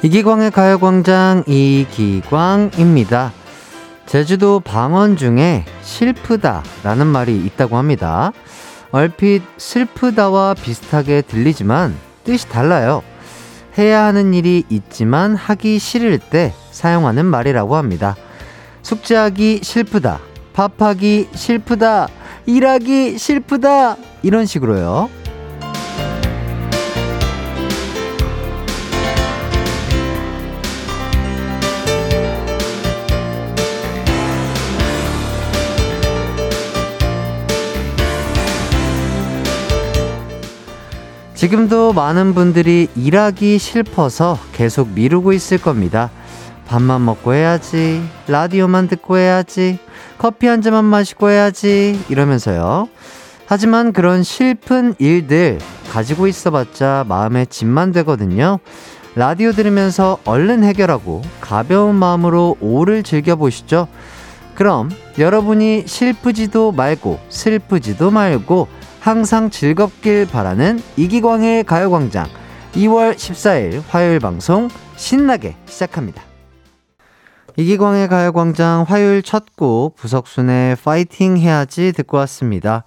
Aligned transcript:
이기광의 0.00 0.52
가요광장 0.52 1.42
이기광입니다. 1.48 3.32
제주도 4.06 4.60
방언 4.60 5.16
중에 5.16 5.64
실프다 5.82 6.62
라는 6.84 7.08
말이 7.08 7.36
있다고 7.36 7.76
합니다. 7.76 8.30
얼핏 8.92 9.42
슬프다와 9.56 10.54
비슷하게 10.54 11.22
들리지만 11.22 11.96
뜻이 12.22 12.48
달라요. 12.48 13.02
해야 13.76 14.04
하는 14.04 14.34
일이 14.34 14.62
있지만 14.68 15.34
하기 15.34 15.80
싫을 15.80 16.20
때 16.20 16.54
사용하는 16.70 17.26
말이라고 17.26 17.74
합니다. 17.74 18.14
숙제하기 18.82 19.60
슬프다. 19.64 20.20
밥하기 20.52 21.30
슬프다. 21.34 22.06
일하기 22.46 23.18
슬프다. 23.18 23.96
이런 24.22 24.46
식으로요. 24.46 25.10
지금도 41.38 41.92
많은 41.92 42.34
분들이 42.34 42.88
일하기 42.96 43.58
싫어서 43.58 44.36
계속 44.52 44.88
미루고 44.88 45.32
있을 45.32 45.58
겁니다. 45.58 46.10
밥만 46.66 47.04
먹고 47.04 47.32
해야지, 47.32 48.02
라디오만 48.26 48.88
듣고 48.88 49.18
해야지, 49.18 49.78
커피 50.18 50.48
한 50.48 50.62
잔만 50.62 50.84
마시고 50.86 51.30
해야지, 51.30 51.96
이러면서요. 52.08 52.88
하지만 53.46 53.92
그런 53.92 54.24
슬픈 54.24 54.96
일들 54.98 55.60
가지고 55.92 56.26
있어봤자 56.26 57.04
마음에 57.06 57.44
짐만 57.44 57.92
되거든요. 57.92 58.58
라디오 59.14 59.52
들으면서 59.52 60.18
얼른 60.24 60.64
해결하고 60.64 61.22
가벼운 61.40 61.94
마음으로 61.94 62.56
오를 62.60 63.04
즐겨보시죠. 63.04 63.86
그럼 64.56 64.90
여러분이 65.16 65.84
슬프지도 65.86 66.72
말고 66.72 67.20
슬프지도 67.28 68.10
말고 68.10 68.66
항상 69.00 69.50
즐겁길 69.50 70.26
바라는 70.26 70.80
이기광의 70.96 71.64
가요광장 71.64 72.26
2월 72.74 73.14
14일 73.14 73.82
화요일 73.88 74.20
방송 74.20 74.68
신나게 74.96 75.56
시작합니다. 75.66 76.22
이기광의 77.56 78.08
가요광장 78.08 78.84
화요일 78.86 79.22
첫 79.22 79.46
곡 79.56 79.96
부석순의 79.96 80.76
파이팅 80.76 81.36
해야지 81.38 81.92
듣고 81.92 82.16
왔습니다. 82.18 82.84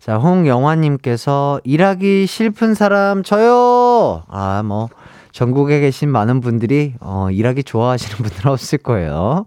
자, 0.00 0.16
홍영화님께서 0.16 1.60
일하기 1.64 2.26
싫은 2.26 2.74
사람 2.74 3.22
저요! 3.22 4.24
아, 4.28 4.62
뭐, 4.64 4.88
전국에 5.32 5.80
계신 5.80 6.08
많은 6.10 6.40
분들이, 6.40 6.94
어, 7.00 7.28
일하기 7.30 7.64
좋아하시는 7.64 8.16
분들은 8.16 8.50
없을 8.50 8.78
거예요. 8.78 9.44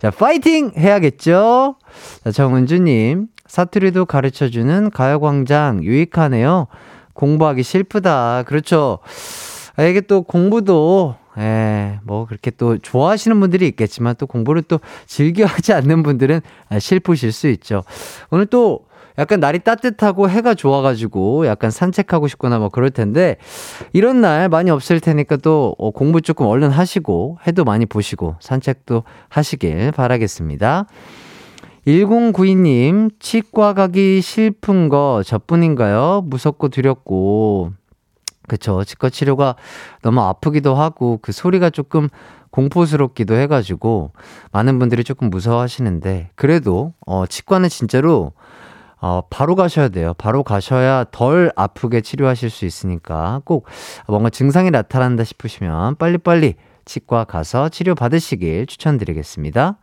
자, 0.00 0.10
파이팅! 0.10 0.72
해야겠죠? 0.76 1.76
자, 2.22 2.30
정은주님, 2.30 3.28
사투리도 3.54 4.06
가르쳐주는 4.06 4.90
가요광장 4.90 5.84
유익하네요. 5.84 6.66
공부하기 7.12 7.62
싫다. 7.62 8.42
그렇죠. 8.48 8.98
아, 9.76 9.84
이게 9.84 10.00
또 10.00 10.22
공부도, 10.22 11.14
예, 11.38 12.00
뭐 12.02 12.26
그렇게 12.26 12.50
또 12.50 12.78
좋아하시는 12.78 13.38
분들이 13.38 13.68
있겠지만 13.68 14.16
또 14.18 14.26
공부를 14.26 14.62
또 14.62 14.80
즐겨 15.06 15.46
하지 15.46 15.72
않는 15.72 16.02
분들은 16.02 16.40
슬프실 16.80 17.30
수 17.30 17.46
있죠. 17.46 17.84
오늘 18.30 18.46
또 18.46 18.86
약간 19.20 19.38
날이 19.38 19.60
따뜻하고 19.60 20.28
해가 20.28 20.54
좋아가지고 20.54 21.46
약간 21.46 21.70
산책하고 21.70 22.26
싶거나 22.26 22.58
뭐 22.58 22.70
그럴 22.70 22.90
텐데 22.90 23.36
이런 23.92 24.20
날 24.20 24.48
많이 24.48 24.72
없을 24.72 24.98
테니까 24.98 25.36
또 25.36 25.76
어, 25.78 25.92
공부 25.92 26.20
조금 26.20 26.46
얼른 26.46 26.70
하시고 26.70 27.38
해도 27.46 27.62
많이 27.62 27.86
보시고 27.86 28.34
산책도 28.40 29.04
하시길 29.28 29.92
바라겠습니다. 29.92 30.86
1092님, 31.86 33.10
치과 33.20 33.74
가기 33.74 34.22
싫은 34.22 34.88
거 34.88 35.22
저뿐인가요? 35.24 36.22
무섭고 36.24 36.68
두렵고. 36.68 37.72
그쵸. 38.48 38.84
치과 38.84 39.10
치료가 39.10 39.56
너무 40.02 40.20
아프기도 40.22 40.74
하고, 40.74 41.18
그 41.20 41.32
소리가 41.32 41.70
조금 41.70 42.08
공포스럽기도 42.50 43.34
해가지고, 43.34 44.12
많은 44.52 44.78
분들이 44.78 45.04
조금 45.04 45.28
무서워하시는데, 45.28 46.30
그래도, 46.34 46.94
어, 47.06 47.26
치과는 47.26 47.68
진짜로, 47.68 48.32
어, 49.00 49.22
바로 49.28 49.54
가셔야 49.54 49.88
돼요. 49.88 50.14
바로 50.16 50.42
가셔야 50.42 51.04
덜 51.10 51.50
아프게 51.56 52.00
치료하실 52.00 52.48
수 52.48 52.64
있으니까, 52.64 53.42
꼭 53.44 53.66
뭔가 54.06 54.30
증상이 54.30 54.70
나타난다 54.70 55.24
싶으시면, 55.24 55.96
빨리빨리 55.96 56.54
치과 56.86 57.24
가서 57.24 57.68
치료 57.68 57.94
받으시길 57.94 58.66
추천드리겠습니다. 58.66 59.78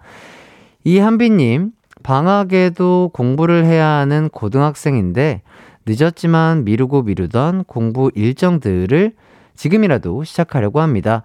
이한비님, 0.84 1.72
방학에도 2.04 3.12
공부를 3.14 3.66
해야 3.66 3.88
하는 3.88 4.30
고등학생인데 4.30 5.42
늦었지만 5.86 6.64
미루고 6.64 7.04
미루던 7.04 7.64
공부 7.66 8.12
일정들을 8.16 9.14
지금이라도 9.56 10.24
시작하려고 10.24 10.80
합니다. 10.82 11.24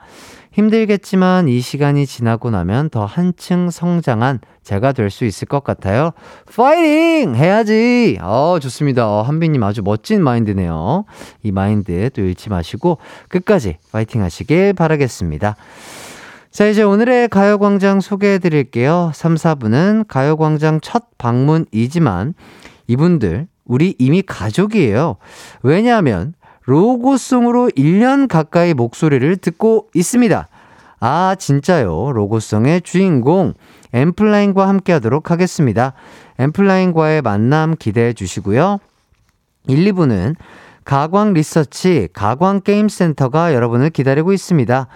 힘들겠지만 0.53 1.49
이 1.49 1.61
시간이 1.61 2.07
지나고 2.07 2.51
나면 2.51 2.89
더 2.89 3.05
한층 3.05 3.69
성장한 3.71 4.41
제가 4.63 4.93
될 4.93 5.11
수 5.11 5.25
있을 5.27 5.47
것 5.47 5.63
같아요. 5.63 6.13
파이팅! 6.55 7.35
해야지! 7.37 8.19
어, 8.23 8.59
좋습니다. 8.61 9.07
어, 9.07 9.23
한빈님 9.23 9.63
아주 9.63 9.83
멋진 9.83 10.25
마인드네요. 10.25 11.05
이 11.43 11.53
마인드 11.53 12.11
또 12.15 12.23
잃지 12.23 12.49
마시고 12.49 12.99
끝까지 13.29 13.77
파이팅 13.93 14.23
하시길 14.23 14.73
바라겠습니다. 14.73 15.57
자, 16.57 16.67
이제 16.67 16.83
오늘의 16.83 17.29
가요광장 17.29 18.01
소개해 18.01 18.39
드릴게요. 18.39 19.11
3, 19.15 19.35
4분은 19.35 20.07
가요광장 20.09 20.81
첫 20.81 21.05
방문이지만 21.19 22.33
이분들, 22.87 23.47
우리 23.67 23.95
이미 23.99 24.23
가족이에요. 24.23 25.17
왜냐하면 25.63 26.33
로고송으로 26.65 27.73
1년 27.77 28.27
가까이 28.27 28.73
목소리를 28.73 29.37
듣고 29.37 29.91
있습니다. 29.93 30.49
아, 31.01 31.37
진짜요. 31.39 32.13
로고송의 32.13 32.81
주인공, 32.81 33.53
엠플라인과 33.93 34.67
함께 34.67 34.95
하도록 34.95 35.31
하겠습니다. 35.31 35.93
엠플라인과의 36.39 37.21
만남 37.21 37.77
기대해 37.79 38.15
주시고요. 38.15 38.79
1, 39.69 39.93
2부는 39.93 40.37
가광 40.87 41.35
리서치 41.35 42.09
가광 42.15 42.61
게임센터가 42.63 43.53
여러분을 43.53 43.91
기다리고 43.91 44.33
있습니다. 44.33 44.87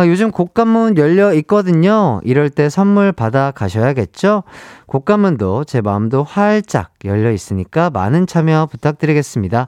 아, 0.00 0.06
요즘 0.06 0.30
곡간문 0.30 0.96
열려 0.96 1.34
있거든요. 1.34 2.20
이럴 2.22 2.50
때 2.50 2.68
선물 2.68 3.10
받아 3.10 3.50
가셔야겠죠? 3.50 4.44
곡간문도 4.86 5.64
제 5.64 5.80
마음도 5.80 6.22
활짝 6.22 6.92
열려 7.04 7.32
있으니까 7.32 7.90
많은 7.90 8.28
참여 8.28 8.68
부탁드리겠습니다. 8.70 9.66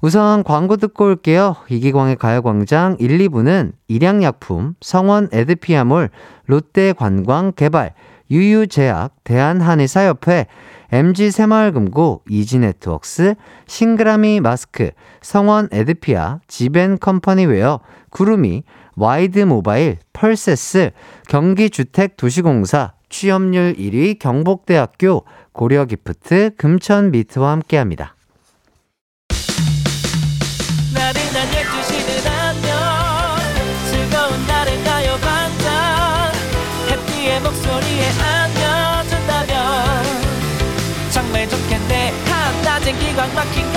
우선 0.00 0.42
광고 0.42 0.76
듣고 0.76 1.04
올게요. 1.04 1.54
이기광의 1.68 2.16
가요광장 2.16 2.96
1, 2.98 3.16
2부는 3.28 3.74
일양약품, 3.86 4.74
성원 4.80 5.28
에드피아몰, 5.30 6.10
롯데관광개발, 6.46 7.94
유유제약, 8.32 9.14
대한한의사협회, 9.22 10.46
MG새마을금고, 10.90 12.22
이지네트웍스, 12.28 13.36
싱그라미 13.66 14.40
마스크, 14.40 14.90
성원 15.22 15.68
에드피아, 15.70 16.40
지벤컴퍼니웨어, 16.48 17.78
구름이, 18.10 18.64
와이드 18.96 19.40
모바일, 19.40 19.98
펄세스, 20.12 20.90
경기주택도시공사, 21.28 22.92
취업률 23.08 23.74
1위 23.74 24.18
경복대학교, 24.18 25.24
고려기프트, 25.52 26.56
금천미트와 26.56 27.50
함께합니다. 27.52 28.14
기광 43.14 43.32
막힌 43.34 43.73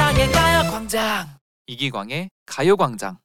이기광의 0.00 0.32
가요광장 0.32 1.26
이기광의 1.66 2.30
가요광장 2.46 3.18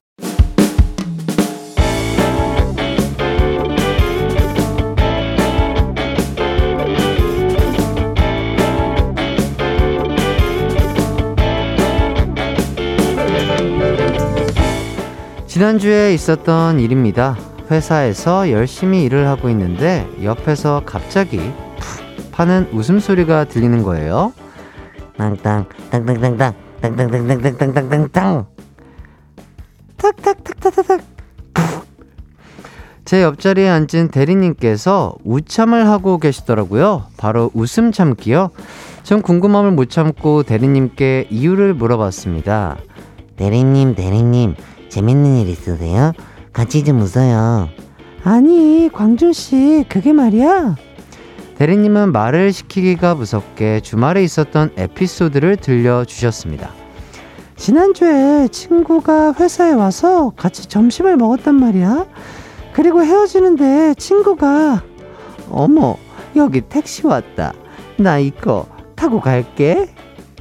지난주에 15.47 16.13
있었던 16.13 16.81
일입니다. 16.81 17.37
회사에서 17.71 18.51
열심히 18.51 19.05
일을 19.05 19.27
하고 19.27 19.47
있는데 19.49 20.05
옆에서 20.21 20.83
갑자기 20.85 21.37
푹 21.37 22.31
파는 22.31 22.67
웃음소리가 22.73 23.45
들리는 23.45 23.81
거예요. 23.81 24.33
땅땅 25.17 25.69
땅땅땅땅 25.89 26.64
땅땅땅땅땅땅땅땅 26.93 28.45
탁탁탁탁탁탁 29.97 31.01
제 33.05 33.21
옆자리에 33.21 33.69
앉은 33.69 34.09
대리님께서 34.11 35.15
우참을 35.23 35.87
하고 35.87 36.17
계시더라고요. 36.17 37.03
바로 37.17 37.51
웃음 37.53 37.91
참기요. 37.91 38.49
전 39.03 39.21
궁금함을 39.21 39.71
못 39.71 39.91
참고 39.91 40.41
대리님께 40.41 41.27
이유를 41.29 41.75
물어봤습니다. 41.75 42.77
대리님, 43.35 43.93
대리님, 43.93 44.55
재밌는 44.89 45.37
일 45.37 45.49
있으세요? 45.49 46.13
같이 46.51 46.83
좀 46.83 47.01
웃어요. 47.01 47.69
아니, 48.23 48.89
광준씨, 48.91 49.85
그게 49.87 50.11
말이야. 50.11 50.75
대리님은 51.57 52.11
말을 52.11 52.51
시키기가 52.51 53.15
무섭게 53.15 53.79
주말에 53.79 54.23
있었던 54.23 54.71
에피소드를 54.75 55.57
들려주셨습니다. 55.57 56.71
지난주에 57.55 58.49
친구가 58.49 59.33
회사에 59.39 59.71
와서 59.71 60.33
같이 60.35 60.67
점심을 60.67 61.15
먹었단 61.15 61.55
말이야. 61.55 62.05
그리고 62.73 63.01
헤어지는데 63.03 63.93
친구가 63.93 64.83
어머 65.49 65.95
여기 66.35 66.59
택시 66.59 67.07
왔다 67.07 67.53
나 67.97 68.19
이거 68.19 68.67
타고 68.95 69.21
갈게 69.21 69.87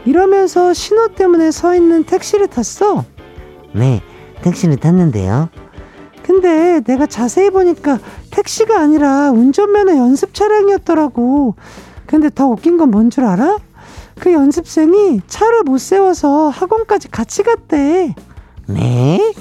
이러면서 0.04 0.74
신호 0.74 1.08
때문에 1.08 1.52
서 1.52 1.76
있는 1.76 2.02
택시를 2.02 2.48
탔어 2.48 3.04
네 3.72 4.02
택시를 4.42 4.76
탔는데요 4.78 5.48
근데 6.24 6.80
내가 6.80 7.06
자세히 7.06 7.50
보니까 7.50 7.98
택시가 8.30 8.80
아니라 8.80 9.30
운전면허 9.30 9.96
연습 9.98 10.32
차량이었더라고 10.32 11.54
근데 12.06 12.30
더 12.34 12.46
웃긴 12.46 12.78
건 12.78 12.90
뭔 12.90 13.10
줄 13.10 13.24
알아? 13.24 13.58
그 14.18 14.32
연습생이 14.32 15.20
차를 15.26 15.64
못 15.64 15.78
세워서 15.78 16.48
학원까지 16.48 17.08
같이 17.10 17.42
갔대 17.42 18.14
네? 18.66 19.34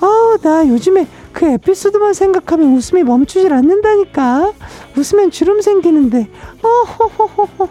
아우 0.00 0.38
나 0.40 0.66
요즘에 0.68 1.06
그 1.32 1.46
에피소드만 1.46 2.12
생각하면 2.14 2.74
웃음이 2.74 3.02
멈추질 3.04 3.52
않는다니까. 3.52 4.52
웃으면 4.96 5.30
주름 5.30 5.60
생기는데. 5.60 6.28
어호호호호. 6.62 7.68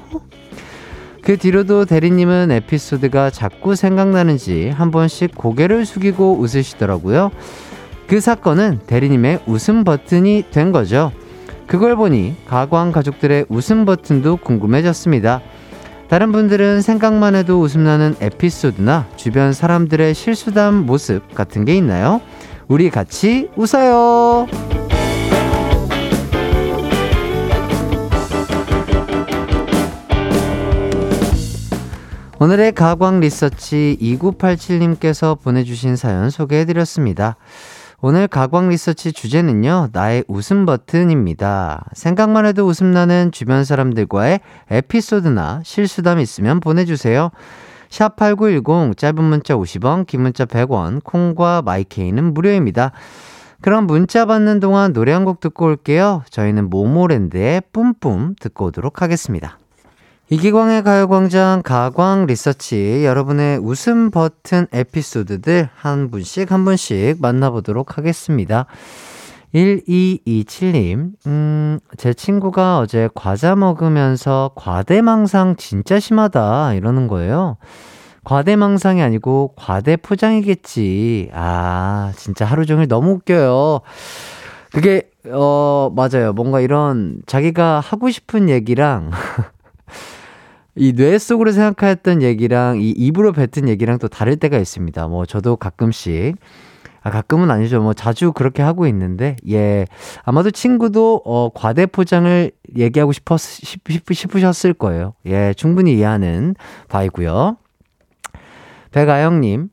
그 1.22 1.38
뒤로도 1.38 1.86
대리님은 1.86 2.52
에피소드가 2.52 3.32
자꾸 3.32 3.76
생각나는지 3.76 4.70
한 4.70 4.92
번씩 4.92 5.36
고개를 5.36 5.86
숙이고 5.86 6.38
웃으시더라고요. 6.40 7.32
그 8.10 8.20
사건은 8.20 8.80
대리님의 8.88 9.42
웃음 9.46 9.84
버튼이 9.84 10.46
된 10.50 10.72
거죠. 10.72 11.12
그걸 11.68 11.96
보니 11.96 12.38
가광 12.48 12.92
가족들의 12.92 13.46
웃음 13.50 13.86
버튼도 13.86 14.38
궁금해졌습니다. 14.38 15.42
다른 16.08 16.32
분들은 16.32 16.82
생각만 16.82 17.36
해도 17.36 17.62
웃음나는 17.62 18.16
에피소드나 18.20 19.06
주변 19.16 19.54
사람들의 19.54 20.16
실수담 20.16 20.88
모습 20.88 21.36
같은 21.36 21.66
게 21.66 21.76
있나요? 21.78 22.20
우리 22.68 22.90
같이 22.90 23.48
웃어요. 23.56 24.48
오늘의 32.40 32.72
가광 32.72 33.20
리서치 33.20 34.00
2987님께서 34.02 35.40
보내주신 35.40 35.96
사연 35.96 36.32
소개해드렸습니다. 36.32 37.36
오늘 38.02 38.30
가광 38.30 38.70
리서치 38.70 39.12
주제는요, 39.12 39.90
나의 39.92 40.24
웃음 40.30 40.66
버튼입니다. 40.66 41.84
생각만 41.94 42.46
해도 42.46 42.66
웃음나는 42.66 43.34
주변 43.34 43.66
사람들과의 43.66 44.40
에피소드나 44.72 45.62
실수담 45.66 46.20
있으면 46.20 46.62
보내주세요. 46.62 47.30
샵8910 47.90 48.96
짧은 48.96 49.22
문자 49.22 49.56
50원, 49.56 50.08
긴 50.08 50.22
문자 50.22 50.46
100원, 50.46 51.04
콩과 51.04 51.64
마이케이는 51.64 52.34
무료입니다. 52.34 52.94
그럼 53.62 53.86
문자 53.86 54.26
받는 54.26 54.62
동안 54.62 54.94
노래 54.94 55.12
한 55.12 55.26
곡 55.26 55.42
듣고 55.42 55.66
올게요. 55.66 56.24
저희는 56.30 56.70
모모랜드의 56.70 57.64
뿜뿜 57.74 58.36
듣고 58.40 58.68
오도록 58.68 59.02
하겠습니다. 59.02 59.58
이기광의 60.32 60.84
가요광장 60.84 61.64
가광 61.64 62.28
리서치 62.28 63.04
여러분의 63.04 63.58
웃음 63.58 64.12
버튼 64.12 64.68
에피소드들 64.72 65.70
한 65.74 66.12
분씩 66.12 66.52
한 66.52 66.66
분씩 66.66 67.20
만나보도록 67.20 67.98
하겠습니다. 67.98 68.68
1227님, 69.56 71.14
음, 71.26 71.80
제 71.98 72.14
친구가 72.14 72.78
어제 72.78 73.10
과자 73.16 73.56
먹으면서 73.56 74.52
과대망상 74.54 75.56
진짜 75.56 76.00
심하다 76.00 76.76
이러는 76.76 77.08
거예요. 77.08 77.58
과대망상이 78.24 79.02
아니고 79.02 79.54
과대포장이겠지. 79.56 81.32
아, 81.34 82.14
진짜 82.16 82.46
하루 82.46 82.68
종일 82.68 82.88
너무 82.88 83.14
웃겨요. 83.14 83.82
그게, 84.74 85.10
어, 85.32 85.92
맞아요. 85.96 86.34
뭔가 86.34 86.60
이런 86.60 87.24
자기가 87.26 87.80
하고 87.80 88.12
싶은 88.12 88.50
얘기랑 88.50 89.10
이 90.80 90.94
뇌 90.94 91.18
속으로 91.18 91.52
생각했던 91.52 92.22
얘기랑 92.22 92.80
이 92.82 92.90
입으로 92.92 93.34
뱉은 93.34 93.68
얘기랑 93.68 94.00
또 94.00 94.08
다를 94.08 94.38
때가 94.38 94.58
있습니다. 94.58 95.08
뭐 95.10 95.26
저도 95.26 95.58
가끔씩 95.58 96.38
아, 97.02 97.12
가끔은 97.12 97.50
아니죠. 97.52 97.82
뭐 97.82 97.94
자주 97.94 98.34
그렇게 98.34 98.62
하고 98.62 98.86
있는데, 98.88 99.38
예. 99.50 99.86
아마도 100.24 100.52
친구도, 100.52 101.22
어, 101.26 101.50
과대 101.54 101.86
포장을 101.86 102.52
얘기하고 102.76 103.14
싶었, 103.14 103.40
싶, 103.40 103.82
싶으셨을 104.12 104.74
거예요. 104.74 105.14
예, 105.26 105.54
충분히 105.56 105.94
이해하는 105.94 106.56
바이고요 106.90 107.56
백아영님, 108.92 109.70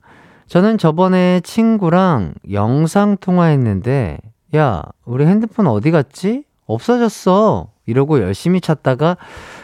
저는 0.47 0.79
저번에 0.79 1.41
친구랑 1.43 2.35
영상 2.53 3.17
통화했는데, 3.17 4.19
야, 4.55 4.83
우리 5.05 5.27
핸드폰 5.27 5.67
어디 5.67 5.91
갔지? 5.91 6.45
없어졌어. 6.67 7.69
이러고 7.87 8.21
열심히 8.21 8.61
찾다가, 8.61 9.17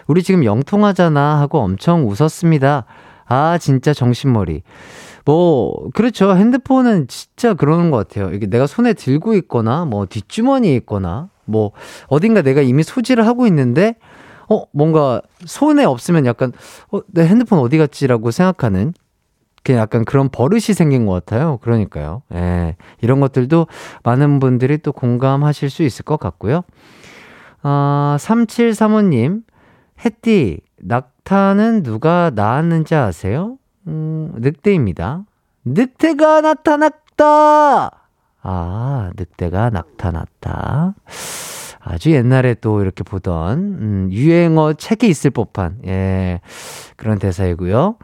우리 0.06 0.22
지금 0.22 0.44
영통하잖아 0.44 1.40
하고 1.40 1.58
엄청 1.58 2.08
웃었습니다. 2.08 2.84
아, 3.26 3.58
진짜 3.58 3.92
정신머리. 3.92 4.62
뭐, 5.24 5.88
그렇죠. 5.94 6.34
핸드폰은 6.34 7.06
진짜 7.08 7.54
그러는 7.54 7.90
것 7.90 7.96
같아요. 7.96 8.32
이게 8.34 8.46
내가 8.46 8.66
손에 8.66 8.92
들고 8.92 9.34
있거나, 9.34 9.84
뭐, 9.84 10.06
뒷주머니에 10.06 10.74
있거나, 10.76 11.28
뭐, 11.44 11.72
어딘가 12.08 12.42
내가 12.42 12.60
이미 12.60 12.82
소지를 12.82 13.26
하고 13.26 13.46
있는데, 13.46 13.96
어, 14.48 14.64
뭔가 14.72 15.22
손에 15.46 15.84
없으면 15.84 16.26
약간, 16.26 16.52
어, 16.90 17.00
내 17.06 17.26
핸드폰 17.26 17.60
어디 17.60 17.78
갔지라고 17.78 18.30
생각하는, 18.30 18.94
그냥 19.64 19.80
약간 19.80 20.04
그런 20.04 20.28
버릇이 20.28 20.60
생긴 20.74 21.06
것 21.06 21.12
같아요. 21.12 21.58
그러니까요. 21.58 22.22
예. 22.34 22.76
이런 23.00 23.20
것들도 23.20 23.66
많은 24.02 24.40
분들이 24.40 24.78
또 24.78 24.92
공감하실 24.92 25.70
수 25.70 25.82
있을 25.82 26.04
것 26.04 26.18
같고요. 26.18 26.62
아, 27.62 28.16
3735님, 28.18 29.42
햇띠, 30.04 30.60
낙타는 30.78 31.84
누가 31.84 32.30
낳았는지 32.34 32.94
아세요? 32.94 33.56
음, 33.86 34.32
늑대입니다. 34.36 35.24
늑대가 35.64 36.40
나타났다! 36.40 37.90
아, 38.44 39.10
늑대가 39.16 39.70
나타났다. 39.70 40.94
아주 41.78 42.10
옛날에 42.10 42.54
또 42.54 42.80
이렇게 42.80 43.04
보던, 43.04 43.58
음, 43.58 44.08
유행어 44.10 44.74
책에 44.74 45.06
있을 45.06 45.30
법한, 45.30 45.82
예, 45.86 46.40
그런 46.96 47.18
대사이고요. 47.20 47.96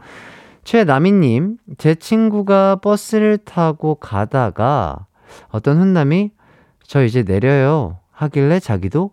최나미님, 0.63 1.57
제 1.77 1.95
친구가 1.95 2.77
버스를 2.77 3.37
타고 3.37 3.95
가다가 3.95 5.07
어떤 5.49 5.79
훈남이 5.79 6.31
저 6.83 7.03
이제 7.03 7.23
내려요 7.23 7.99
하길래 8.11 8.59
자기도 8.59 9.11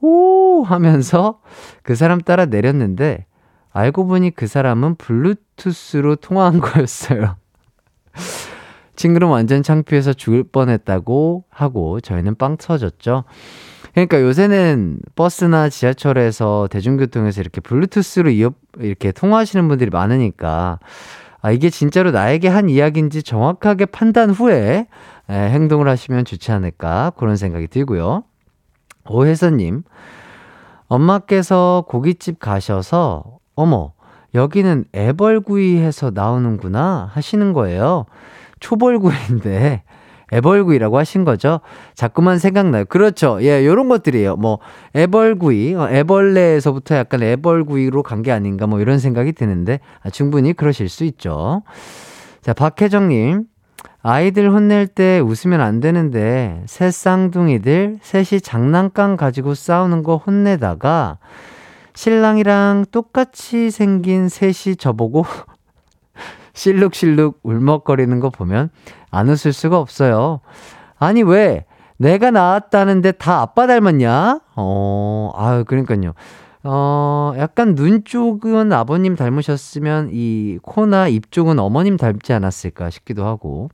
오 0.00 0.62
하면서 0.62 1.40
그 1.82 1.94
사람 1.94 2.20
따라 2.20 2.46
내렸는데 2.46 3.26
알고 3.72 4.06
보니 4.06 4.30
그 4.30 4.46
사람은 4.46 4.96
블루투스로 4.96 6.16
통화한 6.16 6.60
거였어요. 6.60 7.36
친구는 8.94 9.28
완전 9.28 9.62
창피해서 9.62 10.12
죽을 10.12 10.44
뻔했다고 10.44 11.44
하고 11.48 12.00
저희는 12.00 12.36
빵 12.36 12.56
터졌죠. 12.56 13.24
그러니까 13.94 14.20
요새는 14.20 14.98
버스나 15.14 15.68
지하철에서 15.68 16.68
대중교통에서 16.70 17.40
이렇게 17.40 17.60
블루투스로 17.60 18.30
이어, 18.30 18.50
이렇게 18.80 19.12
통화하시는 19.12 19.68
분들이 19.68 19.90
많으니까 19.90 20.80
아, 21.40 21.50
이게 21.52 21.70
진짜로 21.70 22.10
나에게 22.10 22.48
한 22.48 22.68
이야기인지 22.68 23.22
정확하게 23.22 23.86
판단 23.86 24.30
후에 24.30 24.86
에, 25.28 25.34
행동을 25.50 25.88
하시면 25.88 26.24
좋지 26.24 26.50
않을까 26.50 27.12
그런 27.16 27.36
생각이 27.36 27.68
들고요. 27.68 28.24
오혜선님, 29.08 29.84
엄마께서 30.88 31.84
고깃집 31.86 32.40
가셔서 32.40 33.24
어머, 33.54 33.92
여기는 34.34 34.86
애벌구이 34.92 35.76
해서 35.76 36.10
나오는구나 36.12 37.10
하시는 37.12 37.52
거예요. 37.52 38.06
초벌구이인데 38.58 39.82
애벌구이라고 40.34 40.98
하신 40.98 41.24
거죠? 41.24 41.60
자꾸만 41.94 42.38
생각나요. 42.38 42.84
그렇죠. 42.86 43.38
예, 43.42 43.64
요런 43.64 43.88
것들이에요. 43.88 44.36
뭐, 44.36 44.58
애벌구이, 44.96 45.74
어, 45.74 45.88
애벌레에서부터 45.90 46.96
약간 46.96 47.22
애벌구이로 47.22 48.02
간 48.02 48.22
게 48.22 48.32
아닌가 48.32 48.66
뭐 48.66 48.80
이런 48.80 48.98
생각이 48.98 49.32
드는데, 49.32 49.80
아, 50.02 50.10
충분히 50.10 50.52
그러실 50.54 50.88
수 50.88 51.04
있죠. 51.04 51.62
자, 52.42 52.52
박혜정님. 52.52 53.44
아이들 54.06 54.50
혼낼 54.50 54.86
때 54.86 55.18
웃으면 55.20 55.60
안 55.62 55.80
되는데, 55.80 56.62
새 56.66 56.90
쌍둥이들 56.90 57.98
셋이 58.02 58.40
장난감 58.42 59.16
가지고 59.16 59.54
싸우는 59.54 60.02
거 60.02 60.16
혼내다가, 60.16 61.18
신랑이랑 61.94 62.86
똑같이 62.90 63.70
생긴 63.70 64.28
셋이 64.28 64.76
저보고 64.76 65.24
실룩실룩 66.54 67.40
울먹거리는 67.42 68.18
거 68.20 68.30
보면 68.30 68.70
안 69.10 69.28
웃을 69.28 69.52
수가 69.52 69.78
없어요. 69.78 70.40
아니, 70.98 71.22
왜? 71.22 71.66
내가 71.96 72.30
낳았다는데 72.30 73.12
다 73.12 73.40
아빠 73.40 73.66
닮았냐? 73.66 74.40
어, 74.56 75.32
아유, 75.36 75.64
그러니까요. 75.64 76.14
어, 76.64 77.34
약간 77.36 77.74
눈 77.74 78.04
쪽은 78.04 78.72
아버님 78.72 79.16
닮으셨으면 79.16 80.08
이 80.12 80.58
코나 80.62 81.08
입 81.08 81.30
쪽은 81.30 81.58
어머님 81.58 81.96
닮지 81.96 82.32
않았을까 82.32 82.90
싶기도 82.90 83.26
하고. 83.26 83.68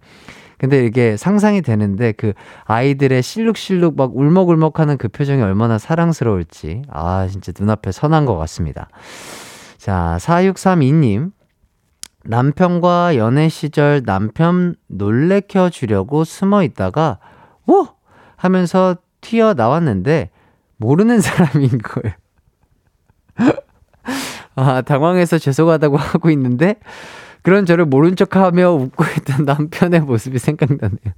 근데 0.59 0.85
이게 0.85 1.17
상상이 1.17 1.63
되는데 1.63 2.13
그 2.13 2.35
아이들의 2.65 3.23
실룩실룩 3.23 3.97
막 3.97 4.15
울먹울먹 4.15 4.79
하는 4.79 4.99
그 4.99 5.09
표정이 5.09 5.41
얼마나 5.41 5.79
사랑스러울지. 5.79 6.83
아, 6.91 7.27
진짜 7.31 7.53
눈앞에 7.59 7.93
선한 7.93 8.27
것 8.27 8.37
같습니다. 8.37 8.89
자, 9.79 10.19
4632님. 10.21 11.31
남편과 12.25 13.17
연애 13.17 13.49
시절 13.49 14.03
남편 14.05 14.75
놀래켜 14.89 15.71
주려고 15.71 16.25
숨어 16.25 16.63
있다가, 16.63 17.19
오! 17.67 17.87
하면서 18.37 18.97
튀어 19.21 19.55
나왔는데, 19.55 20.31
모르는 20.77 21.21
사람인 21.23 21.79
거예요. 21.79 22.15
아, 24.55 24.83
당황해서 24.83 25.39
죄송하다고 25.39 25.97
하고 25.97 26.31
있는데, 26.31 26.77
그런 27.43 27.65
저를 27.65 27.87
모른 27.87 28.17
척 28.17 28.37
하며 28.37 28.73
웃고 28.73 29.05
있던 29.19 29.45
남편의 29.47 30.01
모습이 30.01 30.39
생각나네요. 30.39 31.15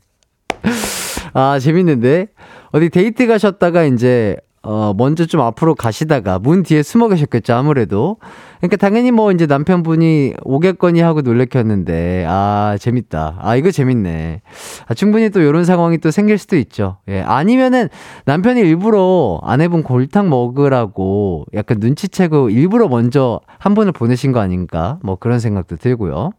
아, 1.34 1.58
재밌는데? 1.58 2.28
어디 2.70 2.90
데이트 2.90 3.26
가셨다가 3.26 3.84
이제, 3.84 4.36
어, 4.64 4.94
먼저 4.96 5.26
좀 5.26 5.40
앞으로 5.40 5.74
가시다가 5.74 6.38
문 6.38 6.62
뒤에 6.62 6.84
숨어 6.84 7.08
계셨겠죠, 7.08 7.52
아무래도. 7.52 8.18
그러니까 8.58 8.76
당연히 8.76 9.10
뭐 9.10 9.32
이제 9.32 9.46
남편분이 9.46 10.34
오겠거니 10.44 11.00
하고 11.00 11.20
놀래켰는데, 11.20 12.24
아, 12.28 12.76
재밌다. 12.78 13.38
아, 13.40 13.56
이거 13.56 13.72
재밌네. 13.72 14.42
아, 14.86 14.94
충분히 14.94 15.30
또 15.30 15.40
이런 15.40 15.64
상황이 15.64 15.98
또 15.98 16.12
생길 16.12 16.38
수도 16.38 16.56
있죠. 16.56 16.98
예. 17.08 17.22
아니면은 17.22 17.88
남편이 18.24 18.60
일부러 18.60 19.40
아내분 19.42 19.82
골탕 19.82 20.30
먹으라고 20.30 21.46
약간 21.54 21.78
눈치채고 21.80 22.50
일부러 22.50 22.86
먼저 22.86 23.40
한 23.58 23.74
분을 23.74 23.90
보내신 23.90 24.30
거 24.30 24.38
아닌가? 24.38 25.00
뭐 25.02 25.16
그런 25.16 25.40
생각도 25.40 25.74
들고요. 25.74 26.30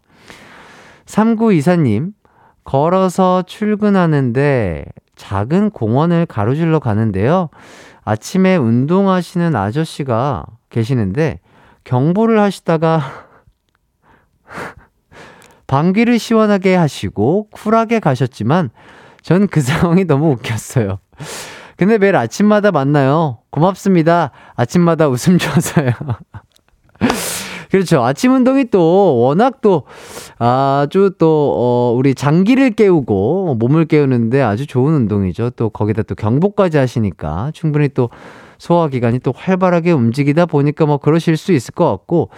3924님, 1.06 2.13
걸어서 2.63 3.44
출근하는데 3.46 4.86
작은 5.15 5.70
공원을 5.72 6.25
가로질러 6.25 6.80
가는데요. 6.80 7.50
아침에 8.05 8.55
운동하시는 8.57 9.55
아저씨가 9.55 10.45
계시는데 10.69 11.39
경보를 11.83 12.39
하시다가 12.39 13.01
방귀를 15.67 16.19
시원하게 16.19 16.75
하시고 16.75 17.50
쿨하게 17.51 18.00
가셨지만 18.00 18.69
전 19.24 19.48
그 19.48 19.62
상황이 19.62 20.05
너무 20.05 20.31
웃겼어요. 20.31 21.00
근데 21.77 21.98
매일 21.98 22.15
아침마다 22.15 22.72
만나요. 22.72 23.39
고맙습니다. 23.50 24.31
아침마다 24.55 25.07
웃음 25.07 25.38
줘서요. 25.39 25.91
그렇죠. 27.74 28.03
아침 28.03 28.36
운동이 28.36 28.65
또 28.65 29.18
워낙 29.18 29.60
또 29.62 29.86
아주 30.38 31.15
또 31.18 31.56
어, 31.58 31.96
우리 31.98 32.13
장기를 32.13 32.70
깨우고 32.70 33.56
몸을 33.58 33.86
깨우는데 33.86 34.44
아주 34.44 34.68
좋은 34.68 34.94
운동이죠. 34.94 35.50
또 35.56 35.72
거기다 35.72 36.03
또 36.03 36.13
경보까지 36.13 36.77
하시니까 36.77 37.50
충분히 37.56 37.89
또 37.89 38.12
소화 38.60 38.89
기관이 38.89 39.18
또 39.18 39.34
활발하게 39.36 39.92
움직이다 39.92 40.46
보니까 40.46 40.86
뭐 40.86 41.00
그러실 41.00 41.36
수 41.36 41.51
있을 41.51 41.74
것 41.74 41.89
같고 41.89 42.30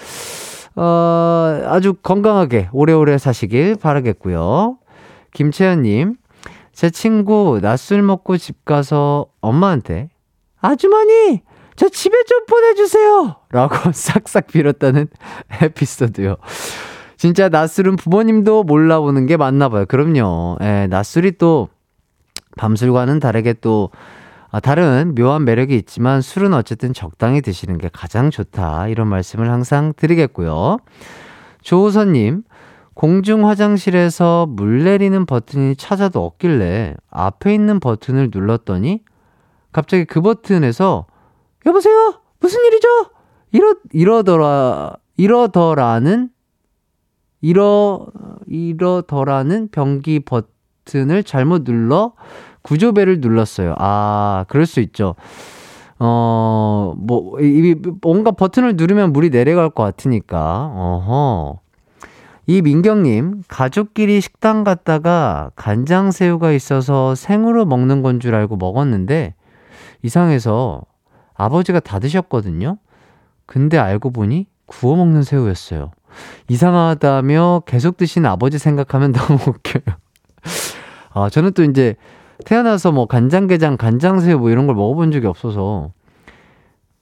어, 0.77 1.62
아주 1.65 1.96
건강하게 1.96 2.70
오래오래 2.72 3.18
사시길 3.18 3.75
바라겠고요. 3.75 4.77
김채연님, 5.34 6.15
제 6.72 6.89
친구 6.89 7.60
낮술 7.62 8.04
먹고 8.04 8.38
집 8.38 8.63
가서 8.63 9.25
엄마한테 9.42 10.08
아주머니 10.62 11.42
저 11.75 11.89
집에 11.89 12.24
좀 12.24 12.46
보내주세요! 12.46 13.36
라고 13.51 13.75
싹싹 13.91 14.48
빌었다는 14.48 15.08
에피소드요. 15.62 16.38
진짜 17.17 17.50
낮술은 17.50 17.96
부모님도 17.96 18.63
몰라보는 18.63 19.25
게 19.25 19.38
맞나 19.38 19.70
봐요. 19.70 19.86
그럼요. 19.86 20.58
예, 20.62 20.88
낮술이 20.89 21.38
또 21.38 21.70
밤술과는 22.58 23.20
다르게 23.20 23.53
또 23.53 23.89
아, 24.51 24.62
다른 24.62 25.15
묘한 25.15 25.44
매력이 25.44 25.75
있지만 25.75 26.22
술은 26.22 26.53
어쨌든 26.53 26.94
적당히 26.94 27.41
드시는 27.41 27.77
게 27.77 27.89
가장 27.91 28.29
좋다. 28.29 28.88
이런 28.88 29.08
말씀을 29.08 29.51
항상 29.51 29.94
드리겠고요. 29.98 30.77
조우선님, 31.62 32.44
공중 32.94 33.50
화장실에서 33.50 34.46
물 34.48 34.86
내리는 34.86 35.25
버튼이 35.25 35.75
찾아도 35.75 36.25
없길래 36.25 36.96
앞에 37.12 37.53
있는 37.53 37.82
버튼을 37.82 38.29
눌렀더니 38.32 39.01
갑자기 39.74 40.05
그 40.05 40.22
버튼에서 40.22 41.05
여보세요? 41.65 42.15
무슨 42.39 42.63
일이죠? 42.65 42.88
이러, 43.51 43.75
이러더라, 43.91 44.93
이러더라는, 45.17 46.29
이러, 47.41 48.05
이러더라는 48.48 49.69
변기 49.72 50.19
버튼을 50.19 51.24
잘못 51.24 51.63
눌러 51.63 52.13
구조배를 52.62 53.19
눌렀어요. 53.22 53.75
아, 53.77 54.45
그럴 54.48 54.65
수 54.65 54.79
있죠. 54.81 55.15
어, 56.00 56.93
뭐, 56.98 57.39
이, 57.39 57.75
뭔가 58.01 58.31
버튼을 58.31 58.75
누르면 58.75 59.13
물이 59.13 59.29
내려갈 59.29 59.69
것 59.69 59.84
같으니까. 59.84 60.72
어허. 60.75 61.60
이 62.48 62.62
민경님, 62.62 63.41
가족끼리 63.48 64.22
식당 64.22 64.63
갔다가 64.63 65.51
간장새우가 65.55 66.51
있어서 66.51 67.15
생으로 67.15 67.65
먹는 67.65 68.03
건 68.03 68.19
줄 68.19 68.36
알고 68.36 68.57
먹었는데, 68.57 69.34
이상해서 70.03 70.81
아버지가 71.36 71.80
다 71.80 72.00
드셨거든요. 72.00 72.77
근데 73.46 73.77
알고 73.77 74.12
보니 74.12 74.48
구워 74.65 74.96
먹는 74.96 75.24
새우였어요. 75.24 75.92
이상하다며 76.48 77.63
계속 77.65 77.98
드신 77.98 78.25
아버지 78.25 78.58
생각하면 78.58 79.12
너무 79.13 79.39
웃겨요. 79.48 79.96
아, 81.13 81.30
저는 81.30 81.54
또 81.54 81.63
이제 81.63 81.96
태어나서 82.46 82.92
뭐 82.92 83.06
간장게장, 83.06 83.77
간장새우 83.77 84.39
뭐 84.39 84.50
이런 84.50 84.68
걸 84.68 84.75
먹어본 84.75 85.12
적이 85.12 85.27
없어서 85.27 85.92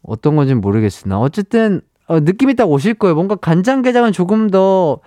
어떤 0.04 0.36
건지 0.36 0.54
모르겠으나 0.54 1.20
어쨌든 1.20 1.82
어, 2.08 2.20
느낌이 2.20 2.56
딱 2.56 2.70
오실 2.70 2.96
거예요. 2.96 3.16
뭔가 3.16 3.36
간장게장은 3.36 4.12
조금 4.12 4.50
더 4.50 5.00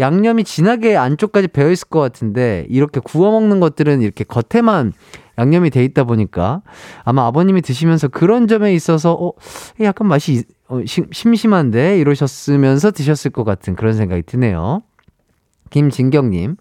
양념이 0.00 0.44
진하게 0.44 0.96
안쪽까지 0.96 1.48
배어 1.48 1.70
있을 1.70 1.88
것 1.88 2.00
같은데 2.00 2.66
이렇게 2.70 3.00
구워 3.00 3.30
먹는 3.32 3.60
것들은 3.60 4.00
이렇게 4.00 4.24
겉에만 4.24 4.92
양념이 5.38 5.70
돼 5.70 5.84
있다 5.84 6.04
보니까 6.04 6.62
아마 7.04 7.26
아버님이 7.26 7.62
드시면서 7.62 8.08
그런 8.08 8.48
점에 8.48 8.74
있어서 8.74 9.14
어 9.14 9.32
약간 9.80 10.08
맛이 10.08 10.44
어, 10.68 10.80
심심한데 10.84 11.98
이러셨으면서 11.98 12.90
드셨을 12.90 13.30
것 13.30 13.44
같은 13.44 13.76
그런 13.76 13.94
생각이 13.94 14.22
드네요. 14.22 14.82
김진경님. 15.70 16.56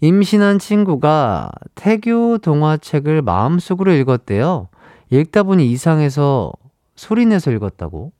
임신한 0.00 0.58
친구가 0.58 1.50
태교 1.74 2.38
동화책을 2.38 3.22
마음속으로 3.22 3.92
읽었대요. 3.92 4.68
읽다 5.10 5.44
보니 5.44 5.70
이상해서 5.70 6.52
소리내서 6.96 7.52
읽었다고. 7.52 8.12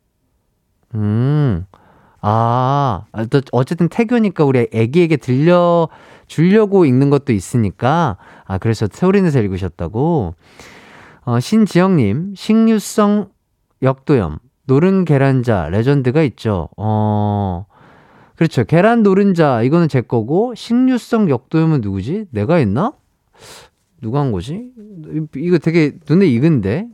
음, 0.95 1.67
아, 2.21 3.03
또 3.29 3.41
어쨌든 3.53 3.89
태교니까 3.89 4.45
우리 4.45 4.69
애기에게 4.73 5.17
들려 5.17 5.89
주려고 6.27 6.85
읽는 6.85 7.11
것도 7.11 7.33
있으니까, 7.33 8.17
아, 8.45 8.59
그래서 8.59 8.89
소리내서 8.91 9.41
읽으셨다고. 9.41 10.35
어, 11.27 11.41
신지영님, 11.41 12.35
식류성 12.37 13.31
역도염, 13.83 14.39
노른 14.67 15.05
계란자, 15.05 15.69
레전드가 15.71 16.23
있죠. 16.23 16.69
어, 16.77 17.67
그렇죠. 18.37 18.65
계란 18.65 19.03
노른자, 19.03 19.63
이거는 19.63 19.89
제 19.89 20.01
거고, 20.01 20.55
식류성 20.55 21.31
역도염은 21.31 21.81
누구지? 21.81 22.27
내가 22.31 22.57
했나? 22.57 22.93
누가 24.01 24.21
한 24.21 24.33
거지? 24.33 24.71
이거 25.37 25.59
되게 25.59 25.93
눈에 26.09 26.27
익은데? 26.27 26.89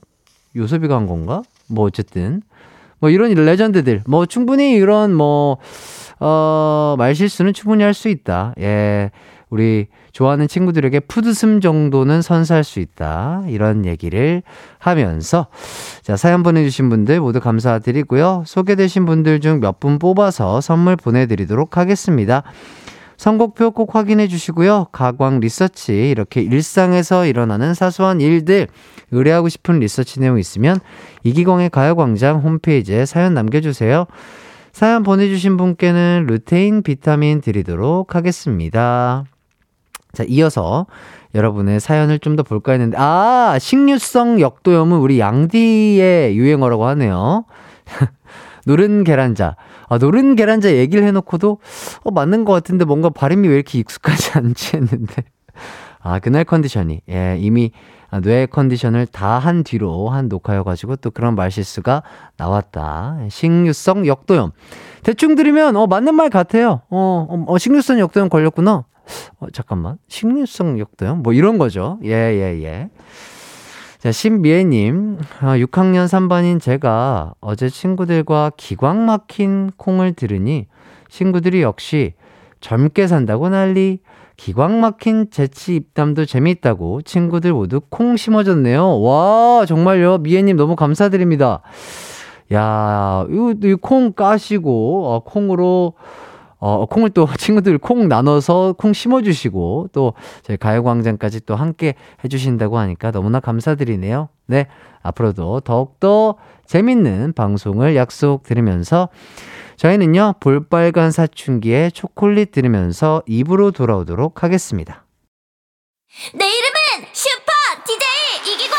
요섭이가 0.55 0.95
한 0.95 1.07
건가? 1.07 1.43
뭐, 1.69 1.87
어쨌든. 1.87 2.43
뭐, 2.99 3.11
이런 3.11 3.33
레전드들. 3.33 4.03
뭐, 4.07 4.27
충분히 4.27 4.73
이런 4.75 5.15
뭐, 5.15 5.59
어, 6.21 6.95
말 6.99 7.15
실수는 7.15 7.53
충분히 7.53 7.83
할 7.83 7.95
수 7.95 8.09
있다. 8.09 8.55
예. 8.61 9.11
우리 9.49 9.89
좋아하는 10.13 10.47
친구들에게 10.47 11.01
푸드슴 11.01 11.61
정도는 11.61 12.23
선사할 12.23 12.63
수 12.63 12.79
있다. 12.79 13.43
이런 13.49 13.85
얘기를 13.85 14.43
하면서 14.79 15.49
자, 16.03 16.17
사연 16.17 16.45
보내주신 16.45 16.89
분들 16.89 17.21
모두 17.21 17.41
감사드리고요. 17.41 18.45
소개되신 18.47 19.07
분들 19.07 19.41
중 19.41 19.59
몇 19.61 19.81
분 19.81 19.99
뽑아서 19.99 20.61
선물 20.61 20.95
보내드리도록 20.95 21.77
하겠습니다. 21.77 22.45
선곡표 23.17 23.73
꼭 23.73 23.95
확인해 23.97 24.29
주시고요. 24.29 24.87
가광 24.93 25.41
리서치 25.41 26.11
이렇게 26.11 26.41
일상에서 26.43 27.27
일어나는 27.27 27.75
사소한 27.75 28.21
일들 28.21 28.69
의뢰하고 29.11 29.49
싶은 29.49 29.81
리서치 29.81 30.21
내용 30.21 30.39
있으면 30.39 30.79
이기광의 31.25 31.71
가요광장 31.71 32.39
홈페이지에 32.41 33.05
사연 33.05 33.35
남겨주세요. 33.35 34.07
사연 34.73 35.03
보내주신 35.03 35.57
분께는 35.57 36.27
루테인 36.29 36.83
비타민 36.83 37.41
드리도록 37.41 38.15
하겠습니다. 38.15 39.25
자, 40.13 40.25
이어서 40.29 40.87
여러분의 41.35 41.81
사연을 41.81 42.19
좀 42.19 42.37
더 42.37 42.43
볼까 42.43 42.73
했는데, 42.73 42.97
아, 42.99 43.57
식류성 43.61 44.41
역도염은 44.41 44.99
우리 44.99 45.21
양디의 45.21 46.37
유행어라고 46.37 46.87
하네요. 46.87 47.45
노른 48.67 49.05
계란자. 49.05 49.57
아, 49.89 49.99
노른 49.99 50.37
계란자 50.37 50.73
얘기를 50.75 51.05
해놓고도, 51.05 51.59
어, 52.03 52.11
맞는 52.11 52.45
것 52.45 52.53
같은데 52.53 52.85
뭔가 52.85 53.11
발음이 53.11 53.49
왜 53.49 53.55
이렇게 53.55 53.79
익숙하지 53.79 54.33
않지 54.39 54.77
했는데. 54.77 55.25
아, 56.01 56.19
그날 56.19 56.45
컨디션이, 56.45 57.03
예, 57.11 57.37
이미 57.39 57.73
뇌 58.23 58.47
컨디션을 58.47 59.07
다 59.07 59.39
한 59.41 59.65
뒤로 59.65 60.11
한 60.11 60.29
녹화여가지고 60.29 60.97
또 60.97 61.11
그런 61.11 61.35
말실수가 61.35 62.03
나왔다. 62.37 63.19
식류성 63.29 64.07
역도염. 64.07 64.53
대충 65.03 65.35
들으면, 65.35 65.77
어, 65.77 65.87
맞는 65.87 66.15
말 66.15 66.29
같아요. 66.31 66.83
어, 66.91 67.27
어, 67.29 67.45
어 67.49 67.59
식류성 67.59 67.99
역도염 67.99 68.29
걸렸구나. 68.29 68.85
어, 69.41 69.47
잠깐만. 69.53 69.97
식류성 70.09 70.79
역도염? 70.79 71.23
뭐 71.23 71.33
이런 71.33 71.59
거죠. 71.59 71.99
예, 72.05 72.11
예, 72.11 72.63
예. 72.63 72.91
자, 73.99 74.13
신미애님, 74.13 75.19
6학년 75.41 76.05
아, 76.05 76.07
3반인 76.07 76.61
제가 76.61 77.35
어제 77.41 77.69
친구들과 77.69 78.53
기광 78.57 79.05
막힌 79.05 79.71
콩을 79.77 80.15
들으니 80.15 80.69
친구들이 81.09 81.61
역시 81.61 82.15
젊게 82.61 83.07
산다고 83.07 83.49
난리, 83.51 84.01
기광 84.41 84.81
막힌 84.81 85.31
재치 85.31 85.75
입담도 85.75 86.25
재미있다고 86.25 87.03
친구들 87.03 87.53
모두 87.53 87.79
콩 87.91 88.17
심어줬네요. 88.17 89.03
와, 89.03 89.67
정말요. 89.67 90.17
미애님 90.17 90.57
너무 90.57 90.77
감사드립니다. 90.77 91.61
야, 92.55 93.27
이콩 93.63 94.15
까시고, 94.15 95.13
어, 95.13 95.21
콩으로 95.25 95.93
어, 96.59 96.87
콩을 96.87 97.11
또 97.11 97.27
친구들 97.37 97.77
콩 97.77 98.09
나눠서 98.09 98.77
콩 98.79 98.95
심어주시고 98.95 99.89
또 99.93 100.15
저희 100.43 100.57
가요광장까지 100.57 101.45
또 101.45 101.55
함께 101.55 101.95
해주신다고 102.25 102.79
하니까 102.79 103.11
너무나 103.11 103.41
감사드리네요. 103.41 104.31
네. 104.47 104.69
앞으로도 105.03 105.61
더욱더 105.61 106.37
재밌는 106.65 107.35
방송을 107.35 107.95
약속드리면서 107.95 109.11
저희는요, 109.81 110.35
볼빨간 110.41 111.11
사춘기에 111.11 111.89
초콜릿 111.89 112.53
들으면서 112.53 113.23
입으로 113.27 113.71
돌아오도록 113.71 114.43
하겠습니다. 114.43 115.07
내 116.35 116.45
이름은 116.45 117.09
슈퍼 117.15 117.51
DJ 117.87 118.53
이기광! 118.53 118.77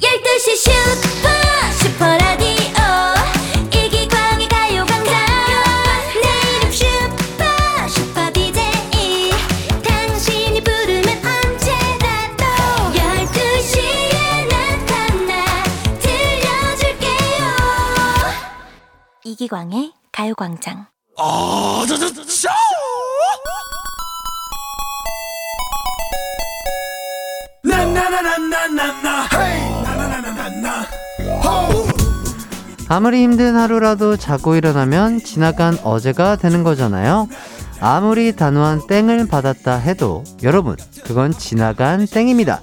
12시 0.00 0.56
슈퍼 0.58 1.41
이기광의 19.32 19.92
가요광장. 20.12 20.86
아, 21.16 21.84
저, 21.88 21.96
저, 21.96 22.12
저, 22.12 22.22
아무리 32.88 33.22
힘든 33.22 33.56
하루라도 33.56 34.18
자고 34.18 34.54
일어나면 34.54 35.20
지나간 35.20 35.78
어제가 35.82 36.36
되는 36.36 36.62
거잖아요. 36.62 37.26
아무리 37.80 38.36
단호한 38.36 38.86
땡을 38.86 39.28
받았다 39.28 39.76
해도 39.76 40.24
여러분, 40.42 40.76
그건 41.04 41.32
지나간 41.32 42.06
땡입니다. 42.06 42.60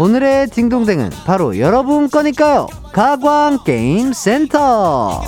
오늘의 0.00 0.50
딩동댕은 0.50 1.10
바로 1.26 1.58
여러분 1.58 2.08
거니까요. 2.08 2.68
가광 2.92 3.64
게임 3.64 4.12
센터. 4.12 5.24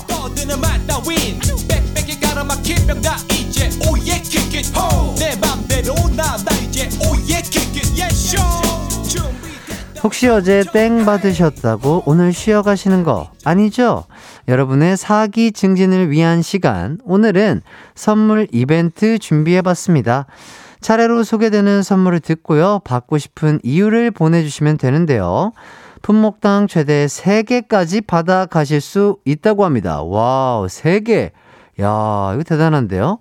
혹시 10.03 10.29
어제 10.29 10.65
땡 10.73 11.05
받으셨다고 11.05 12.05
오늘 12.07 12.33
쉬어 12.33 12.63
가시는 12.63 13.03
거 13.03 13.31
아니죠? 13.45 14.05
여러분의 14.49 14.97
사기 14.97 15.53
증진을 15.53 16.11
위한 16.11 16.43
시간. 16.43 16.99
오늘은 17.05 17.61
선물 17.97 18.47
이벤트 18.53 19.19
준비해 19.19 19.63
봤습니다. 19.63 20.27
차례로 20.81 21.25
소개되는 21.25 21.83
선물을 21.83 22.21
듣고요. 22.21 22.81
받고 22.85 23.19
싶은 23.19 23.61
이유를 23.63 24.11
보내주시면 24.13 24.79
되는데요. 24.79 25.53
품목당 26.03 26.67
최대 26.67 27.07
3개까지 27.07 28.07
받아 28.07 28.47
가실 28.47 28.81
수 28.81 29.19
있다고 29.25 29.65
합니다. 29.65 30.03
와우, 30.03 30.67
3개. 30.67 31.31
야, 31.81 32.31
이거 32.35 32.43
대단한데요? 32.47 33.19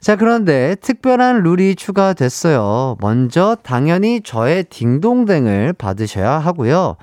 자, 0.00 0.16
그런데 0.16 0.76
특별한 0.80 1.42
룰이 1.42 1.74
추가됐어요. 1.76 2.96
먼저 3.00 3.56
당연히 3.62 4.22
저의 4.22 4.64
딩동댕을 4.64 5.74
받으셔야 5.74 6.38
하고요. 6.38 6.96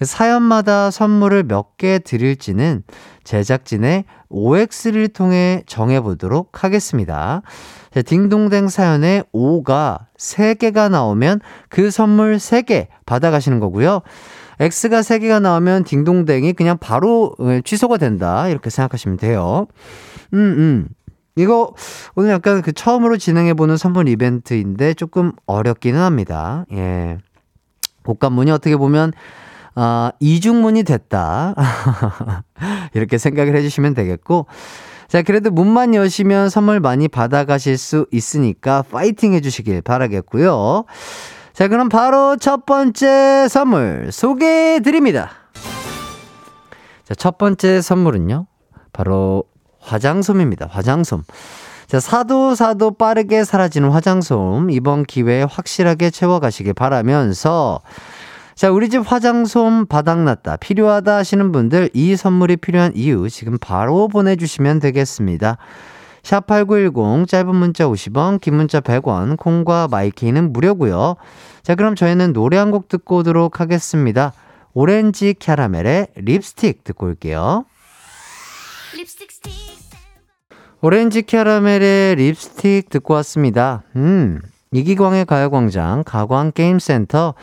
사연마다 0.00 0.90
선물을 0.90 1.44
몇 1.44 1.76
개 1.76 1.98
드릴지는 1.98 2.84
제작진의 3.24 4.04
OX를 4.28 5.08
통해 5.08 5.62
정해보도록 5.66 6.62
하겠습니다. 6.64 7.42
딩동댕 8.02 8.68
사연에 8.68 9.22
5가 9.32 10.06
3개가 10.18 10.90
나오면 10.90 11.40
그 11.68 11.90
선물 11.90 12.36
3개 12.36 12.88
받아가시는 13.06 13.60
거고요. 13.60 14.02
X가 14.58 15.00
3개가 15.00 15.40
나오면 15.40 15.84
딩동댕이 15.84 16.54
그냥 16.54 16.78
바로 16.78 17.34
어, 17.38 17.60
취소가 17.64 17.98
된다. 17.98 18.48
이렇게 18.48 18.70
생각하시면 18.70 19.18
돼요. 19.18 19.66
음, 20.32 20.38
음. 20.38 20.88
이거 21.36 21.74
오늘 22.14 22.30
약간 22.30 22.62
그 22.62 22.72
처음으로 22.72 23.18
진행해보는 23.18 23.76
선물 23.76 24.08
이벤트인데 24.08 24.94
조금 24.94 25.32
어렵기는 25.46 26.00
합니다. 26.00 26.64
예. 26.72 27.18
곡간문이 28.04 28.50
어떻게 28.50 28.76
보면 28.76 29.12
아, 29.78 30.10
이중문이 30.20 30.84
됐다. 30.84 31.54
이렇게 32.94 33.18
생각을 33.18 33.54
해주시면 33.56 33.92
되겠고, 33.92 34.46
자, 35.08 35.22
그래도 35.22 35.50
문만 35.50 35.94
여시면 35.94 36.50
선물 36.50 36.80
많이 36.80 37.08
받아가실 37.08 37.78
수 37.78 38.06
있으니까 38.10 38.82
파이팅 38.90 39.34
해주시길 39.34 39.82
바라겠고요. 39.82 40.84
자, 41.52 41.68
그럼 41.68 41.88
바로 41.88 42.36
첫 42.36 42.66
번째 42.66 43.48
선물 43.48 44.10
소개해 44.12 44.80
드립니다. 44.80 45.30
자, 47.04 47.14
첫 47.14 47.38
번째 47.38 47.80
선물은요. 47.80 48.46
바로 48.92 49.44
화장솜입니다. 49.80 50.66
화장솜. 50.68 51.22
자, 51.86 52.00
사도 52.00 52.56
사도 52.56 52.90
빠르게 52.90 53.44
사라지는 53.44 53.90
화장솜. 53.90 54.70
이번 54.70 55.04
기회에 55.04 55.44
확실하게 55.44 56.10
채워가시길 56.10 56.74
바라면서 56.74 57.80
자, 58.56 58.70
우리 58.70 58.88
집 58.88 59.00
화장솜 59.04 59.84
바닥났다. 59.86 60.56
필요하다 60.56 61.14
하시는 61.16 61.52
분들 61.52 61.90
이 61.92 62.16
선물이 62.16 62.56
필요한 62.56 62.92
이유 62.96 63.28
지금 63.28 63.58
바로 63.60 64.08
보내주시면 64.08 64.80
되겠습니다. 64.80 65.58
샵8910 66.22 67.28
짧은 67.28 67.54
문자 67.54 67.84
50원, 67.86 68.40
긴 68.40 68.54
문자 68.56 68.80
100원, 68.80 69.36
콩과 69.36 69.88
마이케이는 69.90 70.52
무료고요. 70.54 71.16
자, 71.62 71.74
그럼 71.74 71.94
저희는 71.96 72.32
노래 72.32 72.56
한 72.56 72.70
곡 72.70 72.88
듣고 72.88 73.18
오도록 73.18 73.60
하겠습니다. 73.60 74.32
오렌지 74.72 75.34
캐러멜의 75.38 76.08
립스틱 76.16 76.82
듣고 76.82 77.06
올게요. 77.06 77.66
립스틱 78.96 79.28
오렌지 80.80 81.22
캐러멜의 81.22 82.16
립스틱 82.16 82.88
듣고 82.90 83.14
왔습니다. 83.14 83.82
음, 83.96 84.40
이기광의 84.72 85.26
가요광장 85.26 86.04
가광게임센터 86.04 87.34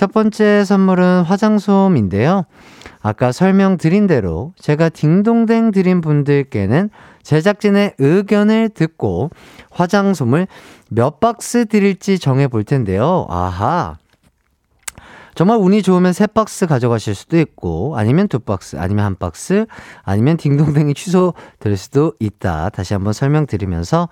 첫 0.00 0.14
번째 0.14 0.64
선물은 0.64 1.24
화장솜인데요. 1.24 2.46
아까 3.02 3.32
설명드린 3.32 4.06
대로 4.06 4.54
제가 4.58 4.88
딩동댕 4.88 5.72
드린 5.72 6.00
분들께는 6.00 6.88
제작진의 7.22 7.96
의견을 7.98 8.70
듣고 8.70 9.28
화장솜을 9.70 10.48
몇 10.88 11.20
박스 11.20 11.66
드릴지 11.66 12.18
정해 12.18 12.48
볼 12.48 12.64
텐데요. 12.64 13.26
아하. 13.28 13.98
정말 15.34 15.58
운이 15.58 15.82
좋으면 15.82 16.14
세 16.14 16.26
박스 16.26 16.66
가져가실 16.66 17.14
수도 17.14 17.38
있고, 17.38 17.92
아니면 17.98 18.26
두 18.26 18.38
박스, 18.38 18.76
아니면 18.76 19.04
한 19.04 19.16
박스, 19.16 19.66
아니면 20.02 20.38
딩동댕이 20.38 20.94
취소될 20.94 21.76
수도 21.76 22.14
있다. 22.20 22.70
다시 22.70 22.94
한번 22.94 23.12
설명드리면서. 23.12 24.08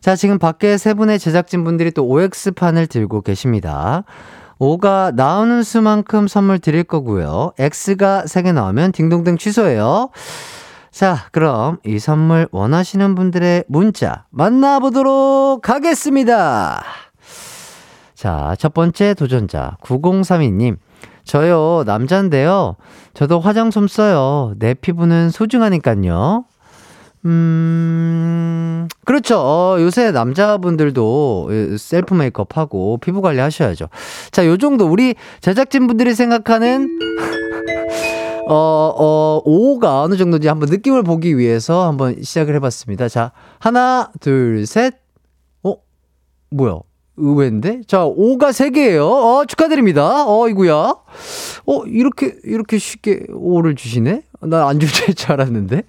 자, 0.00 0.16
지금 0.16 0.38
밖에 0.38 0.78
세 0.78 0.94
분의 0.94 1.18
제작진 1.18 1.62
분들이 1.62 1.90
또 1.90 2.06
OX판을 2.06 2.86
들고 2.86 3.20
계십니다. 3.20 4.04
5가 4.60 5.14
나오는 5.14 5.62
수만큼 5.62 6.28
선물 6.28 6.58
드릴 6.58 6.84
거고요. 6.84 7.52
X가 7.58 8.24
3개 8.26 8.52
나오면 8.52 8.92
딩동댕 8.92 9.38
취소예요. 9.38 10.10
자, 10.90 11.26
그럼 11.32 11.78
이 11.84 11.98
선물 11.98 12.46
원하시는 12.52 13.14
분들의 13.14 13.64
문자 13.68 14.26
만나보도록 14.30 15.68
하겠습니다. 15.68 16.82
자, 18.14 18.54
첫 18.58 18.74
번째 18.74 19.14
도전자 19.14 19.78
9032님. 19.82 20.76
저요, 21.24 21.84
남잔데요. 21.86 22.76
저도 23.14 23.40
화장솜 23.40 23.88
써요. 23.88 24.52
내 24.58 24.74
피부는 24.74 25.30
소중하니깐요. 25.30 26.44
음, 27.26 28.88
그렇죠. 29.04 29.38
어, 29.38 29.76
요새 29.80 30.10
남자분들도 30.10 31.76
셀프 31.78 32.14
메이크업 32.14 32.56
하고 32.56 32.98
피부 32.98 33.20
관리 33.20 33.40
하셔야죠. 33.40 33.88
자, 34.30 34.46
요 34.46 34.56
정도 34.56 34.86
우리 34.86 35.14
제작진분들이 35.40 36.14
생각하는 36.14 36.88
어, 38.48 38.94
어, 38.96 39.42
5가 39.44 40.02
어느 40.04 40.16
정도인지 40.16 40.48
한번 40.48 40.70
느낌을 40.70 41.02
보기 41.02 41.36
위해서 41.38 41.86
한번 41.86 42.20
시작을 42.22 42.54
해봤습니다. 42.56 43.08
자, 43.08 43.32
하나, 43.58 44.10
둘, 44.20 44.66
셋. 44.66 44.94
어? 45.62 45.76
뭐야? 46.50 46.78
의외인데? 47.16 47.82
자, 47.86 47.98
5가 47.98 48.48
3개예요. 48.50 49.08
어, 49.08 49.44
축하드립니다. 49.46 50.24
어, 50.26 50.48
이구야. 50.48 50.94
어, 51.66 51.84
이렇게, 51.86 52.34
이렇게 52.44 52.78
쉽게 52.78 53.26
5를 53.28 53.76
주시네? 53.76 54.22
나안 54.40 54.80
주실 54.80 55.14
줄 55.14 55.32
알았는데. 55.32 55.82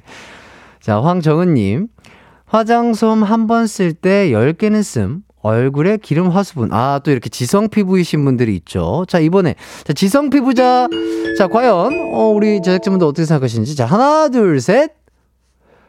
자, 0.82 1.02
황정은님. 1.02 1.88
화장솜 2.48 3.24
한 3.24 3.48
번 3.48 3.64
쓸 3.66 3.94
때 3.94 4.30
10개는 4.32 4.84
씀. 4.84 5.22
얼굴에 5.44 5.98
기름 5.98 6.30
화수분. 6.30 6.72
아, 6.72 7.00
또 7.04 7.10
이렇게 7.12 7.30
지성 7.30 7.70
피부이신 7.70 8.24
분들이 8.26 8.56
있죠. 8.58 9.06
자, 9.08 9.20
이번에. 9.20 9.56
자, 9.84 9.94
지성 9.94 10.30
피부자. 10.30 10.88
자, 11.38 11.48
과연, 11.48 12.12
어, 12.14 12.28
우리 12.28 12.62
제작진분들 12.62 13.08
어떻게 13.08 13.26
생각하시는지. 13.26 13.76
자, 13.76 13.86
하나, 13.86 14.30
둘, 14.30 14.60
셋. 14.62 14.92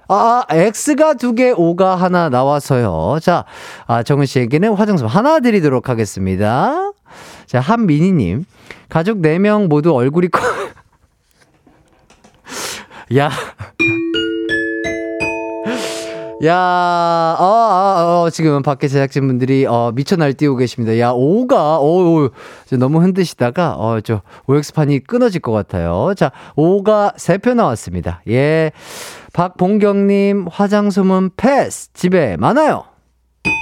아, 0.09 0.45
X가 0.51 1.15
두 1.15 1.35
개, 1.35 1.53
O가 1.53 1.97
하나 1.97 2.29
나와서요. 2.29 3.19
자, 3.21 3.45
아, 3.87 4.03
정은 4.03 4.27
씨에게는 4.27 4.75
화장솜 4.75 5.07
하나 5.07 5.41
드리도록 5.41 5.89
하겠습니다. 5.89 6.93
자, 7.47 7.61
한민희님. 7.61 8.45
가족 8.89 9.19
4명 9.21 9.69
모두 9.69 9.95
얼굴이 9.95 10.29
커. 10.29 10.41
야. 13.19 13.31
야, 16.45 16.57
어, 17.39 17.45
어, 17.45 18.23
어, 18.25 18.31
지금 18.31 18.63
밖에 18.63 18.89
제작진분들이, 18.89 19.65
어, 19.67 19.93
미쳐 19.95 20.17
날뛰고 20.17 20.57
계십니다. 20.57 20.99
야, 20.99 21.13
오가, 21.15 21.79
오, 21.79 22.25
오, 22.25 22.31
너무 22.79 23.01
흔드시다가, 23.01 23.77
어, 23.77 24.01
저, 24.01 24.23
OX판이 24.47 25.05
끊어질 25.05 25.41
것 25.41 25.53
같아요. 25.53 26.15
자, 26.17 26.33
오가 26.57 27.13
세표 27.17 27.55
나왔습니다. 27.55 28.23
예. 28.29 28.73
박봉경님, 29.33 30.49
화장솜은 30.51 31.31
패스. 31.37 31.93
집에 31.93 32.37
많아요. 32.37 32.87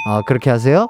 아, 0.06 0.22
그렇게 0.26 0.48
하세요? 0.48 0.88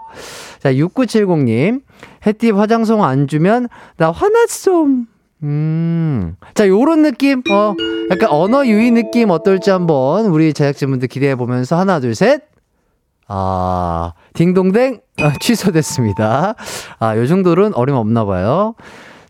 자, 0.61 0.73
6970님, 0.73 1.83
햇띠 2.25 2.53
화장솜 2.53 3.01
안 3.01 3.27
주면, 3.27 3.69
나 3.97 4.13
화났쏨. 4.13 5.07
음. 5.43 6.37
자, 6.55 6.69
요런 6.69 7.03
느낌, 7.03 7.43
어, 7.51 7.75
약간 8.11 8.29
언어 8.31 8.67
유희 8.67 8.91
느낌 8.91 9.31
어떨지 9.31 9.71
한번 9.71 10.27
우리 10.27 10.53
제작진분들 10.53 11.09
기대해 11.09 11.35
보면서 11.35 11.79
하나, 11.79 12.01
둘, 12.01 12.15
셋. 12.15 12.43
아, 13.27 14.13
딩동댕, 14.35 15.01
아, 15.23 15.33
취소됐습니다. 15.41 16.55
아, 16.99 17.17
요 17.17 17.27
정도는 17.27 17.75
어림없나 17.75 18.25
봐요. 18.25 18.75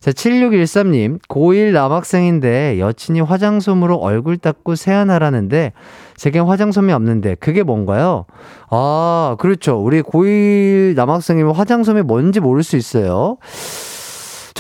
자, 0.01 0.13
7613님, 0.13 1.21
고1 1.29 1.73
남학생인데 1.73 2.79
여친이 2.81 3.21
화장솜으로 3.21 3.97
얼굴 3.97 4.39
닦고 4.39 4.75
세안하라는데 4.75 5.75
제겐 6.17 6.47
화장솜이 6.47 6.91
없는데 6.91 7.35
그게 7.35 7.63
뭔가요? 7.63 8.25
아, 8.71 9.37
그렇죠. 9.39 9.77
우리 9.77 10.01
고1 10.01 10.95
남학생이면 10.97 11.55
화장솜이 11.55 12.01
뭔지 12.03 12.41
모를 12.41 12.63
수 12.63 12.79
있어요. 12.79 13.37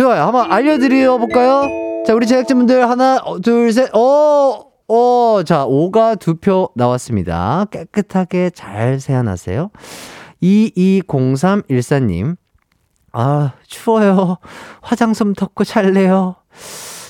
좋아요. 0.00 0.22
한번 0.22 0.50
알려드려 0.50 1.18
볼까요? 1.18 1.68
자, 2.06 2.14
우리 2.14 2.26
제작진분들 2.26 2.88
하나, 2.88 3.18
어, 3.22 3.38
둘, 3.38 3.70
셋, 3.70 3.94
어, 3.94 4.64
어, 4.88 5.42
자, 5.44 5.66
5가 5.66 6.18
두 6.18 6.36
표 6.40 6.70
나왔습니다. 6.74 7.66
깨끗하게 7.70 8.48
잘 8.54 8.98
세안하세요. 8.98 9.70
220314님, 10.42 12.36
아, 13.12 13.52
추워요. 13.66 14.38
화장 14.80 15.12
솜 15.12 15.34
덮고 15.34 15.64
잘래요. 15.64 16.36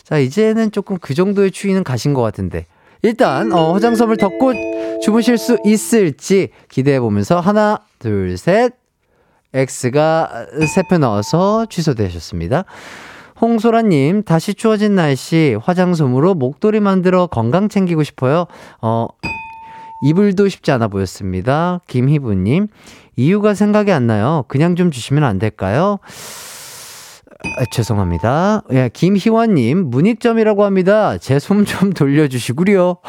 자, 0.03 0.19
이제는 0.19 0.73
조금 0.73 0.99
그 1.01 1.15
정도의 1.15 1.53
추위는 1.53 1.85
가신 1.85 2.13
것 2.13 2.23
같은데. 2.23 2.67
일단, 3.03 3.53
어, 3.53 3.73
화장솜을 3.75 4.17
덮고 4.17 4.53
주무실 5.01 5.39
수 5.39 5.59
있을지 5.65 6.49
기대해 6.69 6.99
보면서 6.99 7.39
하나, 7.39 7.79
둘, 8.01 8.37
셋. 8.37 8.80
X가 9.55 10.47
세표 10.75 10.99
넣어서 10.99 11.67
취소되셨습니다. 11.67 12.65
홍소라님, 13.41 14.23
다시 14.23 14.55
추워진 14.55 14.95
날씨, 14.95 15.57
화장솜으로 15.63 16.35
목도리 16.35 16.81
만들어 16.81 17.27
건강 17.27 17.69
챙기고 17.69 18.03
싶어요. 18.05 18.47
어, 18.83 19.07
이불도 20.05 20.49
쉽지 20.49 20.71
않아 20.73 20.89
보였습니다. 20.89 21.81
김희부님, 21.87 22.69
이유가 23.17 23.55
생각이 23.55 23.93
안 23.93 24.07
나요. 24.07 24.45
그냥 24.49 24.77
좀 24.77 24.91
주시면 24.91 25.25
안 25.25 25.39
될까요? 25.39 25.99
아, 27.43 27.65
죄송합니다. 27.73 28.63
예, 28.73 28.91
김희원님, 28.93 29.89
문익점이라고 29.91 30.65
합니다. 30.65 31.17
제 31.19 31.39
솜 31.39 31.65
좀 31.65 31.93
돌려주시구려. 31.95 32.99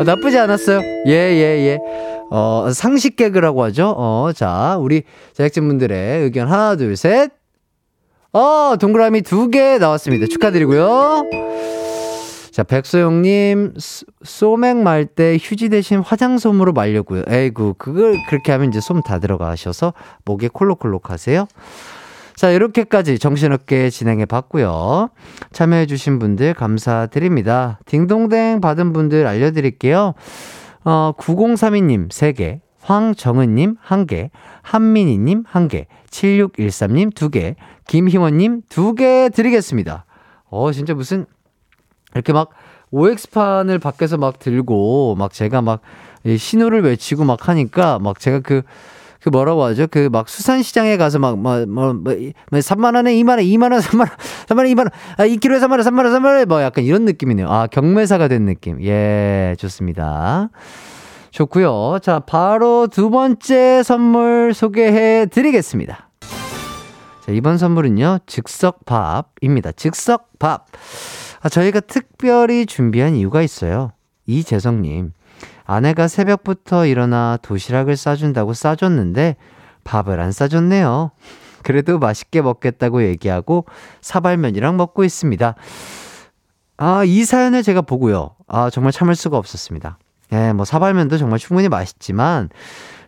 어, 0.00 0.04
나쁘지 0.04 0.36
않았어요. 0.38 0.80
예, 1.06 1.12
예, 1.12 1.78
예. 1.78 1.78
어, 2.36 2.66
상식 2.72 3.14
개그라고 3.14 3.62
하죠. 3.64 3.94
어, 3.96 4.30
자, 4.34 4.76
우리 4.80 5.04
제작진분들의 5.34 6.22
의견 6.24 6.48
하나, 6.50 6.74
둘, 6.74 6.96
셋. 6.96 7.30
어, 8.32 8.74
동그라미 8.80 9.22
두 9.22 9.50
개 9.50 9.78
나왔습니다. 9.78 10.26
축하드리고요. 10.26 11.22
자, 12.50 12.64
백소영님, 12.64 13.74
소맥 14.24 14.78
말 14.78 15.06
때 15.06 15.38
휴지 15.40 15.68
대신 15.68 16.00
화장솜으로 16.00 16.72
말려고요. 16.72 17.22
에이구, 17.28 17.74
그걸 17.78 18.16
그렇게 18.28 18.50
하면 18.50 18.68
이제 18.70 18.80
솜 18.80 19.00
다 19.02 19.20
들어가셔서 19.20 19.92
목에 20.24 20.48
콜록콜록 20.48 21.10
하세요. 21.10 21.46
자, 22.34 22.50
이렇게까지 22.50 23.20
정신없게 23.20 23.90
진행해 23.90 24.24
봤고요. 24.24 25.10
참여해 25.52 25.86
주신 25.86 26.18
분들 26.18 26.54
감사드립니다. 26.54 27.78
딩동댕 27.86 28.60
받은 28.60 28.92
분들 28.92 29.24
알려드릴게요. 29.28 30.14
어, 30.84 31.12
9032님 31.16 32.10
3개, 32.10 32.60
황정은님 32.82 33.76
1개, 33.86 34.30
한민희님 34.62 35.44
1개, 35.44 35.86
7613님 36.10 37.14
2개, 37.14 37.54
김희원님 37.88 38.62
2개 38.68 39.34
드리겠습니다. 39.34 40.04
어, 40.50 40.72
진짜 40.72 40.94
무슨, 40.94 41.26
이렇게 42.14 42.32
막, 42.32 42.50
OX판을 42.90 43.78
밖에서 43.78 44.18
막 44.18 44.38
들고, 44.38 45.16
막 45.16 45.32
제가 45.32 45.62
막, 45.62 45.80
신호를 46.24 46.82
외치고 46.82 47.24
막 47.24 47.48
하니까, 47.48 47.98
막 47.98 48.20
제가 48.20 48.40
그, 48.40 48.62
그 49.24 49.30
뭐라고 49.30 49.64
하죠? 49.64 49.86
그 49.86 50.10
막 50.12 50.28
수산시장에 50.28 50.98
가서 50.98 51.18
막, 51.18 51.38
뭐, 51.38 51.64
뭐, 51.64 51.94
뭐, 51.94 52.12
3만원에 52.12 53.18
2만원, 53.24 53.40
2만원, 53.42 53.80
3만원, 53.80 54.10
3만원, 54.46 54.68
2만원, 54.76 54.90
아, 55.16 55.26
2kg에 55.26 55.60
3만원, 55.60 55.80
3만원, 55.80 56.12
3만원, 56.14 56.46
뭐 56.46 56.62
약간 56.62 56.84
이런 56.84 57.06
느낌이네요. 57.06 57.48
아, 57.48 57.66
경매사가 57.66 58.28
된 58.28 58.44
느낌. 58.44 58.84
예, 58.84 59.56
좋습니다. 59.58 60.50
좋고요 61.30 62.00
자, 62.02 62.20
바로 62.20 62.86
두 62.86 63.08
번째 63.08 63.82
선물 63.82 64.52
소개해 64.54 65.26
드리겠습니다. 65.26 66.10
자, 66.20 67.32
이번 67.32 67.56
선물은요, 67.56 68.18
즉석밥입니다. 68.26 69.72
즉석밥. 69.72 70.66
아, 71.40 71.48
저희가 71.48 71.80
특별히 71.80 72.66
준비한 72.66 73.16
이유가 73.16 73.40
있어요. 73.40 73.92
이재성님. 74.26 75.12
아내가 75.64 76.08
새벽부터 76.08 76.86
일어나 76.86 77.38
도시락을 77.42 77.96
싸준다고 77.96 78.54
싸줬는데 78.54 79.36
밥을 79.84 80.20
안 80.20 80.32
싸줬네요. 80.32 81.10
그래도 81.62 81.98
맛있게 81.98 82.42
먹겠다고 82.42 83.04
얘기하고 83.04 83.64
사발면이랑 84.02 84.76
먹고 84.76 85.04
있습니다. 85.04 85.54
아, 86.76 87.04
이 87.04 87.24
사연을 87.24 87.62
제가 87.62 87.82
보고요. 87.82 88.34
아, 88.46 88.68
정말 88.70 88.92
참을 88.92 89.14
수가 89.14 89.38
없었습니다. 89.38 89.98
예, 90.32 90.52
뭐 90.52 90.64
사발면도 90.64 91.16
정말 91.18 91.38
충분히 91.38 91.68
맛있지만 91.68 92.50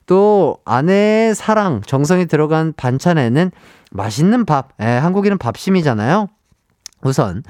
또 0.06 0.58
아내의 0.64 1.34
사랑, 1.34 1.82
정성이 1.84 2.26
들어간 2.26 2.72
반찬에는 2.74 3.50
맛있는 3.90 4.44
밥, 4.46 4.70
예, 4.80 4.84
한국인은 4.86 5.36
밥심이잖아요. 5.38 6.28
우선 7.02 7.42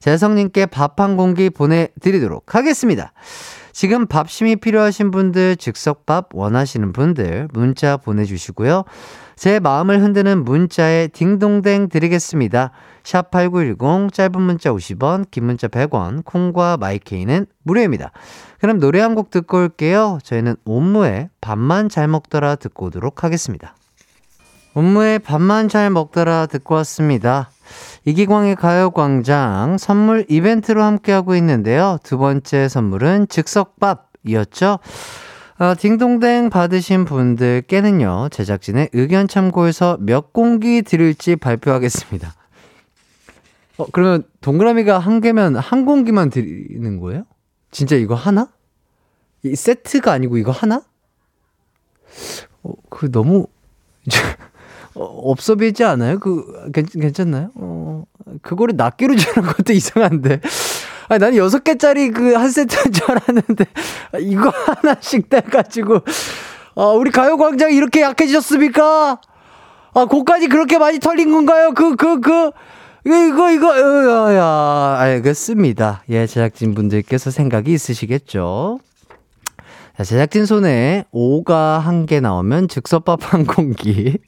재성님께 0.00 0.66
밥 0.66 1.00
한 1.00 1.16
공기 1.16 1.50
보내드리도록 1.50 2.54
하겠습니다. 2.54 3.12
지금 3.74 4.06
밥심이 4.06 4.54
필요하신 4.54 5.10
분들, 5.10 5.56
즉석밥 5.56 6.28
원하시는 6.32 6.92
분들 6.92 7.48
문자 7.52 7.96
보내주시고요. 7.96 8.84
제 9.34 9.58
마음을 9.58 10.00
흔드는 10.00 10.44
문자에 10.44 11.08
딩동댕 11.08 11.88
드리겠습니다. 11.88 12.70
샵 13.02 13.32
8910 13.32 14.12
짧은 14.14 14.40
문자 14.40 14.70
50원, 14.70 15.28
긴 15.28 15.46
문자 15.46 15.66
100원, 15.66 16.24
콩과 16.24 16.76
마이케이는 16.76 17.46
무료입니다. 17.64 18.12
그럼 18.60 18.78
노래 18.78 19.00
한 19.00 19.16
곡 19.16 19.30
듣고 19.30 19.58
올게요. 19.58 20.18
저희는 20.22 20.54
옴무의 20.64 21.30
밥만 21.40 21.88
잘 21.88 22.06
먹더라 22.06 22.54
듣고 22.54 22.86
오도록 22.86 23.24
하겠습니다. 23.24 23.74
옴무의 24.74 25.20
밥만 25.20 25.68
잘 25.68 25.88
먹더라 25.90 26.46
듣고 26.46 26.74
왔습니다. 26.76 27.50
이기광의 28.04 28.56
가요광장 28.56 29.78
선물 29.78 30.26
이벤트로 30.28 30.82
함께하고 30.82 31.36
있는데요. 31.36 31.98
두 32.02 32.18
번째 32.18 32.68
선물은 32.68 33.28
즉석밥이었죠. 33.28 34.80
아, 35.56 35.74
딩동댕 35.74 36.50
받으신 36.50 37.04
분들께는요, 37.04 38.30
제작진의 38.30 38.90
의견 38.92 39.28
참고해서 39.28 39.98
몇 40.00 40.32
공기 40.32 40.82
드릴지 40.82 41.36
발표하겠습니다. 41.36 42.34
어, 43.76 43.86
그러면 43.92 44.24
동그라미가 44.40 44.98
한 44.98 45.20
개면 45.20 45.56
한 45.56 45.84
공기만 45.84 46.30
드리는 46.30 46.98
거예요? 46.98 47.24
진짜 47.70 47.94
이거 47.94 48.16
하나? 48.16 48.48
이 49.44 49.54
세트가 49.54 50.10
아니고 50.10 50.38
이거 50.38 50.50
하나? 50.50 50.82
어, 52.64 52.72
그 52.90 53.12
너무 53.12 53.46
어, 54.94 55.30
없어 55.30 55.54
보이지 55.56 55.82
않아요? 55.84 56.18
그 56.18 56.44
괜, 56.72 56.86
괜찮 56.86 57.30
나요? 57.30 57.50
어, 57.56 58.04
그거를 58.42 58.76
낱개로 58.76 59.16
주는 59.16 59.46
것도 59.48 59.72
이상한데. 59.74 60.40
아니, 61.08 61.20
나는 61.20 61.36
여섯 61.36 61.62
개짜리 61.64 62.10
그 62.10 62.34
한 62.36 62.50
세트인 62.50 62.92
줄 62.92 63.04
알았는데, 63.10 63.64
이거 64.20 64.48
하나씩 64.50 65.28
떼가지고, 65.28 66.00
아, 66.76 66.84
우리 66.86 67.10
가요광장 67.10 67.72
이렇게 67.72 68.00
약해지셨습니까? 68.02 69.20
아, 69.96 70.04
고까지 70.06 70.48
그렇게 70.48 70.78
많이 70.78 70.98
털린 70.98 71.30
건가요? 71.32 71.72
그, 71.74 71.94
그, 71.96 72.20
그, 72.20 72.50
이거, 73.04 73.50
이거, 73.52 73.68
어, 73.68 74.34
야, 74.34 74.96
알겠습니다. 75.00 76.04
예, 76.08 76.26
제작진 76.26 76.74
분들께서 76.74 77.30
생각이 77.30 77.72
있으시겠죠? 77.72 78.78
자, 79.96 80.02
제작진 80.04 80.46
손에 80.46 81.04
5가 81.12 81.78
한 81.80 82.06
개 82.06 82.18
나오면 82.20 82.68
즉석밥 82.68 83.32
한 83.32 83.44
공기. 83.44 84.18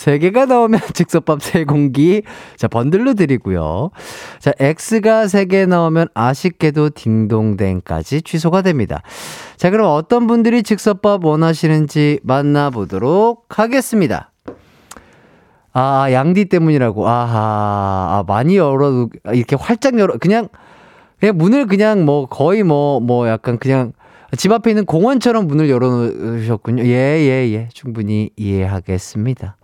3개가 0.00 0.46
나오면 0.46 0.80
즉석밥 0.94 1.40
3공기. 1.40 2.22
자, 2.56 2.68
번들로 2.68 3.14
드리고요. 3.14 3.90
자, 4.38 4.52
X가 4.58 5.26
3개 5.26 5.68
나오면 5.68 6.08
아쉽게도 6.14 6.90
딩동댕까지 6.90 8.22
취소가 8.22 8.62
됩니다. 8.62 9.02
자, 9.56 9.70
그럼 9.70 9.88
어떤 9.90 10.26
분들이 10.26 10.62
즉석밥 10.62 11.24
원하시는지 11.24 12.20
만나보도록 12.22 13.46
하겠습니다. 13.50 14.32
아, 15.72 16.08
양디 16.10 16.46
때문이라고. 16.46 17.06
아하, 17.06 18.18
아, 18.18 18.24
많이 18.26 18.56
열어도, 18.56 19.10
이렇게 19.32 19.54
활짝 19.56 19.98
열어, 19.98 20.16
그냥, 20.18 20.48
그냥 21.20 21.36
문을 21.36 21.66
그냥 21.66 22.04
뭐 22.04 22.26
거의 22.26 22.62
뭐, 22.62 23.00
뭐 23.00 23.28
약간 23.28 23.58
그냥 23.58 23.92
집 24.36 24.50
앞에 24.52 24.70
있는 24.70 24.84
공원처럼 24.86 25.46
문을 25.46 25.68
열어놓으셨군요. 25.68 26.84
예, 26.84 26.88
예, 26.88 27.52
예. 27.52 27.68
충분히 27.72 28.30
이해하겠습니다. 28.36 29.56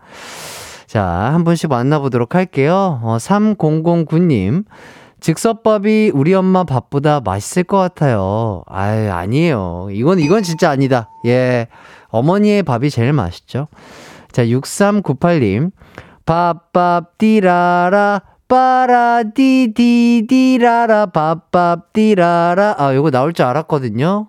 자, 0.86 1.04
한 1.04 1.44
분씩 1.44 1.70
만나보도록 1.70 2.34
할게요. 2.34 3.00
어, 3.02 3.16
3009님. 3.18 4.64
즉석밥이 5.18 6.10
우리 6.14 6.34
엄마 6.34 6.64
밥보다 6.64 7.20
맛있을 7.20 7.64
것 7.64 7.78
같아요. 7.78 8.62
아유, 8.66 9.10
아니에요. 9.10 9.88
이건, 9.90 10.18
이건 10.20 10.42
진짜 10.42 10.70
아니다. 10.70 11.08
예. 11.26 11.68
어머니의 12.08 12.62
밥이 12.62 12.90
제일 12.90 13.12
맛있죠. 13.12 13.68
자, 14.30 14.44
6398님. 14.44 15.70
밥밥 16.26 17.18
띠라라 17.18 18.20
빠라디디디라라 18.48 19.46
밥밥디라라 21.06 22.74
아 22.78 22.94
요거 22.94 23.10
나올 23.10 23.32
줄 23.32 23.46
알았거든요 23.46 24.28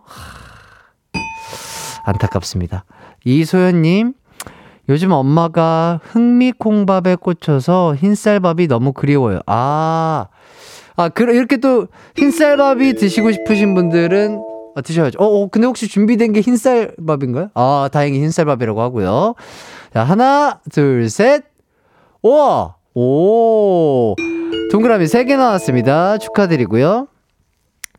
안타깝습니다 2.04 2.86
이소연님 3.26 4.14
요즘 4.90 5.12
엄마가 5.12 6.00
흑미콩밥에 6.04 7.16
꽂혀서 7.16 7.96
흰쌀밥이 7.96 8.68
너무 8.68 8.94
그리워요 8.94 9.42
아, 9.46 10.28
아 10.96 11.10
그, 11.10 11.24
이렇게 11.24 11.58
또 11.58 11.88
흰쌀밥이 12.16 12.94
드시고 12.94 13.32
싶으신 13.32 13.76
분들은 13.76 14.42
아, 14.76 14.82
드셔야죠 14.82 15.20
어, 15.20 15.26
어 15.26 15.48
근데 15.48 15.68
혹시 15.68 15.88
준비된 15.88 16.34
게 16.34 16.42
흰쌀밥인가요? 16.42 17.50
아 17.54 17.90
다행히 17.92 18.20
흰쌀밥이라고 18.20 18.82
하고요 18.82 19.36
자 19.94 20.04
하나 20.04 20.60
둘 20.72 21.10
셋 21.10 21.44
우와 22.22 22.78
오! 23.00 24.16
동그라미 24.72 25.06
3개 25.06 25.38
나왔습니다. 25.38 26.18
축하드리고요. 26.18 27.08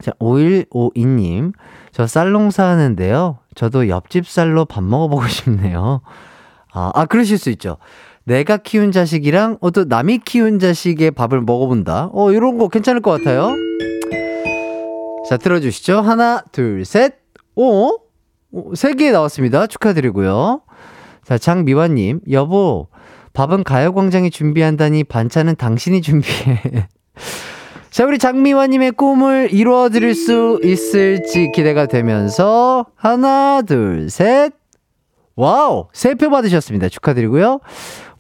자, 0.00 0.10
5152님. 0.18 1.52
저 1.92 2.08
쌀농사 2.08 2.64
하는데요. 2.64 3.38
저도 3.54 3.88
옆집 3.88 4.26
쌀로 4.26 4.64
밥 4.64 4.82
먹어보고 4.82 5.28
싶네요. 5.28 6.00
아, 6.72 6.90
아, 6.94 7.06
그러실 7.06 7.38
수 7.38 7.50
있죠. 7.50 7.78
내가 8.24 8.58
키운 8.58 8.92
자식이랑, 8.92 9.58
어, 9.60 9.70
또 9.70 9.84
남이 9.84 10.18
키운 10.18 10.58
자식의 10.58 11.12
밥을 11.12 11.40
먹어본다. 11.40 12.10
어, 12.12 12.32
이런 12.32 12.58
거 12.58 12.68
괜찮을 12.68 13.00
것 13.00 13.10
같아요. 13.10 13.54
자, 15.28 15.36
들어주시죠. 15.36 16.00
하나, 16.00 16.42
둘, 16.52 16.84
셋. 16.84 17.14
오! 17.56 17.98
세개 18.74 19.10
나왔습니다. 19.10 19.66
축하드리고요. 19.66 20.62
자, 21.24 21.38
장미화님. 21.38 22.20
여보, 22.30 22.88
밥은 23.32 23.64
가요광장이 23.64 24.30
준비한다니 24.30 25.04
반찬은 25.04 25.56
당신이 25.56 26.02
준비해. 26.02 26.88
자, 27.90 28.04
우리 28.04 28.18
장미화님의 28.18 28.92
꿈을 28.92 29.48
이루어드릴 29.52 30.14
수 30.14 30.60
있을지 30.62 31.50
기대가 31.54 31.86
되면서, 31.86 32.86
하나, 32.94 33.62
둘, 33.62 34.08
셋. 34.10 34.52
와우! 35.42 35.86
세 35.92 36.14
표 36.14 36.30
받으셨습니다. 36.30 36.88
축하드리고요. 36.88 37.60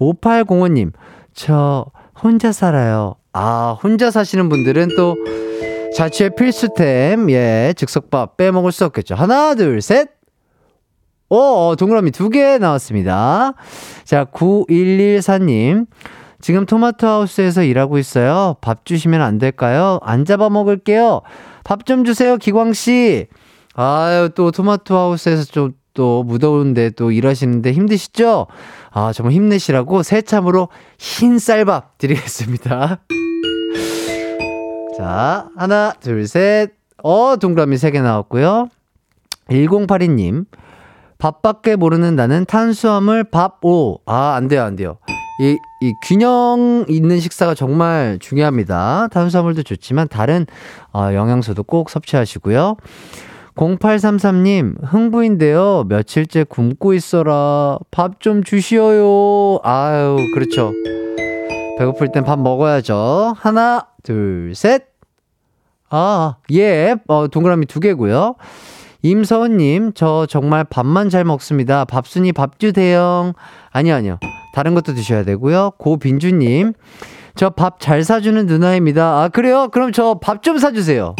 5805님, 0.00 0.92
저 1.34 1.86
혼자 2.22 2.52
살아요. 2.52 3.16
아, 3.32 3.76
혼자 3.82 4.10
사시는 4.12 4.48
분들은 4.48 4.90
또 4.96 5.16
자취의 5.96 6.36
필수템, 6.36 7.28
예, 7.30 7.74
즉석밥 7.76 8.36
빼먹을 8.36 8.70
수 8.70 8.84
없겠죠. 8.84 9.16
하나, 9.16 9.56
둘, 9.56 9.82
셋. 9.82 10.10
오, 11.28 11.36
어, 11.36 11.76
동그라미 11.76 12.12
두 12.12 12.30
개 12.30 12.56
나왔습니다. 12.58 13.54
자, 14.04 14.24
9114님. 14.24 15.86
지금 16.40 16.66
토마토 16.66 17.04
하우스에서 17.06 17.64
일하고 17.64 17.98
있어요. 17.98 18.54
밥 18.60 18.84
주시면 18.84 19.20
안 19.22 19.38
될까요? 19.38 19.98
안 20.02 20.24
잡아 20.24 20.48
먹을게요. 20.48 21.22
밥 21.64 21.84
좀 21.84 22.04
주세요, 22.04 22.36
기광씨. 22.36 23.26
아유, 23.74 24.30
또 24.36 24.52
토마토 24.52 24.96
하우스에서 24.96 25.44
좀 25.44 25.72
또 25.98 26.22
무더운데 26.22 26.90
또 26.90 27.10
일하시는데 27.10 27.72
힘드시죠? 27.72 28.46
아, 28.92 29.12
정말 29.12 29.32
힘내시라고 29.32 30.04
새참으로 30.04 30.68
흰 30.96 31.40
쌀밥 31.40 31.98
드리겠습니다. 31.98 33.00
자, 34.96 35.48
하나, 35.56 35.92
둘, 36.00 36.28
셋. 36.28 36.70
어, 37.02 37.34
동그라미 37.36 37.76
세 37.78 37.90
개 37.90 38.00
나왔고요. 38.00 38.68
1082님. 39.50 40.44
밥밖에 41.18 41.74
모르는 41.74 42.14
나는 42.14 42.44
탄수화물 42.44 43.24
밥 43.24 43.64
오. 43.64 43.98
아, 44.06 44.34
안 44.36 44.46
돼요, 44.46 44.62
안 44.62 44.76
돼요. 44.76 44.98
이, 45.40 45.56
이 45.80 45.92
균형 46.06 46.84
있는 46.88 47.18
식사가 47.18 47.54
정말 47.54 48.18
중요합니다. 48.20 49.08
탄수화물도 49.10 49.64
좋지만 49.64 50.06
다른 50.06 50.46
어, 50.92 51.10
영양소도 51.12 51.64
꼭 51.64 51.90
섭취하시고요. 51.90 52.76
0833님, 53.58 54.76
흥부인데요. 54.84 55.84
며칠째 55.88 56.44
굶고 56.44 56.94
있어라. 56.94 57.78
밥 57.90 58.20
좀 58.20 58.44
주시어요. 58.44 59.58
아유, 59.64 60.16
그렇죠. 60.34 60.72
배고플 61.78 62.12
땐 62.12 62.24
밥 62.24 62.38
먹어야죠. 62.40 63.34
하나, 63.36 63.86
둘, 64.04 64.52
셋. 64.54 64.84
아, 65.90 66.36
예. 66.52 66.94
어, 67.08 67.26
동그라미 67.28 67.66
두 67.66 67.80
개고요. 67.80 68.36
임서은님, 69.02 69.92
저 69.94 70.26
정말 70.26 70.64
밥만 70.64 71.08
잘 71.10 71.24
먹습니다. 71.24 71.84
밥순이 71.84 72.32
밥주 72.32 72.72
대영. 72.72 73.32
아니요, 73.70 73.94
아니요. 73.94 74.18
다른 74.54 74.74
것도 74.74 74.94
드셔야 74.94 75.24
되고요. 75.24 75.72
고빈주님, 75.78 76.74
저 77.36 77.50
밥 77.50 77.78
잘 77.80 78.02
사주는 78.04 78.46
누나입니다. 78.46 79.22
아, 79.22 79.28
그래요? 79.28 79.68
그럼 79.72 79.92
저 79.92 80.14
밥 80.20 80.42
좀 80.42 80.58
사주세요. 80.58 81.14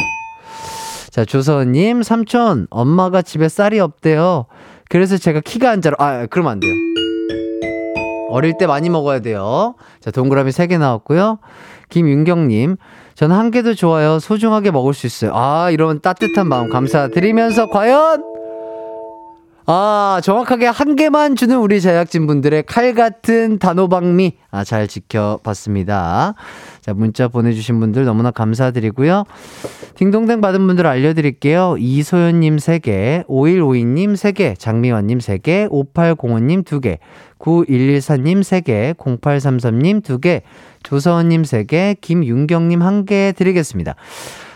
자, 1.11 1.25
조서은님, 1.25 2.03
삼촌, 2.03 2.67
엄마가 2.71 3.23
집에 3.23 3.49
쌀이 3.49 3.81
없대요. 3.81 4.47
그래서 4.89 5.17
제가 5.17 5.41
키가 5.41 5.71
안 5.71 5.81
자라. 5.83 5.97
아, 5.99 6.27
그러면 6.29 6.53
안 6.53 6.61
돼요. 6.61 6.73
어릴 8.31 8.59
때 8.59 8.67
많이 8.67 8.91
먹어야 8.91 9.21
돼요. 9.21 9.75
자, 10.01 10.11
동그라미 10.11 10.51
3개 10.51 10.79
나왔고요. 10.79 11.39
김윤경님, 11.89 12.77
전 13.15 13.33
한 13.33 13.51
개도 13.51 13.75
좋아요. 13.75 14.19
소중하게 14.19 14.71
먹을 14.71 14.93
수 14.93 15.07
있어요. 15.07 15.33
아, 15.35 15.71
이런 15.71 16.01
따뜻한 16.01 16.47
마음 16.47 16.69
감사드리면서 16.69 17.69
과연 17.71 18.23
아, 19.71 20.21
정확하게 20.25 20.67
한 20.67 20.97
개만 20.97 21.37
주는 21.37 21.59
우리 21.59 21.81
제작진 21.83 22.27
분들의 22.27 22.63
칼 22.65 22.95
같은 22.95 23.59
단호박미. 23.59 24.37
아, 24.51 24.65
잘 24.65 24.89
지켜봤습니다. 24.89 26.35
자, 26.89 26.95
문자 26.95 27.29
보내주신 27.29 27.81
분들 27.81 28.07
너무나 28.07 28.31
감사드리고요. 28.31 29.25
딩동댕 29.97 30.41
받은 30.41 30.67
분들 30.67 30.87
알려드릴게요. 30.87 31.77
이소연님 31.79 32.57
3개, 32.57 33.27
5152님 33.27 34.15
3개, 34.15 34.59
장미환님 34.59 35.19
3개, 35.19 35.69
5805님 35.69 36.65
2개, 36.65 36.97
9114님 37.39 38.41
3개, 38.41 38.95
0833님 38.95 40.03
2개, 40.03 40.41
조서원님 40.83 41.43
3개, 41.43 42.01
김윤경님 42.01 42.81
1개 42.81 43.37
드리겠습니다. 43.37 43.95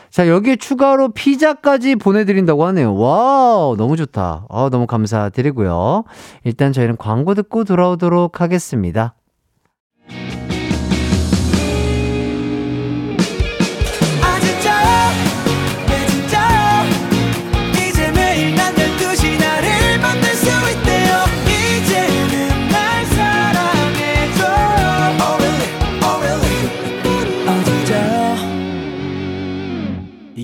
자, 0.09 0.27
여기에 0.27 0.57
추가로 0.57 1.11
피자까지 1.11 1.97
보내드린다고 1.97 2.65
하네요. 2.65 2.95
와우, 2.95 3.77
너무 3.77 3.99
좋다. 3.99 4.47
아, 4.49 4.69
너무 4.73 4.87
감사드리고요. 4.87 6.05
일단 6.45 6.73
저희는 6.73 6.97
광고 6.97 7.35
듣고 7.35 7.65
돌아오도록 7.65 8.41
하겠습니다. 8.41 9.17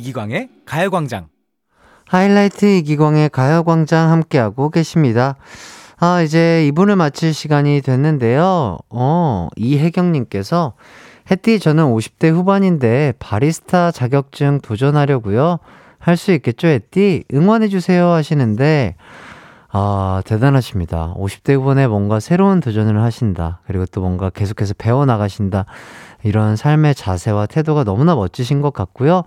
이기광의 0.08 0.48
가요광장. 0.64 1.28
하이라이트 2.06 2.64
이기광의 2.64 3.28
가요광장 3.28 4.10
함께하고 4.10 4.70
계십니다. 4.70 5.36
아, 5.98 6.22
이제 6.22 6.66
이분을 6.66 6.96
마칠 6.96 7.34
시간이 7.34 7.82
됐는데요. 7.82 8.78
어, 8.88 9.48
이혜경님께서, 9.56 10.74
혜띠, 11.30 11.60
저는 11.60 11.84
50대 11.84 12.30
후반인데, 12.30 13.14
바리스타 13.18 13.90
자격증 13.90 14.60
도전하려고요. 14.62 15.58
할 15.98 16.16
수 16.16 16.32
있겠죠, 16.32 16.68
혜띠? 16.68 17.24
응원해주세요 17.34 18.06
하시는데, 18.06 18.94
아, 19.70 20.22
대단하십니다. 20.24 21.12
50대 21.18 21.54
후반에 21.54 21.86
뭔가 21.86 22.20
새로운 22.20 22.60
도전을 22.60 23.02
하신다. 23.02 23.60
그리고 23.66 23.84
또 23.86 24.00
뭔가 24.00 24.30
계속해서 24.30 24.72
배워나가신다. 24.78 25.66
이런 26.22 26.56
삶의 26.56 26.94
자세와 26.94 27.46
태도가 27.46 27.84
너무나 27.84 28.14
멋지신 28.14 28.62
것 28.62 28.72
같고요. 28.72 29.24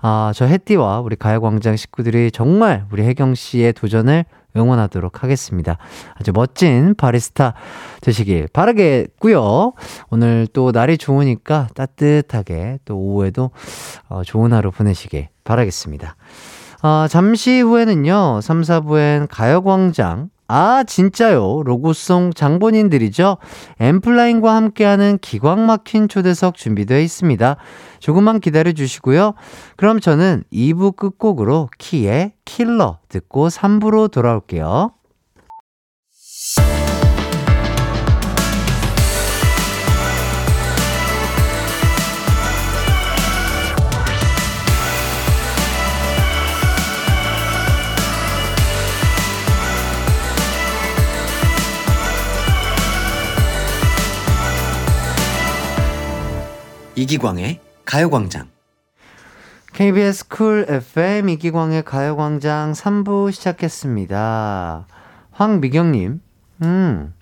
아, 0.00 0.32
저 0.34 0.44
해띠와 0.44 1.00
우리 1.00 1.16
가요광장 1.16 1.76
식구들이 1.76 2.30
정말 2.30 2.86
우리 2.92 3.02
혜경 3.02 3.34
씨의 3.34 3.72
도전을 3.72 4.24
응원하도록 4.56 5.22
하겠습니다. 5.22 5.76
아주 6.14 6.32
멋진 6.32 6.94
바리스타 6.96 7.54
되시길 8.00 8.48
바라겠고요. 8.52 9.72
오늘 10.10 10.46
또 10.52 10.72
날이 10.72 10.98
좋으니까 10.98 11.68
따뜻하게 11.74 12.78
또 12.84 12.96
오후에도 12.96 13.50
어, 14.08 14.22
좋은 14.24 14.52
하루 14.52 14.70
보내시길 14.70 15.28
바라겠습니다. 15.44 16.16
어, 16.82 17.06
잠시 17.08 17.60
후에는요, 17.60 18.40
3, 18.40 18.62
4부엔 18.62 19.26
가요광장 19.30 20.30
아, 20.50 20.82
진짜요. 20.82 21.62
로고송 21.64 22.32
장본인들이죠. 22.32 23.36
엠플라인과 23.80 24.54
함께하는 24.54 25.18
기광 25.20 25.66
막힌 25.66 26.08
초대석 26.08 26.56
준비되어 26.56 27.00
있습니다. 27.00 27.56
조금만 27.98 28.40
기다려 28.40 28.72
주시고요. 28.72 29.34
그럼 29.76 30.00
저는 30.00 30.44
2부 30.50 30.96
끝곡으로 30.96 31.68
키의 31.76 32.32
킬러 32.46 32.98
듣고 33.10 33.48
3부로 33.48 34.10
돌아올게요. 34.10 34.92
이기광의 57.08 57.58
가요광장. 57.86 58.48
KBS 59.72 60.28
쿨 60.28 60.66
FM 60.68 61.30
이기광의 61.30 61.82
가요광장 61.82 62.72
3부 62.72 63.32
시작했습니다. 63.32 64.86
황미경님, 65.30 66.20
음, 66.62 67.14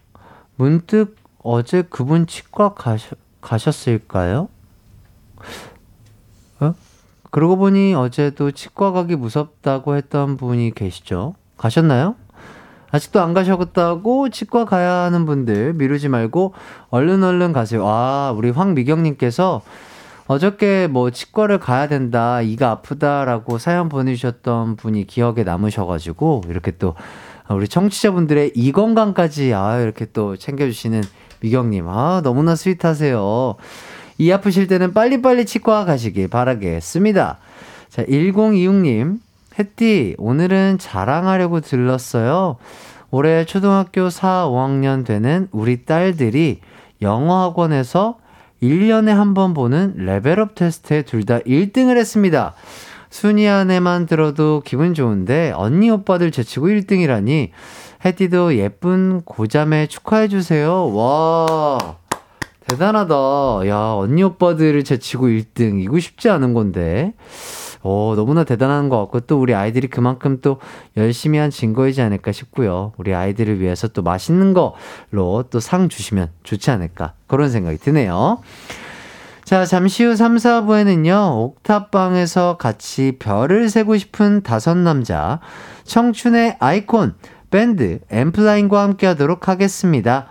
문득 0.57 1.15
어제 1.41 1.83
그분 1.83 2.27
치과 2.27 2.75
가셔, 2.75 3.15
가셨을까요? 3.41 4.49
어? 6.59 6.75
그러고 7.31 7.57
보니 7.57 7.95
어제도 7.95 8.51
치과 8.51 8.91
가기 8.91 9.15
무섭다고 9.15 9.95
했던 9.95 10.37
분이 10.37 10.73
계시죠? 10.75 11.37
가셨나요? 11.57 12.17
아직도 12.91 13.21
안 13.21 13.35
가셨다고 13.35 14.29
치과 14.31 14.65
가야 14.65 15.05
하는 15.05 15.27
분들 15.27 15.75
미루지 15.75 16.09
말고 16.09 16.55
얼른 16.91 17.23
얼른 17.23 17.53
가세요. 17.53 17.87
아, 17.87 18.33
우리 18.37 18.51
황미경님께서 18.51 19.63
어저께 20.29 20.89
뭐 20.89 21.11
치과를 21.11 21.59
가야 21.59 21.87
된다, 21.87 22.41
이가 22.41 22.71
아프다라고 22.71 23.59
사연 23.59 23.89
보내주셨던 23.89 24.77
분이 24.77 25.07
기억에 25.07 25.45
남으셔가지고 25.45 26.43
이렇게 26.49 26.73
또 26.79 26.95
우리 27.49 27.69
청취자분들의 27.69 28.53
이 28.57 28.73
건강까지 28.73 29.55
아 29.55 29.79
이렇게 29.81 30.07
또 30.13 30.37
챙겨주시는 30.37 31.03
미경님 31.41 31.89
아 31.89 32.23
너무나 32.25 32.57
스윗하세요. 32.57 33.55
이 34.19 34.33
아프실 34.33 34.67
때는 34.67 34.95
빨리빨리 34.95 35.45
치과 35.45 35.85
가시길 35.85 36.29
바라겠습니다. 36.29 37.39
자 37.89 38.05
1026님 38.05 39.19
혜띠, 39.59 40.17
오늘은 40.19 40.79
자랑하려고 40.79 41.61
들렀어요. 41.61 42.57
올해 43.11 43.45
초등학교 43.45 44.11
4, 44.11 44.49
5학년 44.49 45.05
되는 45.07 45.49
우리 45.53 45.85
딸들이 45.85 46.61
영어 47.03 47.45
학원에서 47.45 48.19
1년에 48.63 49.09
한 49.09 49.35
번 49.35 49.55
보는 49.55 49.95
레벨업 49.97 50.55
테스트에 50.55 51.03
둘 51.03 51.25
다 51.25 51.39
1등을 51.41 51.97
했습니다. 51.97 52.55
순위 53.11 53.47
안에만 53.49 54.07
들어도 54.07 54.63
기분 54.65 54.93
좋은데 54.93 55.53
언니 55.55 55.91
오빠들 55.91 56.31
제치고 56.33 56.67
1등이라니 56.69 57.51
혜띠도 58.05 58.57
예쁜 58.57 59.23
고자매 59.23 59.87
축하해 59.87 60.29
주세요. 60.29 60.93
와. 60.93 61.97
대단하다. 62.69 63.15
야, 63.69 63.93
언니 63.97 64.23
오빠들을 64.25 64.83
제치고 64.85 65.29
1등. 65.29 65.81
이거 65.81 65.99
쉽지 66.01 66.29
않은 66.29 66.53
건데. 66.53 67.15
오, 67.87 68.17
너무나 68.17 68.43
대단한 68.43 68.89
것 68.89 68.99
같고 68.99 69.21
또 69.21 69.41
우리 69.41 69.55
아이들이 69.55 69.87
그만큼 69.87 70.39
또 70.43 70.59
열심히 70.97 71.39
한 71.39 71.51
증거이지 71.51 72.03
않을까 72.03 72.33
싶고요. 72.33 72.93
우리 72.97 73.15
아이들을 73.15 73.61
위해서 73.61 73.87
또 73.87 74.03
맛있는 74.03 74.55
거로 74.55 75.45
또 75.51 75.61
상 75.61 75.89
주시면 75.89 76.31
좋지 76.43 76.71
않을까 76.73 77.13
그런 77.29 77.49
생각이 77.49 77.79
드네요. 77.79 78.41
자, 79.45 79.65
잠시 79.65 80.03
후 80.03 80.17
3, 80.17 80.37
4부에는요, 80.37 81.37
옥탑방에서 81.39 82.57
같이 82.57 83.17
별을 83.21 83.69
세고 83.69 83.97
싶은 83.97 84.43
다섯 84.43 84.75
남자, 84.77 85.39
청춘의 85.85 86.57
아이콘, 86.59 87.15
밴드, 87.53 88.01
엠플라잉과 88.11 88.83
함께 88.83 89.07
하도록 89.07 89.47
하겠습니다. 89.47 90.27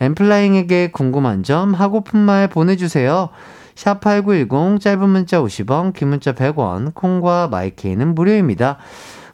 엠플라잉에게 0.00 0.92
궁금한 0.92 1.42
점, 1.42 1.74
하고픈 1.74 2.20
말 2.20 2.46
보내주세요. 2.46 3.30
샵8910 3.74 4.80
짧은 4.80 5.08
문자 5.08 5.40
50원, 5.40 5.92
긴 5.92 6.08
문자 6.08 6.32
100원, 6.32 6.94
콩과 6.94 7.48
마이케이는 7.48 8.14
무료입니다. 8.14 8.78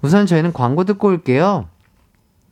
우선 0.03 0.27
저희는 0.27 0.53
광고 0.53 0.85
듣고 0.85 1.09
올게요. 1.09 1.69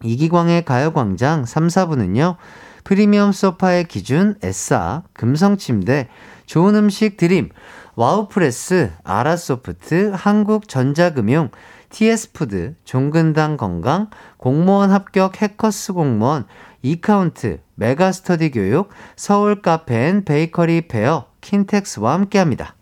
이기광의 0.03 0.64
가요광장 0.64 1.45
3, 1.45 1.68
4부는요. 1.68 2.37
프리미엄 2.85 3.32
소파의 3.32 3.85
기준 3.85 4.37
에싸, 4.43 5.03
금성침대, 5.14 6.09
좋은 6.47 6.74
음식 6.76 7.16
드림, 7.16 7.49
와우프레스, 7.97 8.93
아라소프트, 9.05 10.12
한국전자금융, 10.14 11.51
TS푸드, 11.89 12.74
종근당 12.85 13.57
건강, 13.57 14.11
공무원 14.37 14.91
합격 14.91 15.41
해커스 15.41 15.95
공무원, 15.95 16.45
이카운트, 16.82 17.61
메가스터디 17.76 18.51
교육, 18.51 18.91
서울 19.16 19.62
카페 19.62 19.98
앤 19.98 20.24
베이커리 20.24 20.82
페어, 20.89 21.26
킨텍스와 21.45 22.14
함께합니다. 22.14 22.74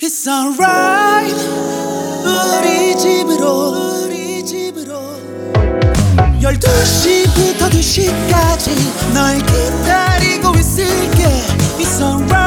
It's 0.00 0.28
alright. 0.28 1.34
우리 2.24 2.96
집으로 2.96 4.04
우리 4.04 4.44
집으로. 4.44 4.94
12시부터 6.40 7.70
2시까지 7.70 9.14
널 9.14 9.38
기다리고 9.38 10.54
있을게. 10.58 11.24
It's 11.78 12.00
alright 12.00 12.43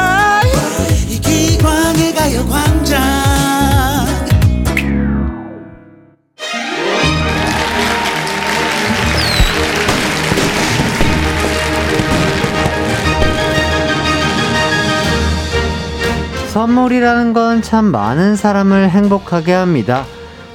선물이라는 16.58 17.34
건 17.34 17.62
참 17.62 17.86
많은 17.86 18.36
사람을 18.36 18.90
행복하게 18.90 19.54
합니다. 19.54 20.06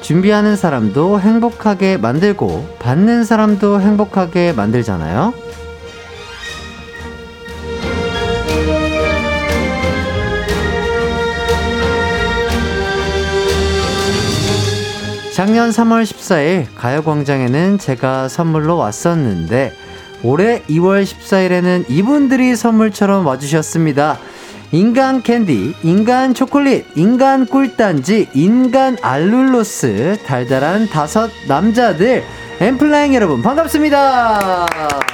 준비하는 0.00 0.56
사람도 0.56 1.20
행복하게 1.20 1.96
만들고 1.96 2.76
받는 2.80 3.22
사람도 3.22 3.80
행복하게 3.80 4.52
만들잖아요. 4.52 5.32
작년 15.36 15.70
3월 15.70 16.02
14일 16.02 16.66
가요광장에는 16.74 17.78
제가 17.78 18.26
선물로 18.26 18.76
왔었는데 18.76 19.72
올해 20.24 20.62
2월 20.62 21.04
14일에는 21.04 21.84
이분들이 21.88 22.56
선물처럼 22.56 23.24
와주셨습니다. 23.24 24.18
인간 24.74 25.22
캔디, 25.22 25.74
인간 25.82 26.32
초콜릿, 26.32 26.86
인간 26.94 27.44
꿀단지, 27.46 28.28
인간 28.32 28.96
알룰로스, 29.02 30.16
달달한 30.24 30.88
다섯 30.88 31.28
남자들, 31.46 32.24
엔플라잉 32.58 33.14
여러분 33.14 33.42
반갑습니다. 33.42 34.66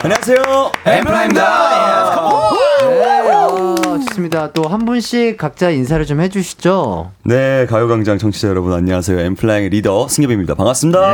안녕하세요. 0.02 0.70
엔플라잉입니다. 0.84 2.50
네, 2.82 3.20
어, 3.32 3.74
좋습니다. 4.08 4.52
또 4.52 4.68
한 4.68 4.84
분씩 4.84 5.36
각자 5.36 5.70
인사를 5.70 6.06
좀 6.06 6.20
해주시죠. 6.20 7.10
네, 7.24 7.66
가요광장 7.68 8.18
청취자 8.18 8.46
여러분 8.48 8.72
안녕하세요. 8.74 9.18
엔플라잉 9.18 9.70
리더 9.70 10.06
승협입니다. 10.06 10.54
반갑습니다. 10.54 11.10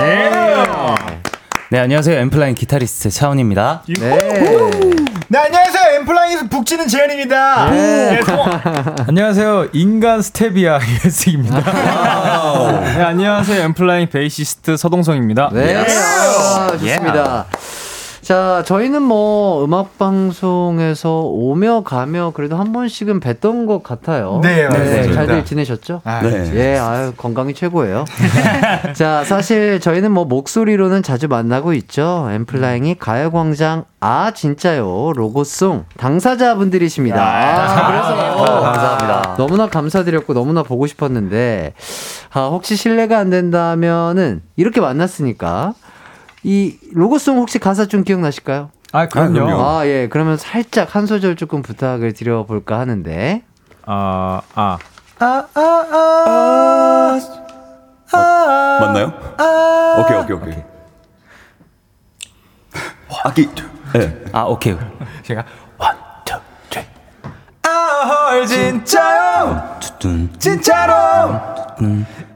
네, 1.71 1.79
안녕하세요. 1.79 2.19
엔플라잉 2.21 2.55
기타리스트 2.57 3.09
차훈입니다. 3.09 3.85
네. 3.99 5.04
네 5.35 5.41
안녕하세요 5.41 5.97
엔플라잉에서 5.97 6.47
북치는 6.49 6.87
재현입니다. 6.87 7.69
네. 7.71 8.21
안녕하세요. 9.09 9.71
인간 9.73 10.23
스테비아 10.23 10.79
회승입니다. 11.05 11.61
네, 12.81 13.03
안녕하세요. 13.03 13.65
엔플라잉 13.65 14.11
베이시스트 14.11 14.77
서동성입니다. 14.77 15.51
네, 15.53 15.75
아, 15.75 16.69
좋습니다. 16.79 17.47
자, 18.25 18.63
저희는 18.65 19.03
뭐 19.03 19.63
음악 19.67 19.99
방송에서 19.99 21.21
오며 21.21 21.83
가며 21.83 22.33
그래도 22.35 22.57
한 22.57 22.73
번씩은 22.73 23.21
뵀던 23.21 23.67
것 23.67 23.83
같아요. 23.83 24.41
네, 24.43 24.67
맞습니다. 24.67 25.13
잘들 25.13 25.45
지내셨죠? 25.45 26.01
아, 26.05 26.23
네. 26.23 26.51
예, 26.55 26.79
아유, 26.79 27.13
건강이 27.15 27.53
최고예요. 27.53 28.07
자, 28.97 29.25
사실 29.25 29.79
저희는 29.79 30.11
뭐 30.11 30.25
목소리로는 30.25 31.03
자주 31.03 31.29
만나고 31.29 31.75
있죠. 31.75 32.27
엔플라잉이 32.31 32.95
가요광장 32.99 33.85
아, 34.01 34.31
진짜요. 34.31 35.13
로고송 35.15 35.85
당사자분들이십니다. 35.99 37.23
아, 37.23 37.87
그래서 37.89 38.61
감사합니다. 38.63 39.35
너무나 39.37 39.69
감사드렸고 39.69 40.33
너무나 40.33 40.63
보고 40.63 40.87
싶었는데, 40.87 41.75
아, 42.33 42.47
혹시 42.47 42.75
실례가 42.77 43.19
안 43.19 43.29
된다면은 43.29 44.41
이렇게 44.57 44.81
만났으니까 44.81 45.75
이 46.45 46.77
로고송 46.93 47.39
혹시 47.39 47.59
가사 47.59 47.87
좀 47.87 48.05
기억나실까요? 48.05 48.71
아, 48.93 49.09
그럼요. 49.09 49.33
그럼요. 49.33 49.63
아, 49.65 49.87
예. 49.87 50.09
그러면 50.09 50.37
살짝 50.37 50.95
한 50.95 51.07
소절 51.07 51.37
조금 51.37 51.63
부탁을 51.63 52.13
드려볼까 52.13 52.79
하는데. 52.79 53.43
아, 53.87 54.43
아. 54.55 54.79
맞나요? 58.81 59.13
오케이, 59.99 60.19
오케이, 60.19 60.37
오케이. 60.37 60.63
악기. 63.25 63.49
네. 63.95 64.25
아, 64.33 64.43
오케이. 64.43 64.77
제가. 65.23 65.41
아 65.41 65.45
헐 68.05 68.47
진짜요? 68.47 69.79
진짜로. 70.39 70.95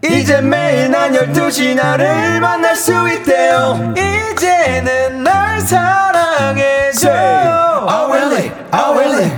이제 0.02 0.40
매일 0.40 0.90
난 0.90 1.12
12시 1.12 1.74
나를 1.74 2.40
만날 2.40 2.74
수 2.76 2.92
있대요. 3.12 3.92
이제는 3.96 5.22
날 5.22 5.60
사랑해줘. 5.60 7.10
I 7.10 8.10
will 8.10 8.32
it, 8.36 8.52
I 8.70 8.90
will 8.92 9.22
it. 9.24 9.36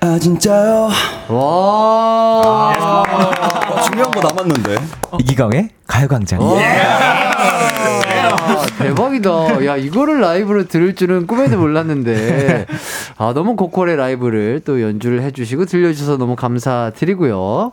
아 0.00 0.18
진짜요? 0.18 0.88
와. 1.28 3.04
어, 3.68 3.80
중요한 3.84 4.10
거 4.10 4.20
남았는데. 4.20 4.76
이기광의 5.20 5.68
가요광장. 5.86 6.38
아, 8.32 8.66
대박이다. 8.78 9.64
야, 9.66 9.76
이거를 9.76 10.20
라이브로 10.20 10.66
들을 10.66 10.94
줄은 10.94 11.26
꿈에도 11.26 11.58
몰랐는데. 11.58 12.66
아, 13.18 13.32
너무 13.34 13.56
고퀄의 13.56 13.96
라이브를 13.96 14.60
또 14.64 14.80
연주를 14.82 15.22
해주시고 15.22 15.66
들려주셔서 15.66 16.16
너무 16.16 16.36
감사드리고요. 16.36 17.72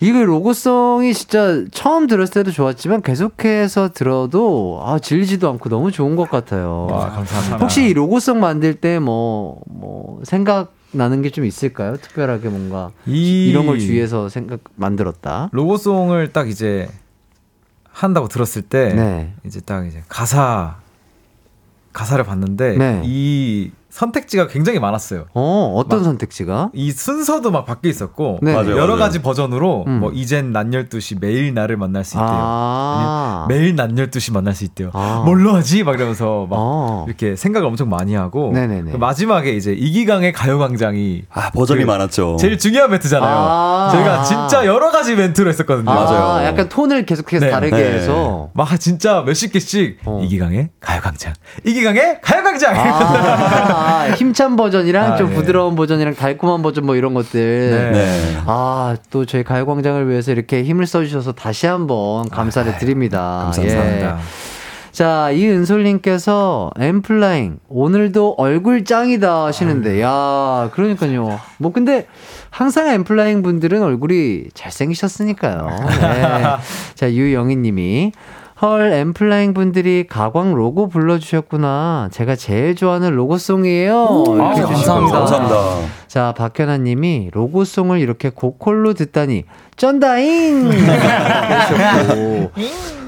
이거 0.00 0.18
로고송이 0.24 1.14
진짜 1.14 1.62
처음 1.70 2.08
들었을 2.08 2.34
때도 2.34 2.50
좋았지만 2.50 3.02
계속해서 3.02 3.90
들어도 3.92 4.82
아, 4.84 4.98
질리지도 4.98 5.48
않고 5.48 5.68
너무 5.68 5.92
좋은 5.92 6.16
것 6.16 6.28
같아요. 6.28 6.88
와, 6.90 7.10
감사합니다. 7.10 7.58
혹시 7.58 7.88
이 7.88 7.92
로고송 7.92 8.40
만들 8.40 8.74
때 8.74 8.98
뭐, 8.98 9.60
뭐, 9.68 10.20
생각 10.24 10.72
나는 10.90 11.22
게 11.22 11.30
좀 11.30 11.44
있을까요? 11.44 11.96
특별하게 11.96 12.48
뭔가. 12.48 12.90
이 13.06 13.48
이런 13.48 13.64
걸 13.66 13.78
주위해서 13.78 14.28
생각 14.28 14.58
만들었다. 14.74 15.48
로고송을 15.52 16.32
딱 16.32 16.50
이제 16.50 16.88
한다고 17.92 18.28
들었을 18.28 18.62
때 18.62 18.94
네. 18.94 19.34
이제 19.44 19.60
딱 19.60 19.86
이제 19.86 20.02
가사 20.08 20.76
가사를 21.92 22.24
봤는데 22.24 22.76
네. 22.76 23.02
이 23.04 23.70
선택지가 23.92 24.46
굉장히 24.48 24.78
많았어요. 24.78 25.26
어, 25.34 25.74
어떤 25.76 25.98
막- 25.98 26.04
선택지가? 26.06 26.70
이 26.72 26.90
순서도 26.92 27.50
막 27.50 27.66
바뀌어 27.66 27.90
있었고 27.90 28.38
네. 28.40 28.54
맞아요, 28.54 28.70
여러 28.70 28.86
맞아요. 28.86 28.96
가지 28.98 29.20
버전으로 29.20 29.84
음. 29.86 30.00
뭐 30.00 30.10
이젠 30.12 30.50
낮 30.50 30.66
12시 30.68 31.18
매일 31.20 31.52
나를 31.52 31.76
만날 31.76 32.02
수 32.02 32.16
있대요. 32.16 32.26
아. 32.30 33.46
매일 33.50 33.76
낮 33.76 33.90
12시 33.90 34.32
만날 34.32 34.54
수 34.54 34.64
있대요. 34.64 34.88
아. 34.94 35.22
뭘로 35.26 35.52
하지? 35.54 35.84
막 35.84 35.94
이러면서 35.96 36.46
막 36.48 36.56
어. 36.58 37.04
이렇게 37.06 37.36
생각을 37.36 37.68
엄청 37.68 37.90
많이 37.90 38.14
하고 38.14 38.50
네네네. 38.54 38.92
그 38.92 38.96
마지막에 38.96 39.50
이제 39.52 39.72
이기광의 39.74 40.32
가요 40.32 40.58
광장이 40.58 41.24
아 41.30 41.50
버전이 41.50 41.82
그 41.82 41.86
많았죠. 41.86 42.38
제일 42.40 42.58
중요한 42.58 42.90
멘트잖아요. 42.92 43.30
아. 43.30 43.88
저희가 43.92 44.22
진짜 44.22 44.64
여러 44.64 44.90
가지 44.90 45.14
멘트로 45.14 45.50
했었거든요. 45.50 45.90
아, 45.90 45.94
맞아요. 45.94 46.46
약간 46.46 46.68
톤을 46.70 47.04
계속해서 47.04 47.44
네. 47.44 47.50
다르게 47.50 47.76
네. 47.76 47.92
해서. 47.92 48.48
막 48.54 48.80
진짜 48.80 49.20
몇십 49.26 49.52
개씩 49.52 49.98
어. 50.06 50.22
이기강의 50.24 50.70
가요 50.80 51.00
광장, 51.02 51.34
이기강의 51.66 52.20
가요 52.22 52.42
광장. 52.42 52.72
아, 53.82 54.10
힘찬 54.10 54.56
버전이랑 54.56 55.12
아, 55.12 55.16
좀 55.16 55.30
예. 55.30 55.34
부드러운 55.34 55.74
버전이랑 55.74 56.14
달콤한 56.14 56.62
버전 56.62 56.86
뭐 56.86 56.96
이런 56.96 57.14
것들. 57.14 57.70
네. 57.70 57.90
네. 57.90 58.36
아, 58.46 58.96
또 59.10 59.24
저희 59.24 59.42
가요광장을 59.44 60.08
위해서 60.08 60.32
이렇게 60.32 60.62
힘을 60.62 60.86
써주셔서 60.86 61.32
다시 61.32 61.66
한번 61.66 62.28
감사를 62.28 62.78
드립니다. 62.78 63.50
감사합니다. 63.54 64.16
예. 64.16 64.52
자, 64.92 65.30
이은솔님께서 65.30 66.70
엠플라잉 66.78 67.60
오늘도 67.68 68.34
얼굴 68.36 68.84
짱이다 68.84 69.46
하시는데, 69.46 70.02
야, 70.02 70.68
그러니까요. 70.74 71.40
뭐 71.56 71.72
근데 71.72 72.06
항상 72.50 72.88
엠플라잉 72.88 73.42
분들은 73.42 73.82
얼굴이 73.82 74.48
잘생기셨으니까요. 74.52 75.66
네. 75.88 76.42
자, 76.94 77.10
유영희님이 77.10 78.12
헐 78.62 78.92
엠플라잉 78.92 79.54
분들이 79.54 80.06
가광 80.08 80.54
로고 80.54 80.88
불러주셨구나. 80.88 82.10
제가 82.12 82.36
제일 82.36 82.76
좋아하는 82.76 83.10
로고송이에요. 83.16 84.24
이렇게 84.28 84.60
아. 84.60 84.66
감사합니다. 84.66 85.18
감사합니다. 85.18 85.56
자, 86.06 86.32
박현아 86.36 86.76
님이 86.78 87.28
로고송을 87.32 87.98
이렇게 87.98 88.30
고퀄로 88.30 88.94
듣다니 88.94 89.46
쩐다잉! 89.76 90.70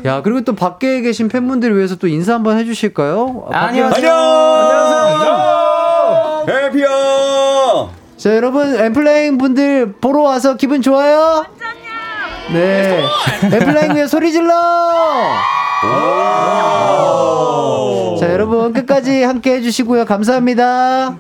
야, 0.05 0.23
그리고 0.23 0.41
또 0.41 0.57
밖에 0.57 1.01
계신 1.03 1.29
팬분들을 1.29 1.77
위해서 1.77 1.95
또 1.95 2.09
인사 2.09 2.35
한번 2.35 2.59
해주실까요? 2.59 3.45
아, 3.53 3.67
밖에 3.67 3.81
안녕. 3.81 3.93
안녕하세요. 3.95 5.37
해피야. 6.49 6.89
자, 8.17 8.35
여러분, 8.35 8.75
엠플라잉 8.75 9.39
분들 9.39 9.93
보러 10.01 10.23
와서 10.23 10.57
기분 10.57 10.83
좋아요? 10.83 11.45
네. 12.53 13.03
엠플라잉 13.43 13.97
위에 13.97 14.07
소리 14.07 14.33
질러! 14.33 14.53
자, 18.19 18.27
자, 18.27 18.33
여러분 18.33 18.73
끝까지 18.73 19.23
함께 19.23 19.55
해주시고요. 19.57 20.05
감사합니다. 20.05 21.17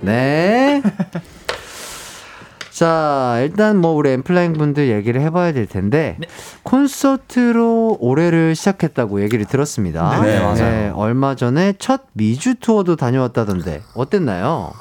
네. 0.00 0.82
자, 2.70 3.38
일단 3.42 3.76
뭐 3.76 3.92
우리 3.92 4.10
엠플라잉 4.10 4.54
분들 4.54 4.88
얘기를 4.88 5.20
해봐야 5.20 5.52
될 5.52 5.66
텐데 5.66 6.16
네. 6.18 6.26
콘서트로 6.64 7.98
올해를 8.00 8.56
시작했다고 8.56 9.22
얘기를 9.22 9.44
들었습니다. 9.44 10.20
네, 10.22 10.40
맞아요. 10.40 10.94
얼마 10.96 11.36
전에 11.36 11.74
첫 11.78 12.02
미주 12.14 12.56
투어도 12.56 12.96
다녀왔다던데 12.96 13.82
어땠나요? 13.94 14.72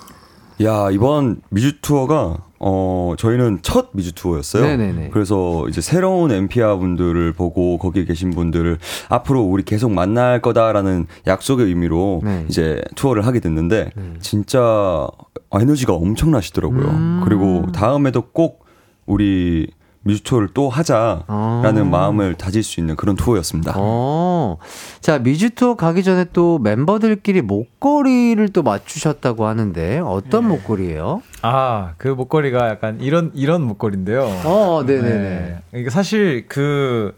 야 0.64 0.90
이번 0.92 1.42
미주 1.50 1.82
투어가 1.82 2.46
어 2.60 3.16
저희는 3.18 3.60
첫 3.64 3.90
미주 3.94 4.14
투어였어요. 4.14 4.64
네네네. 4.64 5.10
그래서 5.12 5.68
이제 5.68 5.82
새로운 5.82 6.32
엠피아 6.32 6.78
분들을 6.78 7.34
보고 7.34 7.78
거기에 7.78 8.06
계신 8.06 8.30
분들을 8.32 8.78
앞으로 9.10 9.42
우리 9.42 9.64
계속 9.64 9.92
만날 9.92 10.42
거다라는 10.42 11.08
약속의 11.26 11.66
의미로 11.68 12.22
네. 12.24 12.46
이제 12.48 12.82
투어를 12.96 13.26
하게 13.26 13.40
됐는데 13.40 13.92
진짜 14.20 15.08
에너지가 15.54 15.94
엄청나시더라고요. 15.94 16.88
음. 16.88 17.22
그리고 17.26 17.72
다음에도 17.72 18.22
꼭 18.22 18.66
우리 19.06 19.68
미주 20.04 20.24
투어를 20.24 20.50
또 20.54 20.70
하자라는 20.70 21.26
아. 21.28 21.88
마음을 21.90 22.34
다질 22.36 22.64
수 22.64 22.80
있는 22.80 22.96
그런 22.96 23.16
투어였습니다. 23.16 23.74
어. 23.78 24.58
자, 25.00 25.20
미주 25.20 25.52
투어 25.52 25.76
가기 25.76 26.04
전에 26.04 26.26
또 26.34 26.58
멤버들끼리 26.60 27.42
목걸이를 27.42 28.50
또 28.50 28.64
맞추셨다고 28.64 29.46
하는데 29.46 30.00
어떤 30.00 30.48
목걸이에요? 30.48 31.22
아, 31.44 31.94
그 31.98 32.08
목걸이가 32.08 32.70
약간 32.70 33.00
이런 33.00 33.32
이런 33.36 33.62
목걸이인데요. 33.62 34.24
어, 34.46 34.84
네네네. 34.86 35.62
네. 35.72 35.80
이게 35.80 35.90
사실 35.90 36.46
그 36.48 37.16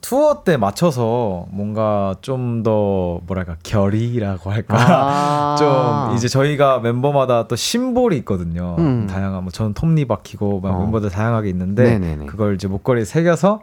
투어 0.00 0.42
때 0.44 0.56
맞춰서 0.56 1.46
뭔가 1.50 2.14
좀 2.20 2.62
더 2.62 3.20
뭐랄까 3.26 3.56
결의라고 3.62 4.50
할까 4.50 4.76
아. 4.78 5.56
좀 6.10 6.16
이제 6.16 6.28
저희가 6.28 6.80
멤버마다 6.80 7.46
또 7.48 7.56
심볼이 7.56 8.16
있거든요. 8.18 8.76
음. 8.78 9.06
다양한 9.08 9.44
뭐 9.44 9.50
저는 9.52 9.74
톱니 9.74 10.06
박히고 10.06 10.60
막 10.60 10.70
어. 10.74 10.80
멤버들 10.80 11.10
다양하게 11.10 11.48
있는데 11.50 11.84
네네네. 11.98 12.26
그걸 12.26 12.54
이제 12.54 12.68
목걸이에 12.68 13.04
새겨서 13.04 13.60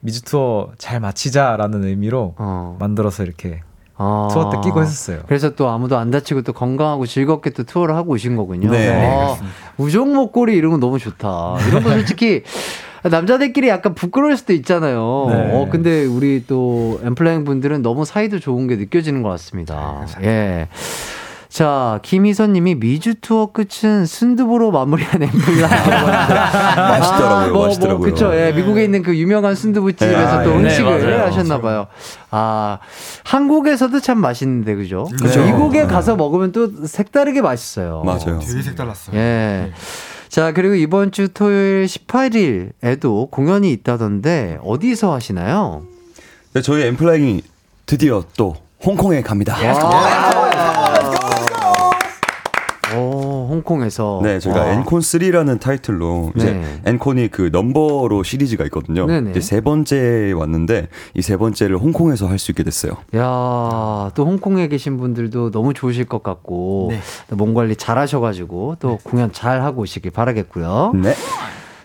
미주 0.00 0.22
투어 0.22 0.68
잘 0.76 1.00
마치자라는 1.00 1.84
의미로 1.84 2.34
어. 2.36 2.76
만들어서 2.78 3.22
이렇게 3.22 3.62
아. 3.96 4.28
투어 4.32 4.50
때 4.50 4.58
끼고 4.62 4.82
했었어요. 4.82 5.20
그래서 5.26 5.50
또 5.54 5.68
아무도 5.68 5.96
안 5.96 6.10
다치고 6.10 6.42
또 6.42 6.52
건강하고 6.52 7.06
즐겁게 7.06 7.50
또 7.50 7.62
투어를 7.62 7.94
하고 7.94 8.12
오신 8.12 8.36
거군요. 8.36 8.70
네. 8.70 8.90
아, 8.92 9.36
우정 9.78 10.12
목걸이 10.14 10.54
이런 10.54 10.72
거 10.72 10.76
너무 10.78 10.98
좋다. 10.98 11.56
이런 11.68 11.82
거 11.82 11.90
솔직히 11.90 12.42
남자들끼리 13.10 13.68
약간 13.68 13.94
부끄러울 13.94 14.36
수도 14.36 14.52
있잖아요. 14.54 15.26
네. 15.28 15.50
어, 15.52 15.68
근데 15.70 16.04
우리 16.06 16.44
또 16.46 17.00
엔플라잉 17.04 17.44
분들은 17.44 17.82
너무 17.82 18.04
사이도 18.04 18.40
좋은 18.40 18.66
게 18.66 18.76
느껴지는 18.76 19.22
것 19.22 19.28
같습니다. 19.30 20.06
예. 20.22 20.68
자, 21.50 22.00
김희선 22.02 22.52
님이 22.52 22.74
미주 22.74 23.14
투어 23.20 23.52
끝은 23.52 24.06
순두부로 24.06 24.72
마무리한 24.72 25.22
엔플라잉. 25.22 25.60
맛있더라고요, 26.76 27.66
맛있더라고요. 27.66 28.10
그쵸. 28.10 28.34
예, 28.34 28.50
미국에 28.52 28.82
있는 28.82 29.02
그 29.04 29.16
유명한 29.16 29.54
순두부집에서 29.54 30.38
네, 30.38 30.44
또 30.44 30.50
네, 30.50 30.56
음식을 30.56 30.98
맞아요. 31.14 31.26
하셨나봐요. 31.26 31.86
아, 32.32 32.78
한국에서도 33.22 34.00
참 34.00 34.18
맛있는데, 34.18 34.74
그죠? 34.74 35.06
그쵸. 35.22 35.44
미국에 35.44 35.86
가서 35.86 36.16
먹으면 36.16 36.50
또 36.50 36.86
색다르게 36.86 37.40
맛있어요. 37.40 38.02
맞아요. 38.04 38.40
되게 38.40 38.62
색달랐어요. 38.62 39.16
예. 39.16 39.70
자, 40.34 40.50
그리고 40.50 40.74
이번 40.74 41.12
주 41.12 41.28
토요일 41.28 41.84
18일에도 41.84 43.30
공연이 43.30 43.70
있다던데, 43.70 44.58
어디서 44.64 45.14
하시나요? 45.14 45.86
네, 46.54 46.60
저희 46.60 46.82
엠플라잉이 46.86 47.40
드디어 47.86 48.24
또 48.36 48.56
홍콩에 48.84 49.22
갑니다. 49.22 49.54
오, 49.56 50.43
홍콩에서. 53.54 54.20
네, 54.22 54.38
저희가 54.38 54.60
와. 54.60 54.72
엔콘 54.72 55.00
3라는 55.00 55.60
타이틀로 55.60 56.32
이제 56.36 56.52
네. 56.52 56.80
엔콘이 56.86 57.28
그 57.28 57.50
넘버로 57.52 58.22
시리즈가 58.22 58.64
있거든요. 58.64 59.06
네네. 59.06 59.30
이제 59.30 59.40
세 59.40 59.60
번째 59.60 60.32
왔는데 60.32 60.88
이 61.14 61.22
세 61.22 61.36
번째를 61.36 61.78
홍콩에서 61.78 62.26
할 62.28 62.38
수 62.38 62.50
있게 62.50 62.62
됐어요. 62.62 62.92
야, 63.16 64.10
또 64.14 64.26
홍콩에 64.26 64.68
계신 64.68 64.98
분들도 64.98 65.50
너무 65.50 65.72
좋으실 65.72 66.04
것 66.04 66.22
같고, 66.22 66.88
네. 66.90 67.00
또몸 67.30 67.54
관리 67.54 67.74
잘 67.76 67.96
하셔가지고, 67.98 68.76
또 68.80 68.98
공연 69.02 69.32
잘 69.32 69.62
하고 69.62 69.82
오시길 69.82 70.10
바라겠고요. 70.10 70.92
네. 70.94 71.14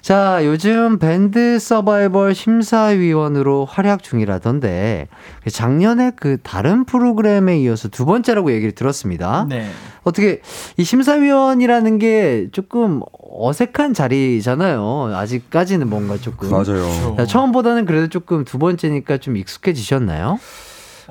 자, 0.09 0.39
요즘 0.43 0.97
밴드 0.97 1.59
서바이벌 1.59 2.33
심사위원으로 2.33 3.65
활약 3.65 4.01
중이라던데, 4.01 5.07
작년에 5.51 6.13
그 6.15 6.37
다른 6.41 6.83
프로그램에 6.83 7.59
이어서 7.59 7.89
두 7.89 8.05
번째라고 8.05 8.51
얘기를 8.51 8.71
들었습니다. 8.71 9.45
네. 9.47 9.69
어떻게, 10.01 10.41
이 10.77 10.83
심사위원이라는 10.83 11.99
게 11.99 12.47
조금 12.51 13.01
어색한 13.11 13.93
자리잖아요. 13.93 15.11
아직까지는 15.13 15.87
뭔가 15.87 16.17
조금. 16.17 16.49
맞아요. 16.49 17.15
자, 17.15 17.27
처음보다는 17.27 17.85
그래도 17.85 18.07
조금 18.07 18.45
두 18.45 18.57
번째니까 18.57 19.17
좀 19.17 19.37
익숙해지셨나요? 19.37 20.39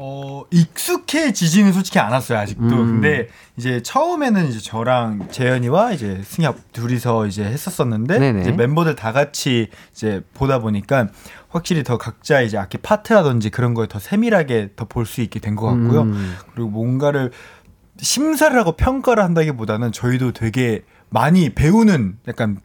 어, 0.01 0.45
익숙해지지는 0.51 1.73
솔직히 1.73 1.99
않았어요, 1.99 2.39
아직도. 2.39 2.63
음. 2.65 3.01
근데 3.01 3.29
이제 3.57 3.83
처음에는 3.83 4.49
이제 4.49 4.61
저랑 4.61 5.29
재현이와 5.31 5.93
이제 5.93 6.21
승엽 6.25 6.73
둘이서 6.73 7.27
이제 7.27 7.45
했었었는데 7.45 8.19
네네. 8.19 8.41
이제 8.43 8.53
멤버들 8.53 8.95
다 8.95 9.13
같이 9.13 9.69
이제 9.93 10.23
보다 10.35 10.61
보니까 10.61 11.09
확실히 11.49 11.83
더 11.83 11.99
각자 11.99 12.41
이제 12.41 12.57
악기 12.59 12.79
파트라든지 12.79 13.51
그런 13.51 13.75
거에 13.75 13.87
더 13.89 13.99
세밀하게 13.99 14.71
더 14.77 14.85
볼 14.87 15.05
수 15.07 15.21
있게 15.21 15.41
된 15.41 15.57
것 15.57 15.67
같고요. 15.67 16.03
음. 16.03 16.37
그리고 16.55 16.71
뭔가를 16.71 17.33
심사를 18.01 18.57
하고 18.59 18.73
평가를 18.73 19.23
한다기보다는 19.25 19.91
저희도 19.93 20.33
되게 20.33 20.83
많이 21.11 21.51
배우는 21.51 22.19
약간 22.29 22.61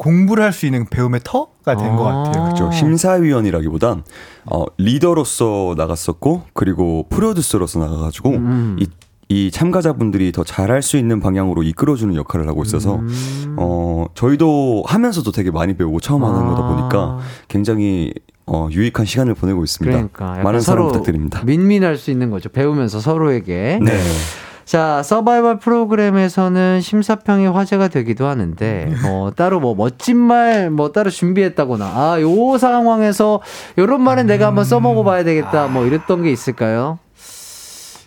공부를 0.00 0.42
할 0.42 0.52
수 0.52 0.64
있는 0.66 0.86
배움의 0.86 1.20
터가 1.22 1.76
된것 1.76 1.98
같아요. 1.98 2.44
그렇죠. 2.44 2.72
심사위원이라기보단 2.72 4.02
어, 4.46 4.64
리더로서 4.78 5.74
나갔었고 5.76 6.42
그리고 6.54 7.06
프로듀서로서 7.10 7.78
나가가지고 7.80 8.30
음. 8.30 8.76
이, 8.80 8.88
이 9.28 9.50
참가자분들이 9.50 10.32
더 10.32 10.42
잘할 10.42 10.80
수 10.82 10.96
있는 10.96 11.20
방향으로 11.20 11.62
이끌어주는 11.62 12.14
역할을 12.16 12.48
하고 12.48 12.62
있어서 12.62 12.96
음. 12.96 13.56
어 13.58 14.06
저희도 14.14 14.84
하면서도 14.86 15.30
되게 15.32 15.50
많이 15.50 15.76
배우고 15.76 16.00
처음 16.00 16.24
하는 16.24 16.46
거다 16.48 16.66
보니까 16.66 17.18
굉장히 17.48 18.12
어, 18.46 18.68
유익한 18.72 19.04
시간을 19.06 19.34
보내고 19.34 19.62
있습니다. 19.62 20.08
그러니까 20.08 20.42
많은 20.42 20.60
사랑 20.60 20.88
부탁드립니다. 20.88 21.42
민민할 21.44 21.96
수 21.96 22.10
있는 22.10 22.30
거죠. 22.30 22.48
배우면서 22.48 23.00
서로에게. 23.00 23.78
네. 23.82 23.92
자, 24.70 25.02
서바이벌 25.02 25.58
프로그램에서는 25.58 26.80
심사평이 26.80 27.46
화제가 27.46 27.88
되기도 27.88 28.28
하는데, 28.28 28.94
뭐, 29.02 29.32
따로 29.32 29.58
뭐, 29.58 29.74
멋진 29.74 30.16
말, 30.16 30.70
뭐, 30.70 30.92
따로 30.92 31.10
준비했다거나, 31.10 31.84
아, 31.84 32.20
요 32.20 32.56
상황에서, 32.56 33.40
요런 33.78 34.00
말은 34.00 34.26
내가 34.26 34.46
한번 34.46 34.64
써먹어 34.64 35.02
봐야 35.02 35.24
되겠다, 35.24 35.66
뭐, 35.66 35.86
이랬던 35.86 36.22
게 36.22 36.30
있을까요? 36.30 37.00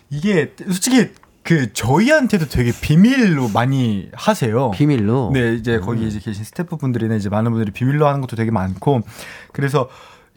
이게 0.08 0.54
솔직히 0.64 1.10
그 1.42 1.70
저희한테도 1.74 2.46
되게 2.46 2.72
비밀로 2.80 3.50
많이 3.52 4.08
하세요. 4.14 4.70
비밀로. 4.70 5.32
네, 5.34 5.52
이제 5.52 5.78
거기 5.78 6.06
이제 6.06 6.18
계신 6.18 6.44
스태프분들이나 6.44 7.16
이제 7.16 7.28
많은 7.28 7.50
분들이 7.50 7.72
비밀로 7.72 8.06
하는 8.06 8.22
것도 8.22 8.36
되게 8.36 8.50
많고 8.50 9.02
그래서 9.52 9.90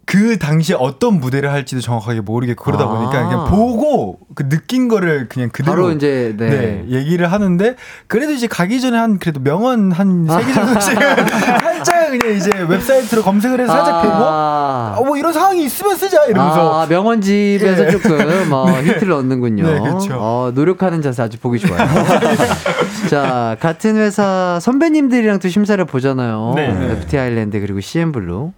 그 0.08 0.40
당시에 0.40 0.74
어떤 0.80 1.20
무대를 1.20 1.52
할지도 1.52 1.82
정확하게 1.82 2.22
모르겠고 2.22 2.64
그러다 2.64 2.86
아. 2.86 2.88
보니까 2.88 3.28
그냥 3.28 3.50
보고 3.50 4.18
그 4.36 4.48
느낀 4.48 4.88
거를 4.88 5.28
그냥 5.28 5.50
그대로 5.52 5.84
바로 5.84 5.92
이제, 5.92 6.34
네. 6.38 6.50
네, 6.50 6.86
얘기를 6.88 7.30
하는데 7.30 7.76
그래도 8.08 8.32
이제 8.32 8.48
가기 8.48 8.80
전에 8.80 8.98
한 8.98 9.20
그래도 9.20 9.42
명언 9.42 9.92
한세개 9.92 10.54
정도씩은 10.54 10.96
살짝 11.60 12.12
그냥 12.12 12.38
이제 12.38 12.50
웹사이트로 12.70 13.22
검색을 13.22 13.60
해서 13.60 13.74
살짝 13.74 14.02
보고 14.04 14.16
아, 14.16 14.96
어, 14.98 15.04
뭐 15.04 15.18
이런 15.18 15.34
상황이 15.34 15.66
있으면 15.66 15.98
쓰자 15.98 16.24
이러면서 16.24 16.84
아, 16.84 16.86
명언집에서 16.86 17.88
예. 17.88 17.92
조금 17.92 18.54
어, 18.54 18.66
힌트를 18.80 19.12
얻는군요. 19.12 19.64
네, 19.64 19.80
그렇죠. 19.82 20.14
어, 20.14 20.52
노력하는 20.56 21.02
자세 21.02 21.22
아주 21.22 21.38
보기 21.38 21.60
좋아요. 21.60 21.86
자, 23.10 23.56
같은 23.60 23.96
회사 23.96 24.60
선배님들이랑 24.62 25.40
또 25.40 25.50
심사를 25.50 25.84
보잖아요. 25.86 26.54
네. 26.56 26.92
FT 26.92 27.18
아일랜드 27.18 27.60
그리고 27.60 27.80
CN블루. 27.80 28.52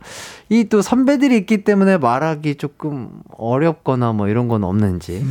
이 0.52 0.64
또 0.70 0.82
선배들이 0.82 1.38
있기 1.38 1.64
때문에 1.64 1.98
말하기 1.98 2.56
조금 2.56 3.10
어렵거나 3.38 4.14
뭐 4.14 4.28
이런 4.28 4.48
건 4.48 4.64
없는지. 4.64 5.24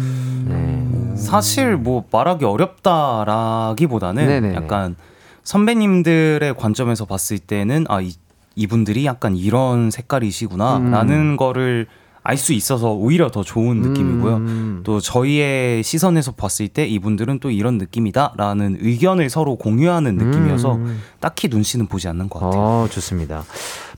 네. 0.46 0.86
사실 1.16 1.76
뭐 1.76 2.04
말하기 2.12 2.44
어렵다라기보다는 2.44 4.26
네네네. 4.26 4.54
약간 4.54 4.96
선배님들의 5.44 6.54
관점에서 6.56 7.04
봤을 7.04 7.38
때는 7.38 7.86
아 7.88 8.00
이, 8.00 8.12
이분들이 8.54 9.06
약간 9.06 9.34
이런 9.36 9.90
색깔이시구나라는 9.90 11.14
음. 11.14 11.36
거를 11.36 11.86
알 12.22 12.36
수 12.36 12.52
있어서 12.52 12.92
오히려 12.92 13.30
더 13.30 13.42
좋은 13.42 13.80
느낌이고요. 13.80 14.36
음. 14.36 14.80
또 14.84 15.00
저희의 15.00 15.82
시선에서 15.82 16.32
봤을 16.32 16.68
때 16.68 16.86
이분들은 16.86 17.40
또 17.40 17.50
이런 17.50 17.78
느낌이다라는 17.78 18.78
의견을 18.80 19.30
서로 19.30 19.56
공유하는 19.56 20.16
느낌이어서 20.16 20.74
음. 20.74 21.00
딱히 21.20 21.48
눈치는 21.48 21.86
보지 21.86 22.06
않는 22.08 22.28
것 22.28 22.40
같아요. 22.40 22.60
어, 22.60 22.88
좋습니다. 22.90 23.44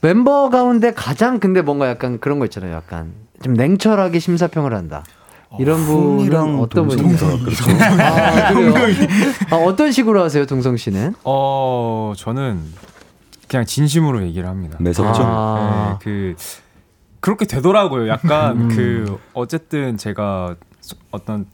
멤버 0.02 0.48
가운데 0.48 0.92
가장 0.92 1.40
근데 1.40 1.60
뭔가 1.62 1.88
약간 1.88 2.18
그런 2.20 2.38
거 2.38 2.44
있잖아요. 2.46 2.74
약간 2.74 3.12
좀 3.42 3.54
냉철하게 3.54 4.18
심사평을 4.20 4.74
한다. 4.74 5.02
이런 5.58 5.84
분은 5.84 6.18
흥이랑 6.20 6.60
어떤 6.60 6.86
분인가요? 6.86 7.38
그렇죠. 7.40 7.64
아? 9.50 9.54
아, 9.54 9.56
어떤 9.56 9.90
식으로 9.90 10.22
하세요, 10.22 10.46
동성 10.46 10.76
씨는? 10.76 11.14
어 11.24 12.12
저는 12.16 12.60
그냥 13.48 13.66
진심으로 13.66 14.22
얘기를 14.22 14.48
합니다. 14.48 14.76
매섭죠? 14.80 15.22
아. 15.24 15.98
네, 15.98 16.04
그 16.04 16.36
그렇게 17.20 17.44
되더라고요. 17.46 18.08
약간 18.08 18.60
음. 18.62 18.68
그 18.68 19.18
어쨌든 19.34 19.96
제가 19.96 20.56
소- 20.80 20.96
어떤 21.10 21.46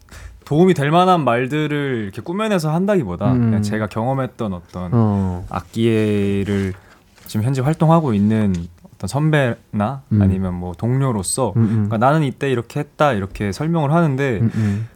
도움이 0.45 0.75
될 0.75 0.91
만한 0.93 1.25
말들을 1.25 2.03
이렇게 2.05 2.23
꾸며내서 2.23 2.73
한다기보다 2.73 3.33
음. 3.33 3.41
그냥 3.47 3.63
제가 3.63 3.89
경험했던 3.89 4.53
어떤 4.53 4.91
어. 4.95 5.45
악기를 5.51 6.73
지금 7.27 7.45
현재 7.45 7.61
활동하고 7.63 8.15
있는 8.15 8.55
어떤 8.95 9.09
선배나 9.09 10.03
음. 10.13 10.23
아니면 10.23 10.55
뭐 10.55 10.73
동료로서 10.75 11.53
음, 11.57 11.63
음. 11.63 11.69
그러니까 11.89 11.99
나는 11.99 12.23
이때 12.23 12.51
이렇게 12.51 12.79
했다 12.81 13.13
이렇게 13.13 13.51
설명을 13.51 13.93
하는데 13.93 14.39
음, 14.41 14.51
음. 14.55 14.89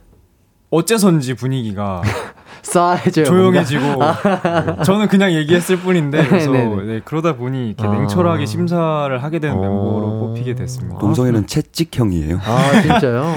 어째선지 0.70 1.34
분위기가 1.34 2.00
싸해져요. 2.62 3.24
조용해지고 3.24 3.84
뭔가. 3.84 4.76
저는 4.84 5.08
그냥 5.08 5.32
얘기했을 5.32 5.78
뿐인데 5.78 6.24
그래서 6.28 6.50
네네네. 6.50 6.82
네, 6.84 7.00
그러다 7.04 7.36
보니 7.36 7.68
이렇게 7.68 7.86
아. 7.86 7.92
냉철하게 7.92 8.46
심사를 8.46 9.22
하게 9.22 9.38
되는 9.38 9.56
어. 9.56 9.60
멤버로 9.60 10.18
뽑히게 10.20 10.54
됐습니다. 10.54 10.98
동성이는 10.98 11.46
채찍형이에요. 11.46 12.40
아, 12.44 12.82
진짜요? 12.82 13.34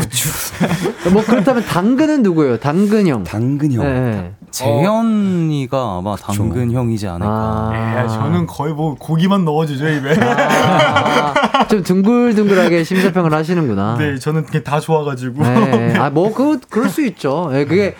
뭐 1.13 1.23
그렇다면 1.23 1.63
당근은 1.65 2.23
누구예요? 2.23 2.57
당근 2.57 3.07
형. 3.07 3.23
당근 3.23 3.71
형. 3.71 3.83
네. 3.83 4.33
재현이가 4.51 5.97
아마 5.97 6.15
당근 6.15 6.71
형이지 6.71 7.07
않을까. 7.07 7.25
아. 7.27 8.03
예, 8.03 8.07
저는 8.07 8.45
거의 8.45 8.73
뭐 8.73 8.95
고기만 8.95 9.45
넣어주죠 9.45 9.89
입에. 9.89 10.15
아, 10.21 11.67
좀 11.67 11.81
둥글둥글하게 11.81 12.83
심사평을 12.83 13.33
하시는구나. 13.33 13.97
네, 13.97 14.19
저는 14.19 14.45
그게 14.45 14.61
다 14.61 14.79
좋아가지고. 14.79 15.43
네. 15.43 15.95
아, 15.97 16.11
뭐, 16.11 16.31
그, 16.33 16.59
그럴 16.69 16.89
수 16.89 17.03
있죠. 17.05 17.49
예, 17.53 17.65
그게 17.65 17.95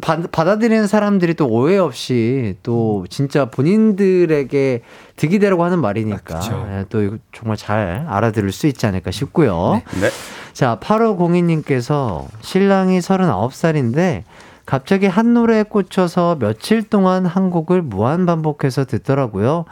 받, 0.00 0.30
받아들이는 0.30 0.86
사람들이 0.86 1.34
또 1.34 1.46
오해 1.48 1.78
없이 1.78 2.56
또 2.62 3.06
진짜 3.08 3.46
본인들에게 3.46 4.82
득이 5.16 5.38
되라고 5.38 5.64
하는 5.64 5.80
말이니까 5.80 6.40
예, 6.70 6.84
또 6.88 7.02
이거 7.02 7.16
정말 7.32 7.56
잘 7.56 8.06
알아들을 8.08 8.52
수 8.52 8.66
있지 8.66 8.86
않을까 8.86 9.10
싶고요. 9.10 9.82
네. 10.00 10.08
자, 10.52 10.78
8502님께서 10.80 12.26
신랑이 12.40 12.98
39살인데 12.98 14.24
갑자기 14.70 15.06
한 15.08 15.34
노래에 15.34 15.64
꽂혀서 15.64 16.36
며칠 16.38 16.84
동안 16.84 17.26
한 17.26 17.50
곡을 17.50 17.82
무한 17.82 18.24
반복해서 18.24 18.84
듣더라고요. 18.84 19.64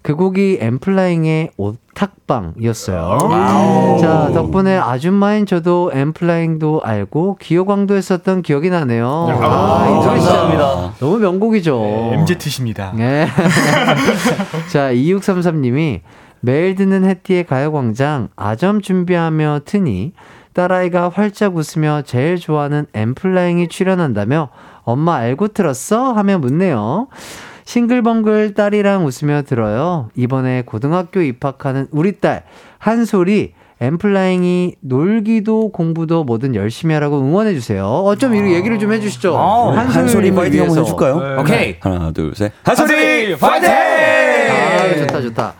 그 0.00 0.14
곡이 0.14 0.56
엠플라잉의 0.62 1.50
오탁방이었어요. 1.58 3.18
자, 4.00 4.30
덕분에 4.32 4.78
아줌마인 4.78 5.44
저도 5.44 5.90
엠플라잉도 5.92 6.80
알고 6.82 7.36
기호광도 7.38 7.96
했었던 7.96 8.40
기억이 8.40 8.70
나네요. 8.70 9.06
아, 9.06 10.00
감사합니다. 10.06 10.94
너무 11.00 11.18
명곡이죠. 11.18 12.14
MZ십니다. 12.14 12.94
네. 12.96 13.26
자, 14.72 14.90
2633님이 14.90 16.00
매일 16.40 16.76
듣는 16.76 17.04
해띠의 17.04 17.44
가요광장 17.44 18.28
아점 18.36 18.80
준비하며 18.80 19.60
트니 19.66 20.14
딸아이가 20.56 21.10
활짝 21.10 21.54
웃으며 21.54 22.00
제일 22.06 22.38
좋아하는 22.38 22.86
엠플라잉이 22.94 23.68
출연한다며 23.68 24.48
엄마 24.84 25.16
알고 25.16 25.48
들었어? 25.48 26.14
하며 26.14 26.38
묻네요. 26.38 27.08
싱글벙글 27.66 28.54
딸이랑 28.54 29.04
웃으며 29.04 29.42
들어요. 29.42 30.08
이번에 30.16 30.62
고등학교 30.64 31.20
입학하는 31.20 31.88
우리 31.90 32.20
딸 32.20 32.44
한솔이 32.78 33.52
엠플라잉이 33.82 34.76
놀기도 34.80 35.72
공부도 35.72 36.24
뭐든 36.24 36.54
열심히 36.54 36.94
하라고 36.94 37.18
응원해 37.18 37.52
주세요. 37.52 37.84
어쩜 37.86 38.34
이렇게 38.34 38.54
얘기를 38.54 38.78
좀 38.78 38.92
해주시죠. 38.92 39.36
아, 39.36 39.76
한솔이 39.76 40.32
파이팅 40.32 40.62
한번. 40.62 40.78
해줄까요? 40.78 41.20
네. 41.20 41.36
오케이. 41.42 41.76
하나, 41.80 42.10
둘, 42.12 42.34
셋. 42.34 42.52
한솔이 42.64 43.36
파이팅! 43.36 43.70
아, 43.70 44.94
좋다, 45.00 45.20
좋다. 45.20 45.54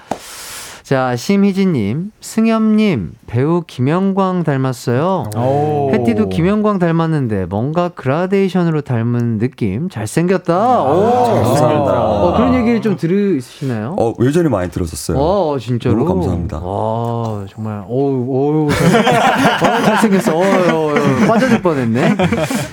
자, 0.87 1.17
심희진님, 1.17 2.13
승엽님, 2.21 3.15
배우 3.27 3.65
김영광 3.67 4.45
닮았어요. 4.45 5.31
오. 5.37 5.91
해띠도 5.93 6.29
김영광 6.29 6.79
닮았는데 6.79 7.47
뭔가 7.47 7.89
그라데이션으로 7.89 8.83
닮은 8.83 9.39
느낌. 9.39 9.89
잘생겼다. 9.89 10.83
오, 10.85 11.43
감사합니다. 11.43 12.05
어, 12.05 12.37
그런 12.37 12.55
얘기를 12.55 12.81
좀 12.81 12.97
들으시나요? 12.97 13.97
어, 13.99 14.15
예전에 14.23 14.49
많이 14.49 14.71
들었었어요. 14.71 15.19
어, 15.19 15.59
진짜로. 15.59 15.97
너무 15.97 16.09
감사합니다. 16.15 16.61
와, 16.61 17.45
정말, 17.51 17.85
어우, 17.89 18.27
어우, 18.31 18.69
잘, 18.71 19.81
어, 19.81 19.83
잘생겼어. 19.83 20.37
어우, 20.37 20.45
어우, 20.45 20.91
어우, 20.91 21.27
빠져들 21.27 21.63
뻔했네. 21.63 22.17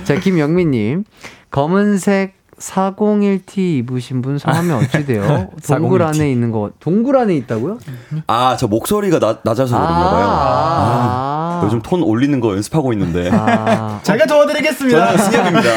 자, 0.03 0.19
김영민님, 0.19 1.05
검은색 1.49 2.42
401T 2.59 3.57
입으신 3.79 4.21
분 4.21 4.37
성함이 4.37 4.71
어찌 4.71 5.05
돼요? 5.05 5.49
동굴 5.67 5.99
401T. 6.01 6.07
안에 6.07 6.31
있는 6.31 6.51
거, 6.51 6.71
동굴 6.79 7.17
안에 7.17 7.35
있다고요? 7.37 7.77
아, 8.27 8.55
저 8.57 8.67
목소리가 8.67 9.19
나, 9.19 9.39
낮아서 9.43 9.75
그런가 9.77 10.09
봐요. 10.11 10.25
아, 10.29 11.32
요즘 11.65 11.81
톤 11.81 12.03
올리는 12.03 12.39
거 12.39 12.53
연습하고 12.53 12.93
있는데. 12.93 13.29
아, 13.31 13.99
제가 14.03 14.25
도와드리겠습니다. 14.25 15.05
저는 15.17 15.17
승엽입니다. 15.31 15.69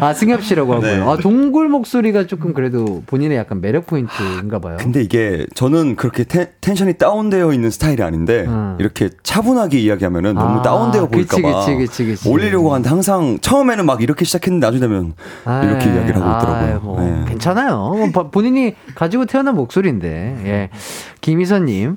아, 0.06 0.12
승엽 0.14 0.42
씨라고 0.42 0.74
하고요. 0.74 0.96
네. 0.96 1.02
아, 1.02 1.16
동굴 1.16 1.68
목소리가 1.68 2.26
조금 2.26 2.52
그래도 2.54 3.02
본인의 3.06 3.36
약간 3.38 3.60
매력 3.60 3.86
포인트인가 3.86 4.58
봐요. 4.58 4.76
근데 4.80 5.02
이게 5.02 5.46
저는 5.54 5.96
그렇게 5.96 6.24
텐, 6.24 6.46
텐션이 6.60 6.94
다운되어 6.94 7.52
있는 7.52 7.70
스타일이 7.70 8.02
아닌데 8.02 8.44
음. 8.46 8.76
이렇게 8.78 9.10
차분하게 9.22 9.78
이야기하면은 9.78 10.34
너무 10.34 10.60
아, 10.60 10.62
다운되어 10.62 11.08
그치, 11.08 11.26
보일까 11.28 11.48
봐 11.52 11.60
그치, 11.66 11.76
그치, 11.76 12.04
그치. 12.04 12.28
올리려고 12.28 12.72
하는데 12.72 12.88
항상 12.88 13.38
처음에는 13.40 13.86
막 13.86 14.02
이렇게 14.02 14.24
시작했는데 14.24 14.66
나중에 14.66 14.80
되면 14.80 15.14
이렇게 15.64 15.88
아이, 15.88 15.94
이야기를 15.96 16.16
하고 16.20 16.38
있더라고요. 16.38 16.72
아이, 16.74 16.78
뭐 16.82 17.00
네. 17.00 17.24
괜찮아요. 17.28 17.76
뭐 17.76 18.10
버- 18.12 18.30
본인이 18.30 18.74
가지고 18.94 19.26
태어난 19.26 19.54
목소리인데. 19.56 20.08
예. 20.44 20.70
김희선 21.20 21.66
님. 21.66 21.96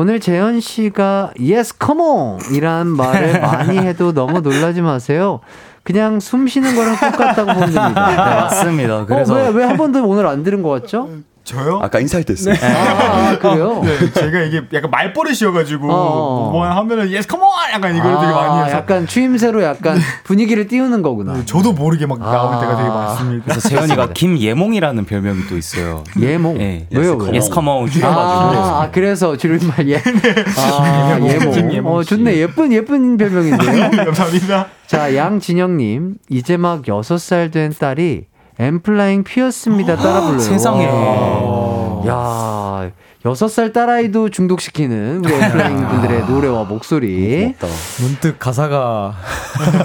오늘 0.00 0.20
재현 0.20 0.60
씨가 0.60 1.32
yes 1.40 1.74
come 1.84 2.00
on 2.00 2.38
이란 2.54 2.86
말을 2.86 3.40
많이 3.42 3.78
해도 3.78 4.12
너무 4.12 4.40
놀라지 4.40 4.80
마세요. 4.80 5.40
그냥 5.82 6.20
숨 6.20 6.46
쉬는 6.46 6.76
거랑 6.76 6.94
똑같다고 7.00 7.52
보면 7.52 7.72
됩니다. 7.72 8.10
네, 8.10 8.14
맞습니다. 8.16 9.06
그래서 9.06 9.34
어, 9.34 9.38
왜왜한 9.38 9.76
번도 9.76 10.06
오늘 10.06 10.28
안 10.28 10.44
들은 10.44 10.62
것 10.62 10.68
같죠? 10.68 11.08
저요? 11.48 11.80
아까 11.82 11.98
인사할 11.98 12.24
때 12.24 12.34
했어요. 12.34 12.54
아, 12.60 13.38
그래요? 13.38 13.80
네, 13.82 14.12
제가 14.12 14.40
이게 14.42 14.62
약간 14.74 14.90
말버릇이어가지고 14.90 15.90
어. 15.90 16.50
뭐 16.50 16.66
하면은 16.66 17.04
yes 17.10 17.26
come 17.26 17.42
on 17.42 17.72
약간 17.72 17.96
이걸 17.96 18.20
되게 18.20 18.32
많이 18.32 18.66
해서 18.66 18.76
약간 18.76 19.06
추임새로 19.06 19.62
약간 19.62 19.98
분위기를 20.24 20.68
띄우는 20.68 21.00
거구나. 21.00 21.42
저도 21.46 21.72
모르게 21.72 22.04
막 22.04 22.18
아. 22.20 22.30
나올 22.30 22.60
때가 22.60 22.76
되게 22.76 22.88
많습니다. 22.90 23.44
그래서 23.46 23.68
재현이가 23.68 24.12
김예몽이라는 24.12 25.06
별명이 25.06 25.46
또 25.48 25.56
있어요. 25.56 26.04
예몽. 26.20 26.60
예. 26.60 26.86
왜요? 26.90 27.16
왜요? 27.16 27.34
yes 27.34 27.48
come 27.48 27.75
on 27.75 27.88
줄여가지고. 27.88 28.62
아, 28.62 28.82
아, 28.82 28.90
그래서 28.90 29.34
줄임말 29.34 29.88
예. 29.88 29.96
아, 30.58 31.18
예몽. 31.22 31.52
김예몽 31.52 31.94
어, 31.94 32.02
씨. 32.02 32.10
좋네. 32.10 32.36
예쁜 32.36 32.72
예쁜 32.72 33.16
별명인데요. 33.16 33.90
감사합니다. 34.04 34.66
자, 34.86 35.14
양진영님 35.16 36.16
이제 36.28 36.58
막 36.58 36.82
6살 36.82 37.52
된 37.52 37.72
딸이 37.78 38.26
엔플라잉 38.58 39.24
피었습니다 39.24 39.96
따라 39.96 40.22
불러요. 40.22 40.40
세상에. 40.40 40.86
와. 40.86 42.90
야, 43.26 43.30
6살 43.30 43.72
딸아이도 43.72 44.28
중독시키는 44.30 45.24
우리 45.24 45.34
엔플라잉 45.34 45.88
분들의 45.88 46.24
노래와 46.26 46.62
목소리. 46.64 47.52
고맙다. 47.58 47.66
문득 48.00 48.38
가사가 48.38 49.14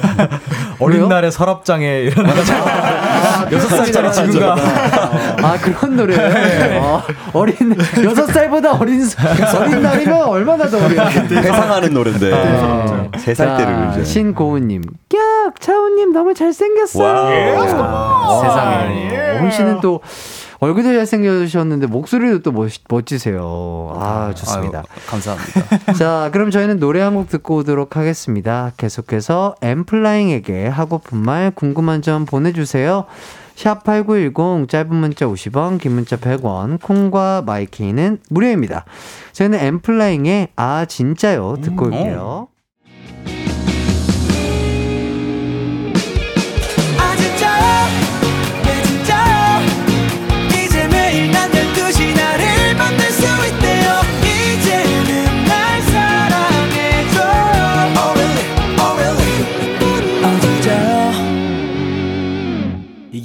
어린? 0.80 1.08
날의 1.10 1.32
서랍장에 1.32 2.02
이런 2.02 2.28
여섯 3.52 3.68
살짜리 3.70 4.12
친구가 4.12 4.56
아, 5.42 5.58
그런 5.60 5.96
노래. 5.96 6.78
어, 6.78 7.02
어린, 7.34 7.56
6살보다 7.76 8.80
어린, 8.80 9.02
어린 9.58 9.82
날이면 9.82 10.24
얼마나 10.24 10.68
더 10.70 10.78
어려요. 10.86 11.02
회상하는 11.02 11.92
노래인데 11.94 12.30
네. 12.30 13.10
세살 13.18 13.58
때를 13.58 13.74
자, 13.74 13.92
이제 13.94 14.04
신고은님. 14.06 14.84
깍! 15.10 15.60
차우님 15.60 16.14
너무 16.14 16.36
잘생겼어요. 16.36 17.62
세상에. 18.44 19.38
홍 19.40 19.50
씨는 19.50 19.80
또 19.82 20.02
얼굴도 20.64 20.94
잘생겨주셨는데 20.94 21.88
목소리도 21.88 22.42
또 22.42 22.52
멋, 22.52 22.72
멋지세요. 22.90 23.94
아, 23.96 24.34
좋습니다. 24.36 24.80
아유, 24.80 25.02
감사합니다. 25.08 25.94
자, 25.94 26.30
그럼 26.32 26.52
저희는 26.52 26.80
노래 26.80 27.02
한 27.02 27.14
곡 27.16 27.30
듣고 27.30 27.58
오도록 27.58 27.96
하겠습니다. 27.98 28.72
계속해서 28.78 29.56
엠플라잉에게 29.62 30.68
하고픈 30.68 31.20
말 31.20 31.52
궁금한 31.52 32.02
점 32.02 32.26
보내주세요. 32.26 33.06
샵8910 33.56 34.68
짧은 34.68 34.96
문자 34.96 35.26
50원, 35.28 35.80
긴 35.80 35.92
문자 35.94 36.16
100원, 36.18 36.82
콩과 36.82 37.44
마이케이는 37.46 38.18
무료입니다. 38.30 38.86
저희는 39.34 39.60
엠플라잉의 39.60 40.50
아 40.56 40.86
진짜요 40.86 41.58
듣고 41.62 41.86
올게요. 41.86 42.48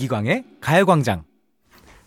가요광의 0.08 0.44
가요광장. 0.60 1.22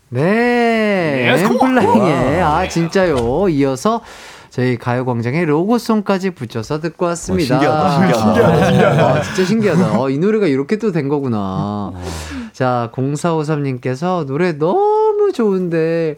네. 0.10 1.28
엠플라잉의 1.30 2.41
아 2.41 2.68
진짜요. 2.68 3.47
이어서 3.49 4.02
저희 4.49 4.78
가요광장의 4.78 5.45
로고송까지 5.45 6.32
붙여서 6.32 6.82
듣고 6.82 7.06
왔습니다. 7.06 7.56
어, 7.56 7.60
신기하다, 7.60 7.91
신기하다. 7.91 8.47
아, 8.52 8.66
신기하다. 8.66 9.08
아, 9.08 9.22
진짜 9.22 9.45
신기하다. 9.45 9.99
어, 9.99 10.10
이 10.10 10.18
노래가 10.18 10.47
이렇게 10.47 10.78
또 10.78 10.91
된 10.91 11.08
거구나. 11.08 11.93
자, 12.52 12.89
0453님께서 12.93 14.26
노래 14.26 14.52
너무 14.58 15.32
좋은데 15.34 16.18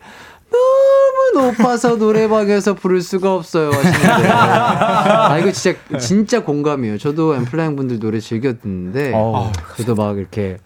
너무 0.52 1.46
높아서 1.48 1.96
노래방에서 1.98 2.74
부를 2.76 3.02
수가 3.02 3.34
없어요 3.36 3.70
하시는데 3.72 4.28
아 4.30 5.38
이거 5.40 5.52
진짜 5.52 5.78
진짜 6.00 6.44
공감이에요. 6.44 6.98
저도 6.98 7.36
엠플라잉 7.36 7.76
분들 7.76 8.00
노래 8.00 8.20
즐겨 8.20 8.54
듣는데 8.54 9.14
어우, 9.14 9.52
저도 9.78 9.96
막 9.96 10.18
이렇게 10.18 10.58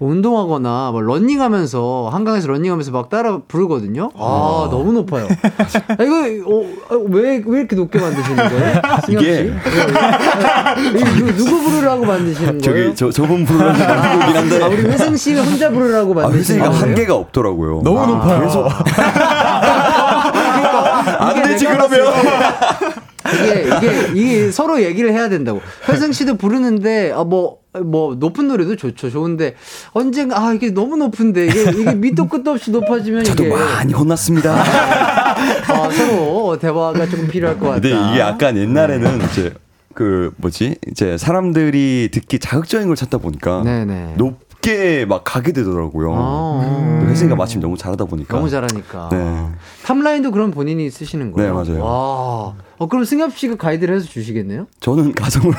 운동하거나 0.00 0.90
뭐 0.92 1.00
러닝하면서 1.02 2.10
한강에서 2.12 2.46
러닝하면서 2.48 2.92
막 2.92 3.08
따라 3.08 3.40
부르거든요. 3.48 4.10
아, 4.14 4.68
너무 4.70 4.92
높아요. 4.92 5.26
아, 5.26 6.02
이거 6.02 6.22
왜왜 7.08 7.42
왜 7.44 7.58
이렇게 7.60 7.74
높게 7.74 7.98
만드시는 7.98 8.36
거예요? 8.48 8.80
이게-. 9.08 9.52
이거 10.94 11.10
누, 11.10 11.36
누구 11.36 11.62
부르라고 11.62 12.04
만드시는 12.04 12.58
거예요? 12.60 12.60
저기 12.60 12.94
저 12.94 13.10
저분 13.10 13.44
만들고 13.44 14.20
있긴 14.20 14.36
한데. 14.36 14.62
아, 14.62 14.68
우리 14.68 14.82
회승 14.82 15.16
씨가 15.16 15.42
혼자 15.42 15.68
부르라고 15.70 16.12
아, 16.12 16.22
만드신 16.22 16.38
회승이가 16.56 16.68
거예요? 16.70 16.82
한계가 16.84 17.14
없더라고요. 17.16 17.82
너무 17.82 18.06
높아요. 18.06 18.40
계속 18.42 18.68
안 21.20 21.42
되지, 21.42 21.64
내가 21.66 21.88
그러면. 21.88 22.12
이게 23.34 23.62
이게 23.76 24.12
이게 24.14 24.50
서로 24.50 24.82
얘기를 24.82 25.12
해야 25.12 25.28
된다고. 25.28 25.60
회승 25.88 26.12
씨도 26.12 26.36
부르는데 26.36 27.12
아 27.12 27.24
뭐 27.24 27.58
뭐 27.84 28.14
높은 28.14 28.48
노래도 28.48 28.76
좋죠. 28.76 29.10
좋은데 29.10 29.54
언젠가 29.92 30.40
아 30.42 30.52
이게 30.52 30.70
너무 30.70 30.96
높은데 30.96 31.46
이게 31.46 31.62
이게 31.70 31.94
밑도 31.94 32.28
끝도 32.28 32.52
없이 32.52 32.70
높아지면 32.70 33.24
저도 33.24 33.44
이게 33.44 33.54
많이 33.54 33.92
혼났습니다. 33.92 34.52
아, 35.68 35.90
서로 35.90 36.58
대화가 36.58 37.06
조금 37.06 37.28
필요할 37.28 37.58
것 37.58 37.66
같다. 37.68 37.80
근데 37.80 37.88
이게 38.10 38.20
약간 38.20 38.54
네. 38.54 38.62
옛날에는 38.62 39.20
이제 39.30 39.52
그 39.94 40.32
뭐지 40.38 40.76
이제 40.90 41.18
사람들이 41.18 42.08
듣기 42.12 42.38
자극적인 42.38 42.86
걸 42.86 42.96
찾다 42.96 43.18
보니까 43.18 43.62
네네. 43.64 44.14
높 44.16 44.47
게 44.60 45.04
막 45.08 45.22
가게 45.24 45.52
되더라고요. 45.52 46.12
아. 46.14 47.04
회승이가 47.08 47.36
마침 47.36 47.60
너무 47.60 47.76
잘하다 47.76 48.04
보니까. 48.06 48.36
너무 48.36 48.50
잘하니까. 48.50 49.08
네. 49.12 49.48
탑라인도 49.84 50.30
그럼 50.32 50.50
본인이 50.50 50.90
쓰시는 50.90 51.32
거예요? 51.32 51.62
네, 51.62 51.70
맞아요. 51.72 51.84
와. 51.84 52.54
어, 52.80 52.86
그럼 52.88 53.04
승엽 53.04 53.36
씨가 53.36 53.56
가이드를 53.56 53.96
해서 53.96 54.06
주시겠네요? 54.06 54.66
저는 54.80 55.12
가성으로 55.14 55.54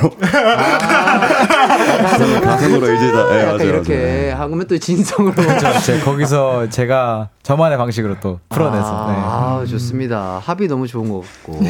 가성으로 2.42 2.94
이제 2.94 3.12
다 3.12 3.34
예, 3.36 3.40
약간 3.42 3.56
맞아요, 3.56 3.68
이렇게 3.68 4.30
하면 4.30 4.66
또 4.66 4.78
진성으로. 4.78 5.34
제 5.84 5.98
거기서 6.00 6.68
제가 6.70 7.28
저만의 7.42 7.78
방식으로 7.78 8.16
또 8.20 8.38
풀어내서. 8.48 9.06
네. 9.08 9.14
아, 9.16 9.64
좋습니다. 9.68 10.40
합이 10.44 10.68
너무 10.68 10.86
좋은 10.86 11.08
것 11.10 11.22
같고. 11.22 11.60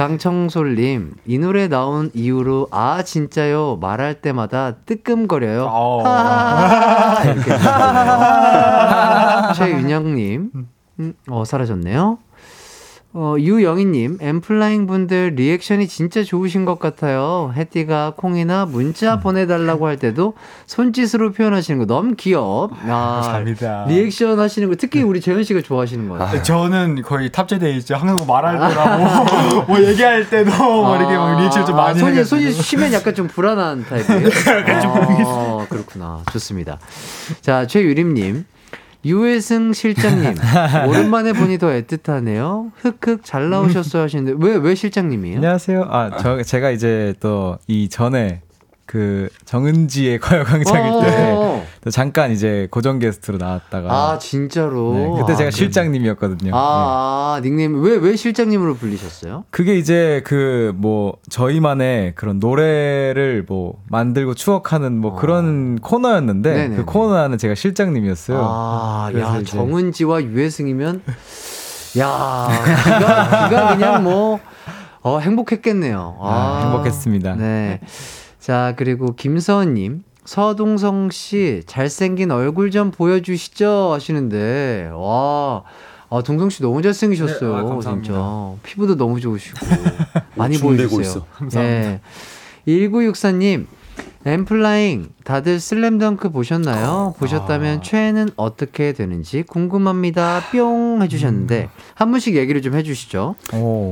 강청솔님, 0.00 1.12
이 1.26 1.38
노래 1.38 1.68
나온 1.68 2.10
이후로, 2.14 2.68
아, 2.70 3.02
진짜요? 3.02 3.76
말할 3.82 4.22
때마다 4.22 4.76
뜨끔거려요. 4.86 5.68
하하하. 5.68 7.22
이렇게. 7.24 7.50
최윤영님, 9.52 10.52
음, 11.00 11.14
어, 11.28 11.44
사라졌네요. 11.44 12.16
어, 13.12 13.34
유영희님, 13.40 14.18
엔플라잉 14.20 14.86
분들 14.86 15.32
리액션이 15.34 15.88
진짜 15.88 16.22
좋으신 16.22 16.64
것 16.64 16.78
같아요. 16.78 17.52
해띠가 17.56 18.12
콩이나 18.16 18.66
문자 18.66 19.18
보내달라고 19.18 19.88
할 19.88 19.96
때도 19.96 20.34
손짓으로 20.66 21.32
표현하시는 21.32 21.80
거 21.80 21.86
너무 21.86 22.14
귀엽. 22.14 22.68
아, 22.86 23.20
감사합니다. 23.22 23.86
리액션 23.88 24.38
하시는 24.38 24.68
거 24.68 24.76
특히 24.78 25.02
우리 25.02 25.20
재현 25.20 25.42
씨가 25.42 25.60
좋아하시는 25.62 26.08
거 26.08 26.18
같아요. 26.18 26.40
저는 26.44 27.02
거의 27.02 27.32
탑재돼 27.32 27.72
있죠. 27.78 27.96
항상 27.96 28.14
뭐 28.14 28.26
말할 28.26 28.68
때라고 28.68 29.64
뭐 29.66 29.82
얘기할 29.82 30.30
때도 30.30 30.50
뭐 30.56 30.96
이렇게 30.96 31.16
막 31.16 31.40
리액션 31.40 31.66
좀 31.66 31.74
많이 31.74 31.98
아, 31.98 32.00
손이. 32.00 32.24
손이 32.24 32.52
쉬면 32.52 32.92
약간 32.92 33.12
좀 33.12 33.26
불안한 33.26 33.86
타입이에요. 33.88 34.28
아, 35.26 35.66
그렇구나. 35.68 36.22
좋습니다. 36.30 36.78
자, 37.40 37.66
최유림님. 37.66 38.44
유해승 39.04 39.72
실장님 39.72 40.34
오랜만에 40.88 41.32
보니 41.32 41.58
더 41.58 41.68
애틋하네요. 41.68 42.70
흑흑 42.76 43.24
잘 43.24 43.48
나오셨어요 43.50 44.02
하시는데 44.02 44.34
왜 44.44 44.56
왜 44.56 44.74
실장님이에요? 44.74 45.36
안녕하세요. 45.36 45.86
아, 45.88 46.10
저 46.18 46.42
제가 46.42 46.70
이제 46.70 47.14
또 47.20 47.58
이 47.66 47.88
전에 47.88 48.42
그 48.90 49.28
정은지의 49.44 50.18
가요광장일 50.20 51.04
때 51.06 51.32
어. 51.36 51.64
또 51.84 51.90
잠깐 51.90 52.32
이제 52.32 52.66
고정 52.72 52.98
게스트로 52.98 53.38
나왔다가 53.38 53.88
아 53.92 54.18
진짜로. 54.18 54.94
네, 54.94 55.20
그때 55.20 55.36
제가 55.36 55.46
아, 55.46 55.50
실장님이었거든요. 55.52 56.50
네. 56.50 56.50
아, 56.52 57.36
아, 57.36 57.40
닉네임 57.40 57.80
왜 57.84 57.96
왜 57.98 58.16
실장님으로 58.16 58.74
불리셨어요? 58.74 59.44
그게 59.50 59.76
이제 59.78 60.22
그 60.24 60.72
뭐 60.74 61.14
저희만의 61.30 62.14
그런 62.16 62.40
노래를 62.40 63.44
뭐 63.46 63.74
만들고 63.88 64.34
추억하는 64.34 64.98
뭐 65.00 65.14
그런 65.14 65.78
코너였는데 65.78 66.50
아. 66.50 66.54
네네네. 66.54 66.76
그 66.76 66.84
코너는 66.84 67.38
제가 67.38 67.54
실장님이었어요. 67.54 68.40
아, 68.42 69.08
그래서 69.12 69.34
야 69.36 69.38
이제 69.40 69.44
정은지와 69.56 70.24
유해승이면 70.24 71.02
야 71.98 72.48
기가, 72.84 73.48
기가 73.48 73.76
그냥 73.76 74.02
뭐 74.02 74.40
어, 75.02 75.18
행복했겠네요. 75.20 76.18
아, 76.20 76.60
행복했습니다. 76.64 77.36
네. 77.36 77.80
자 78.50 78.74
그리고 78.76 79.14
김서은님. 79.14 80.02
서동성 80.24 81.10
씨 81.12 81.62
잘생긴 81.66 82.32
얼굴 82.32 82.72
좀 82.72 82.90
보여주시죠 82.90 83.92
하시는데 83.92 84.90
와. 84.92 85.62
아, 86.10 86.22
동성 86.22 86.50
씨 86.50 86.60
너무 86.60 86.82
잘생기셨어요. 86.82 87.52
네, 87.52 87.60
아, 87.60 87.62
감사합니다. 87.62 88.12
진짜. 88.12 88.54
피부도 88.64 88.96
너무 88.96 89.20
좋으시고. 89.20 89.58
많이 90.34 90.58
보여주세요. 90.58 91.00
있어. 91.00 91.26
감사합니다. 91.26 91.60
네. 91.62 92.00
1964님, 92.66 93.66
엠플라잉, 94.26 95.10
다들 95.22 95.60
슬램덩크 95.60 96.30
보셨나요? 96.30 97.14
보셨다면 97.20 97.84
최애는 97.84 98.30
어떻게 98.34 98.92
되는지 98.92 99.44
궁금합니다. 99.44 100.40
뿅 100.50 101.00
해주셨는데, 101.02 101.70
한 101.94 102.10
분씩 102.10 102.34
얘기를 102.34 102.60
좀 102.60 102.74
해주시죠. 102.74 103.36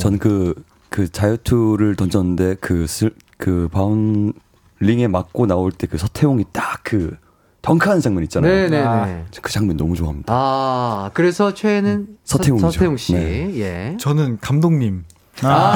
전 0.00 0.18
그, 0.18 0.61
그 0.88 1.09
자유투를 1.09 1.94
던졌는데 1.94 2.56
그 2.61 2.88
슬, 2.88 3.12
그 3.36 3.68
바운 3.70 4.32
링에 4.81 5.07
맞고 5.09 5.47
나올 5.47 5.72
때 5.72 5.87
그 5.87 5.99
서태웅이 5.99 6.45
딱 6.53 6.81
그 6.85 7.16
덩크하는 7.61 8.01
장면 8.01 8.22
있잖아요. 8.22 8.51
네네네. 8.53 8.83
아, 8.83 9.24
그 9.43 9.53
장면 9.53 9.76
너무 9.76 9.95
좋아합니다. 9.97 10.33
아, 10.33 11.11
그래서 11.12 11.53
최애는 11.55 12.07
서태웅이죠. 12.24 12.70
서, 12.70 12.79
태웅 12.79 12.97
씨. 12.97 13.14
네. 13.14 13.53
예. 13.59 13.97
저는 13.99 14.39
감독님. 14.41 15.05
아, 15.43 15.74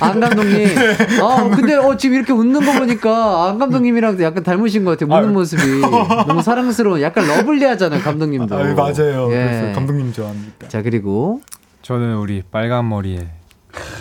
안 0.00 0.20
감독님. 0.20 0.68
아, 1.22 1.50
근데 1.54 1.74
어, 1.76 1.96
지금 1.96 2.16
이렇게 2.16 2.32
웃는 2.32 2.64
거 2.64 2.72
보니까 2.78 3.48
안 3.48 3.58
감독님이랑 3.58 4.20
약간 4.22 4.42
닮으신 4.42 4.84
것 4.84 4.98
같아요. 4.98 5.16
웃는 5.16 5.32
모습이. 5.32 5.62
너무 6.26 6.42
사랑스러운, 6.42 7.00
약간 7.00 7.26
lovely하잖아요, 7.26 8.02
감독님도. 8.02 8.54
아, 8.56 8.62
맞아요. 8.74 9.28
예. 9.32 9.36
그래서 9.46 9.74
감독님 9.74 10.12
좋아합니다. 10.12 10.68
자, 10.68 10.82
그리고 10.82 11.40
저는 11.82 12.16
우리 12.16 12.42
빨간 12.50 12.88
머리에 12.88 13.28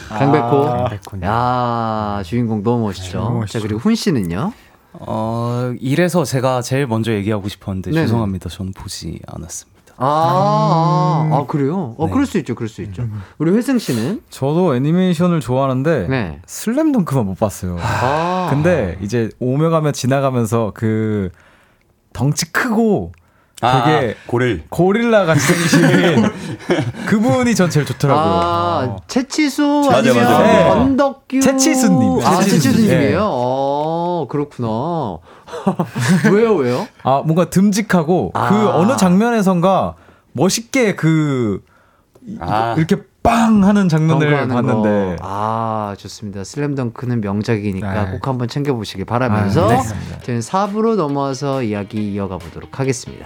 강백호. 0.09 0.67
아, 0.67 0.83
강백호님. 0.89 1.23
야 1.23 2.21
주인공 2.25 2.63
너무 2.63 2.83
멋있죠. 2.85 3.19
너무 3.19 3.39
멋있죠. 3.39 3.59
자, 3.59 3.63
그리고 3.63 3.79
훈 3.79 3.95
씨는요? 3.95 4.53
어, 4.93 5.73
이래서 5.79 6.23
제가 6.23 6.61
제일 6.61 6.87
먼저 6.87 7.11
얘기하고 7.13 7.49
싶었는데 7.49 7.91
네네. 7.91 8.03
죄송합니다. 8.05 8.49
저는 8.49 8.73
보지 8.73 9.19
않았습니다. 9.27 9.73
아, 9.97 11.29
아, 11.31 11.35
아, 11.37 11.45
그래요? 11.47 11.93
어, 11.97 12.09
그럴 12.09 12.25
수 12.25 12.37
있죠, 12.39 12.55
그럴 12.55 12.67
수 12.67 12.81
있죠. 12.81 13.07
우리 13.37 13.51
회승 13.51 13.77
씨는? 13.77 14.23
저도 14.29 14.75
애니메이션을 14.75 15.39
좋아하는데 15.39 16.07
네. 16.07 16.41
슬램덩크만 16.47 17.25
못 17.25 17.37
봤어요. 17.39 17.77
아. 17.79 18.47
근데 18.49 18.97
이제 19.01 19.29
오며 19.39 19.69
가며 19.69 19.91
지나가면서 19.91 20.71
그 20.73 21.29
덩치 22.11 22.51
크고 22.51 23.11
아, 23.15 23.22
되게 23.63 24.15
고릴 24.27 24.63
고릴라 24.69 25.25
같이 25.25 25.39
생기신 25.41 26.29
그분이 27.07 27.55
전 27.55 27.69
제일 27.69 27.85
좋더라고요. 27.85 28.23
아, 28.25 28.97
채치수 29.07 29.83
맞아, 29.85 29.97
아니면 29.97 30.23
맞아. 30.23 30.43
네. 30.43 30.69
언덕규 30.69 31.39
채치수님. 31.39 32.19
아, 32.25 32.35
채치수님. 32.41 32.61
채치수님이에요. 32.61 33.17
네. 33.17 33.17
어, 33.21 34.27
그렇구나. 34.29 35.17
왜요, 36.31 36.55
왜요? 36.55 36.87
아 37.03 37.21
뭔가 37.25 37.49
듬직하고 37.49 38.31
아. 38.33 38.49
그 38.49 38.69
어느 38.69 38.95
장면에선가 38.97 39.95
멋있게 40.33 40.95
그 40.95 41.61
아. 42.39 42.75
이렇게 42.77 42.97
빵 43.23 43.63
하는 43.63 43.87
장면을 43.87 44.49
봤는데 44.49 45.15
거. 45.15 45.15
아, 45.21 45.95
좋습니다. 45.97 46.43
슬램덩크는 46.43 47.21
명작이니까 47.21 48.03
네. 48.05 48.11
꼭 48.11 48.27
한번 48.27 48.49
챙겨보시길 48.49 49.05
바라면서 49.05 49.65
아, 49.65 49.77
네. 49.81 50.19
저희는 50.23 50.41
4부로 50.41 50.95
넘어와서 50.97 51.63
이야기 51.63 52.11
이어가 52.13 52.37
보도록 52.37 52.79
하겠습니다. 52.81 53.25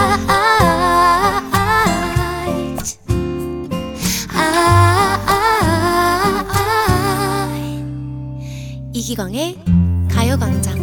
이기광의 9.11 9.57
가요광장 10.09 10.73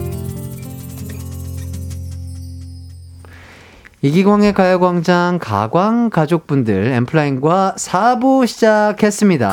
이기광의 4.02 4.52
가요광장 4.52 5.38
가광 5.40 6.10
가족분들 6.10 6.92
엠플라잉과 6.92 7.76
4부 7.78 8.46
시작했습니다. 8.46 9.48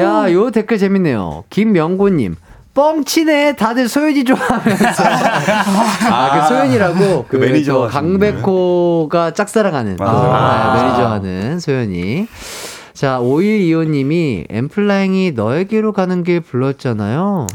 야, 0.00 0.32
요 0.32 0.50
댓글 0.50 0.76
재밌네요. 0.76 1.44
김명곤님. 1.48 2.36
뻥치네 2.74 3.56
다들 3.56 3.88
소연이 3.88 4.24
좋아하면서 4.24 5.04
아그 6.10 6.48
소연이라고 6.48 7.24
그, 7.26 7.38
그 7.38 7.42
매니저 7.42 7.72
저 7.72 7.88
강백호가 7.88 9.30
짝사랑하는 9.32 9.96
맞아요. 9.98 10.30
아, 10.30 10.74
매니저하는 10.74 11.60
소연이 11.60 12.26
자 12.94 13.18
5125님이 13.18 14.46
엠플라잉이 14.48 15.32
너에게로 15.32 15.92
가는 15.92 16.22
길 16.22 16.40
불렀잖아요 16.40 17.48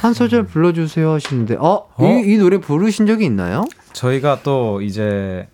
한 0.00 0.14
소절 0.14 0.44
불러주세요 0.44 1.12
하시는데 1.12 1.56
어? 1.60 1.86
이, 2.00 2.32
이 2.32 2.38
노래 2.38 2.58
부르신 2.58 3.06
적이 3.06 3.26
있나요? 3.26 3.64
저희가 3.92 4.40
또 4.42 4.80
이제 4.80 5.46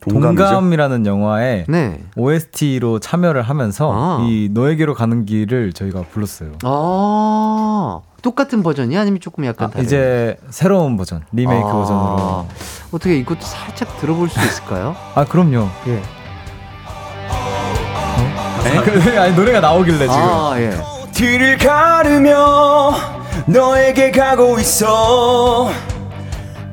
동감이죠? 0.00 0.42
동감이라는 0.42 1.06
영화에 1.06 1.66
네. 1.68 2.00
OST로 2.16 2.98
참여를 2.98 3.42
하면서 3.42 3.92
아. 3.94 4.26
이 4.26 4.48
너에게로 4.50 4.94
가는 4.94 5.26
길을 5.26 5.74
저희가 5.74 6.04
불렀어요. 6.10 6.52
아 6.64 8.00
똑같은 8.22 8.62
버전이 8.62 8.96
아니면 8.96 9.20
조금 9.20 9.44
약간 9.44 9.70
다른 9.70 9.84
이제 9.84 10.38
새로운 10.48 10.96
버전, 10.96 11.22
리메이크 11.32 11.68
아, 11.68 11.72
버전으로. 11.72 12.46
어떻게 12.92 13.18
이것도 13.18 13.42
살짝 13.42 13.98
들어볼 13.98 14.30
수 14.30 14.40
있을까요? 14.40 14.96
아 15.14 15.26
그럼요. 15.26 15.68
예. 15.88 16.19
그, 18.84 19.18
아니 19.20 19.34
노래가 19.34 19.60
나오길래 19.60 19.98
지금. 19.98 20.12
아 20.14 20.54
예. 20.58 20.70
뒤를 21.12 21.58
가르며 21.58 22.94
너에게 23.46 24.10
가고 24.10 24.58
있어 24.60 25.70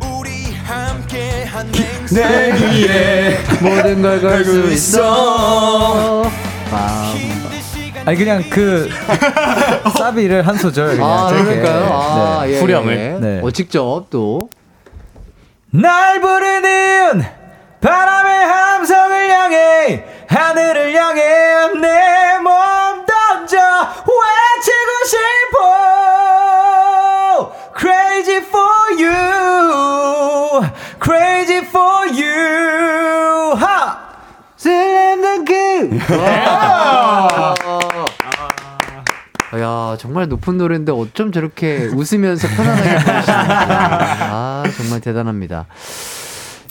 우리 0.01 0.53
함께 0.65 1.43
한 1.45 1.67
내 2.09 2.53
위에 2.53 3.37
모든 3.59 4.01
걸 4.01 4.21
걸 4.21 4.45
수 4.45 4.71
있어. 4.71 6.23
아, 6.71 7.13
아니 8.05 8.17
그냥 8.17 8.43
그 8.49 8.89
사비를 9.97 10.47
한 10.47 10.57
소절 10.57 10.95
그냥 10.95 11.09
아. 11.09 11.27
그럴까요? 11.27 11.85
아, 11.93 12.45
네. 12.45 12.53
예, 12.53 12.59
후렴을. 12.61 12.97
예. 12.97 13.19
네. 13.19 13.41
어 13.43 13.51
직접 13.51 14.05
또. 14.09 14.49
날 15.69 16.21
부르는 16.21 17.23
바람의 17.81 18.45
함성을 18.45 19.29
향해 19.29 20.05
하늘을 20.27 20.93
향해 20.95 21.23
내 21.79 22.39
몸 22.39 23.05
던져 23.05 23.57
외치고 23.57 24.91
싶어. 25.05 25.57
Crazy 27.77 28.37
for 28.37 28.75
you. 28.99 30.61
Crazy 31.03 31.57
for 31.65 32.07
you. 32.09 33.55
하! 33.57 33.97
슬램덩크. 34.57 35.99
야 39.59 39.95
정말 39.99 40.27
높은 40.27 40.57
노래인데 40.57 40.91
어쩜 40.91 41.31
저렇게 41.31 41.85
웃으면서 41.87 42.47
편안하게 42.49 42.89
부르시는지 42.97 43.31
아 43.31 44.63
정말 44.77 44.99
대단합니다. 45.01 45.65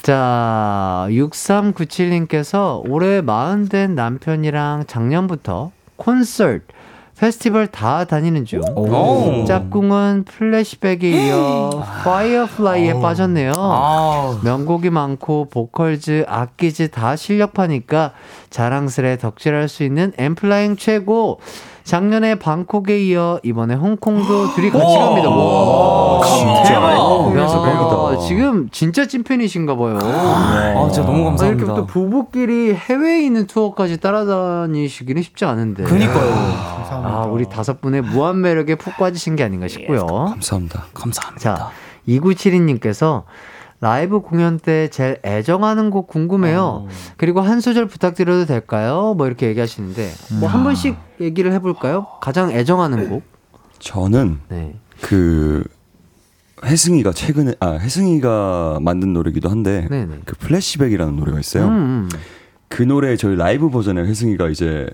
자 0.06 1.08
6397님께서 1.08 2.80
올해 2.88 3.20
마흔 3.20 3.68
된 3.68 3.96
남편이랑 3.96 4.84
작년부터 4.86 5.72
콘서트 5.96 6.60
페스티벌 7.18 7.66
다 7.66 8.04
다니는 8.04 8.44
중. 8.44 8.60
오. 8.76 9.44
짝꿍은 9.46 10.26
Flashback에 10.28 11.26
이어 11.26 11.82
파이어플라이에 12.04 13.00
빠졌네요. 13.00 13.52
아. 13.56 14.38
명곡이 14.44 14.90
많고 14.90 15.48
보컬즈, 15.50 16.24
악기즈 16.28 16.90
다 16.90 17.16
실력파니까 17.16 18.12
자랑스레 18.50 19.16
덕질할 19.16 19.66
수 19.68 19.82
있는 19.82 20.12
엔플라잉 20.18 20.76
최고. 20.76 21.40
작년에 21.84 22.34
방콕에 22.34 22.98
이어 22.98 23.38
이번에 23.44 23.74
홍콩도 23.74 24.54
둘이 24.54 24.70
같이 24.70 24.98
갑니다. 24.98 25.30
와. 25.30 26.20
진짜? 26.24 26.96
홍콩에서 26.96 27.64
대박이다. 27.64 27.96
갑니다. 27.96 28.15
지금 28.26 28.68
진짜 28.70 29.06
찐팬이신가 29.06 29.76
봐요. 29.76 29.98
아, 30.02 30.88
진짜 30.92 31.06
너무 31.06 31.18
아, 31.28 31.46
이렇게 31.46 31.64
감사합니다. 31.64 31.74
또 31.74 31.86
부부끼리 31.86 32.74
해외에 32.74 33.22
있는 33.22 33.46
투어까지 33.46 33.98
따라다니시기는 33.98 35.22
쉽지 35.22 35.44
않은데. 35.44 35.84
그니까요. 35.84 36.32
아, 36.90 37.26
우리 37.30 37.48
다섯 37.48 37.80
분의 37.80 38.02
무한 38.02 38.40
매력에 38.40 38.74
푹 38.76 38.96
빠지신 38.96 39.36
게 39.36 39.44
아닌가 39.44 39.68
싶고요. 39.68 40.06
감사합니다. 40.06 40.86
감사합니다. 40.94 41.40
자, 41.40 41.70
2972님께서 42.08 43.24
라이브 43.80 44.20
공연 44.20 44.58
때 44.58 44.88
제일 44.88 45.18
애정하는 45.24 45.90
곡 45.90 46.06
궁금해요. 46.06 46.86
그리고 47.18 47.42
한 47.42 47.60
소절 47.60 47.86
부탁드려도 47.86 48.46
될까요? 48.46 49.14
뭐 49.16 49.26
이렇게 49.26 49.48
얘기하시는데 49.48 50.10
뭐 50.40 50.48
한 50.48 50.64
번씩 50.64 50.96
얘기를 51.20 51.52
해볼까요? 51.52 52.06
가장 52.22 52.50
애정하는 52.50 53.10
곡. 53.10 53.22
저는 53.78 54.40
네. 54.48 54.74
그 55.02 55.62
혜승이가 56.64 57.12
최근에 57.12 57.54
아 57.60 57.72
혜승이가 57.72 58.78
만든 58.80 59.12
노래기도 59.12 59.48
한데 59.50 59.86
네네. 59.90 60.20
그 60.24 60.36
플래시백이라는 60.36 61.16
노래가 61.16 61.38
있어요. 61.38 61.66
음, 61.66 61.70
음. 61.70 62.08
그 62.68 62.82
노래 62.82 63.16
저희 63.16 63.36
라이브 63.36 63.68
버전에 63.70 64.02
혜승이가 64.02 64.48
이제 64.48 64.88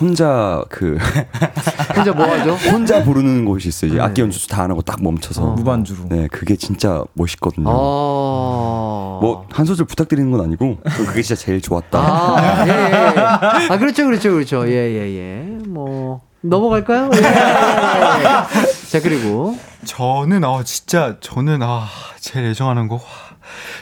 혼자 0.00 0.62
그 0.68 0.96
혼자 1.96 2.12
뭐 2.12 2.26
하죠? 2.26 2.54
혼자 2.70 3.02
부르는 3.04 3.44
곳이 3.44 3.68
있어요. 3.68 3.88
이제 3.90 3.98
네. 3.98 4.04
악기 4.04 4.20
연주 4.20 4.46
다 4.48 4.62
안 4.64 4.70
하고 4.70 4.82
딱 4.82 5.02
멈춰서 5.02 5.42
어. 5.42 5.54
무반주로. 5.54 6.08
네, 6.10 6.28
그게 6.28 6.56
진짜 6.56 7.04
멋있거든요. 7.14 7.68
어. 7.68 9.18
뭐한 9.22 9.64
소절 9.64 9.86
부탁드리는 9.86 10.30
건 10.30 10.40
아니고 10.42 10.78
그게 10.82 11.22
진짜 11.22 11.40
제일 11.40 11.60
좋았다. 11.60 11.98
아, 11.98 12.66
예, 12.66 12.70
예, 12.70 12.74
예. 12.74 13.70
아, 13.70 13.78
그렇죠, 13.78 14.04
그렇죠, 14.06 14.32
그렇죠. 14.32 14.68
예, 14.68 14.72
예, 14.72 15.16
예. 15.16 15.58
뭐, 15.66 16.20
넘어갈까요? 16.40 17.10
예, 17.14 17.18
예, 17.18 17.22
예. 17.22 18.90
자, 18.90 19.00
그리고. 19.00 19.56
저는 19.84 20.44
어 20.44 20.62
진짜 20.64 21.16
저는 21.20 21.62
아 21.62 21.86
제일 22.20 22.46
애정하는 22.46 22.88
곡. 22.88 23.02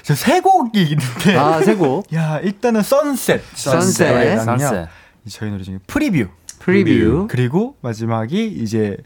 저 0.03 0.25
세 0.25 0.41
곡이 0.41 0.83
있는데. 0.83 1.37
아, 1.37 1.61
세 1.63 1.75
곡. 1.75 2.07
야 2.15 2.39
일단은 2.41 2.83
Sunset. 2.83 3.43
Sunset. 3.55 4.45
Sunset. 4.45 4.89
저희 5.31 5.51
노래 5.51 5.63
중에 5.63 5.79
Preview. 5.87 6.29
Preview. 6.59 7.27
그리고 7.31 7.77
마지막이 7.81 8.47
이제 8.47 8.97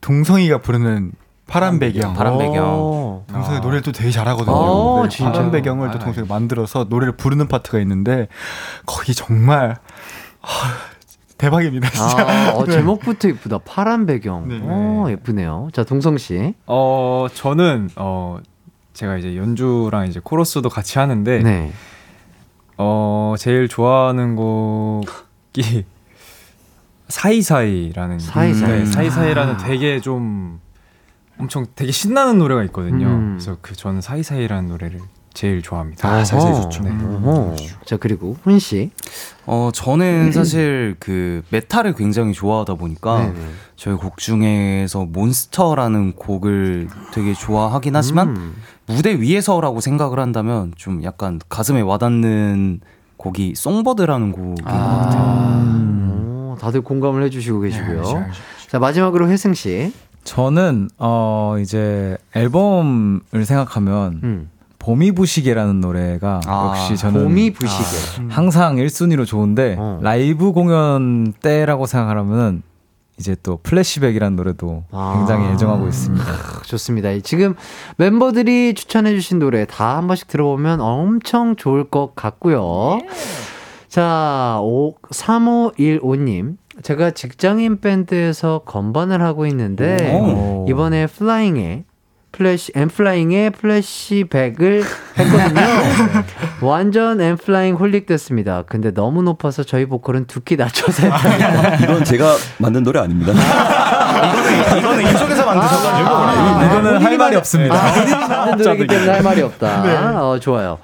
동성이가 0.00 0.58
부르는 0.58 1.12
파란 1.46 1.78
배경. 1.78 2.14
파란 2.14 2.38
배경. 2.38 2.64
오. 2.80 3.24
동성이 3.28 3.60
노래를 3.60 3.82
또 3.82 3.92
되게 3.92 4.10
잘하거든요. 4.10 4.54
어, 4.54 5.02
네, 5.04 5.08
진짜요? 5.08 5.32
파란 5.32 5.50
배경을 5.52 5.90
또 5.92 5.98
동성이 6.00 6.26
만들어서 6.26 6.86
노래를 6.88 7.16
부르는 7.16 7.46
파트가 7.46 7.78
있는데 7.80 8.26
거기 8.84 9.14
정말 9.14 9.76
아, 10.42 10.48
대박입니다. 11.38 11.90
진짜. 11.90 12.26
아, 12.26 12.52
어, 12.54 12.64
네. 12.66 12.72
제목부터 12.72 13.28
이쁘다. 13.28 13.58
파란 13.58 14.06
배경. 14.06 14.48
네. 14.48 14.60
어, 14.62 15.06
예쁘네요. 15.10 15.68
자, 15.72 15.84
동성 15.84 16.16
씨. 16.18 16.54
어 16.66 17.26
저는 17.32 17.90
어 17.96 18.38
제가 18.94 19.18
이제 19.18 19.36
연주랑 19.36 20.06
이제 20.08 20.20
코러스도 20.22 20.68
같이 20.68 20.98
하는데 20.98 21.42
네. 21.42 21.72
어 22.78 23.34
제일 23.38 23.68
좋아하는 23.68 24.36
곡이 24.36 25.84
사이사이라는 27.08 28.18
사이사이. 28.18 28.70
네, 28.70 28.84
사이사이라는 28.86 29.54
아. 29.54 29.56
되게 29.58 30.00
좀 30.00 30.60
엄청 31.38 31.66
되게 31.74 31.92
신나는 31.92 32.38
노래가 32.38 32.64
있거든요. 32.64 33.06
음. 33.06 33.36
그래서 33.38 33.58
그 33.60 33.74
저는 33.76 34.00
사이사이라는 34.00 34.68
노래를 34.68 35.00
제일 35.36 35.60
좋아합니다. 35.60 36.08
아, 36.08 36.22
어허. 36.32 36.62
좋죠. 36.62 36.82
네. 36.82 36.90
자, 37.84 37.98
그리고 37.98 38.38
훈 38.42 38.58
씨. 38.58 38.90
어, 39.44 39.68
저는 39.72 40.32
사실 40.32 40.96
그 40.98 41.42
메탈을 41.50 41.94
굉장히 41.94 42.32
좋아하다 42.32 42.76
보니까 42.76 43.18
네네. 43.18 43.46
저희 43.76 43.94
곡 43.96 44.16
중에서 44.16 45.04
몬스터라는 45.04 46.14
곡을 46.14 46.88
되게 47.12 47.34
좋아하긴 47.34 47.94
하지만 47.94 48.28
음. 48.30 48.54
무대 48.86 49.20
위에서라고 49.20 49.82
생각을 49.82 50.20
한다면 50.20 50.72
좀 50.74 51.04
약간 51.04 51.38
가슴에 51.50 51.82
와닿는 51.82 52.80
곡이 53.18 53.56
송버드라는 53.56 54.32
곡인 54.32 54.54
것 54.54 54.64
같아요. 54.64 56.52
오, 56.52 56.56
다들 56.58 56.80
공감을 56.80 57.22
해주시고 57.24 57.60
계시고요. 57.60 58.24
자, 58.68 58.78
마지막으로 58.78 59.28
혜승 59.28 59.52
씨. 59.52 59.92
저는 60.24 60.88
어 60.98 61.56
이제 61.60 62.16
앨범을 62.34 63.44
생각하면 63.44 64.20
음. 64.24 64.50
봄이 64.86 65.12
부시게라는 65.12 65.80
노래가 65.80 66.40
아, 66.46 66.68
역시 66.76 66.96
저는 66.96 67.24
봄이 67.24 67.50
부시게. 67.54 68.22
아, 68.22 68.26
항상 68.28 68.76
1순위로 68.76 69.26
좋은데 69.26 69.74
어. 69.76 69.98
라이브 70.00 70.52
공연 70.52 71.32
때라고 71.42 71.86
생각하면 71.86 72.62
이제 73.18 73.34
또 73.42 73.58
Flashback이라는 73.64 74.36
노래도 74.36 74.84
아. 74.92 75.14
굉장히 75.16 75.52
애정하고 75.52 75.88
있습니다. 75.88 76.24
좋습니다. 76.66 77.08
지금 77.24 77.56
멤버들이 77.96 78.74
추천해주신 78.74 79.40
노래 79.40 79.64
다 79.64 79.96
한 79.96 80.06
번씩 80.06 80.28
들어보면 80.28 80.80
엄청 80.80 81.56
좋을 81.56 81.90
것 81.90 82.14
같고요. 82.14 83.00
자, 83.88 84.58
5, 84.60 84.94
3515님. 85.10 86.58
제가 86.82 87.10
직장인 87.12 87.80
밴드에서 87.80 88.60
건반을 88.66 89.22
하고 89.22 89.46
있는데, 89.46 90.12
오. 90.14 90.66
이번에 90.68 91.06
플라잉에, 91.06 91.84
Flash, 92.36 92.72
엔플라잉의 92.74 93.50
Flashback을 93.50 94.84
했거든요. 95.18 95.60
완전 96.60 97.20
엔플라잉 97.20 97.76
holic 97.76 98.06
됐습니다. 98.06 98.62
근데 98.66 98.92
너무 98.92 99.22
높아서 99.22 99.62
저희 99.64 99.86
보컬은 99.86 100.26
두 100.26 100.40
키 100.46 100.56
낮춰서 100.56 101.08
했다. 101.08 101.74
이건 101.76 102.04
제가 102.04 102.36
만든 102.58 102.82
노래 102.84 103.00
아닙니다. 103.00 103.32
이거는 104.78 105.02
이쪽에서 105.10 105.44
만드셔가지고 105.46 106.08
아, 106.08 106.64
이거는 106.66 107.02
할 107.02 107.18
말이 107.18 107.36
없습니다. 107.36 107.74
아, 107.74 108.46
만든 108.46 108.58
노래이기 108.64 108.86
때문에 108.86 109.10
할 109.12 109.22
말이 109.22 109.42
없다. 109.42 110.20
어, 110.22 110.38
좋아요. 110.38 110.78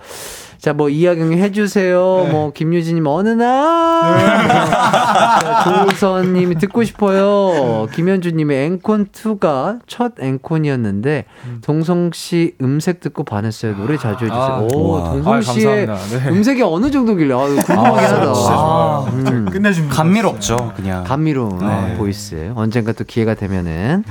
자, 0.63 0.73
뭐, 0.73 0.89
이하경 0.89 1.33
해주세요. 1.33 1.99
뭐, 2.31 2.53
김유진님, 2.53 3.05
어느 3.09 3.31
날. 3.31 4.17
자, 4.39 5.65
조우선님이 5.65 6.55
듣고 6.59 6.85
싶어요. 6.85 7.89
김현주님이 7.93 8.55
앵콘 8.55 9.07
2가 9.07 9.81
첫 9.89 10.13
앵콘이었는데, 10.21 11.25
동성 11.63 12.13
씨 12.15 12.55
음색 12.63 13.01
듣고 13.01 13.25
반했어요. 13.25 13.77
노래 13.77 13.97
자주 13.97 14.27
해주세요. 14.27 14.41
아, 14.41 14.61
오, 14.61 14.69
우와. 14.93 15.11
동성 15.11 15.43
씨의 15.43 15.89
아. 15.91 15.97
네. 15.97 16.29
음색이 16.29 16.63
어느 16.63 16.93
정도길래. 16.93 17.35
아유, 17.35 17.57
궁금하긴 17.57 17.75
아, 17.77 18.05
하다. 18.05 18.33
진짜 18.33 18.33
좋아요. 18.33 19.09
음. 19.15 19.49
끝내줍니다. 19.51 19.97
감미롭죠, 19.97 20.75
그냥. 20.77 21.03
감미로운 21.03 21.59
네. 21.59 21.97
보이스. 21.97 22.53
언젠가 22.55 22.93
또 22.93 23.03
기회가 23.03 23.35
되면은 23.35 24.05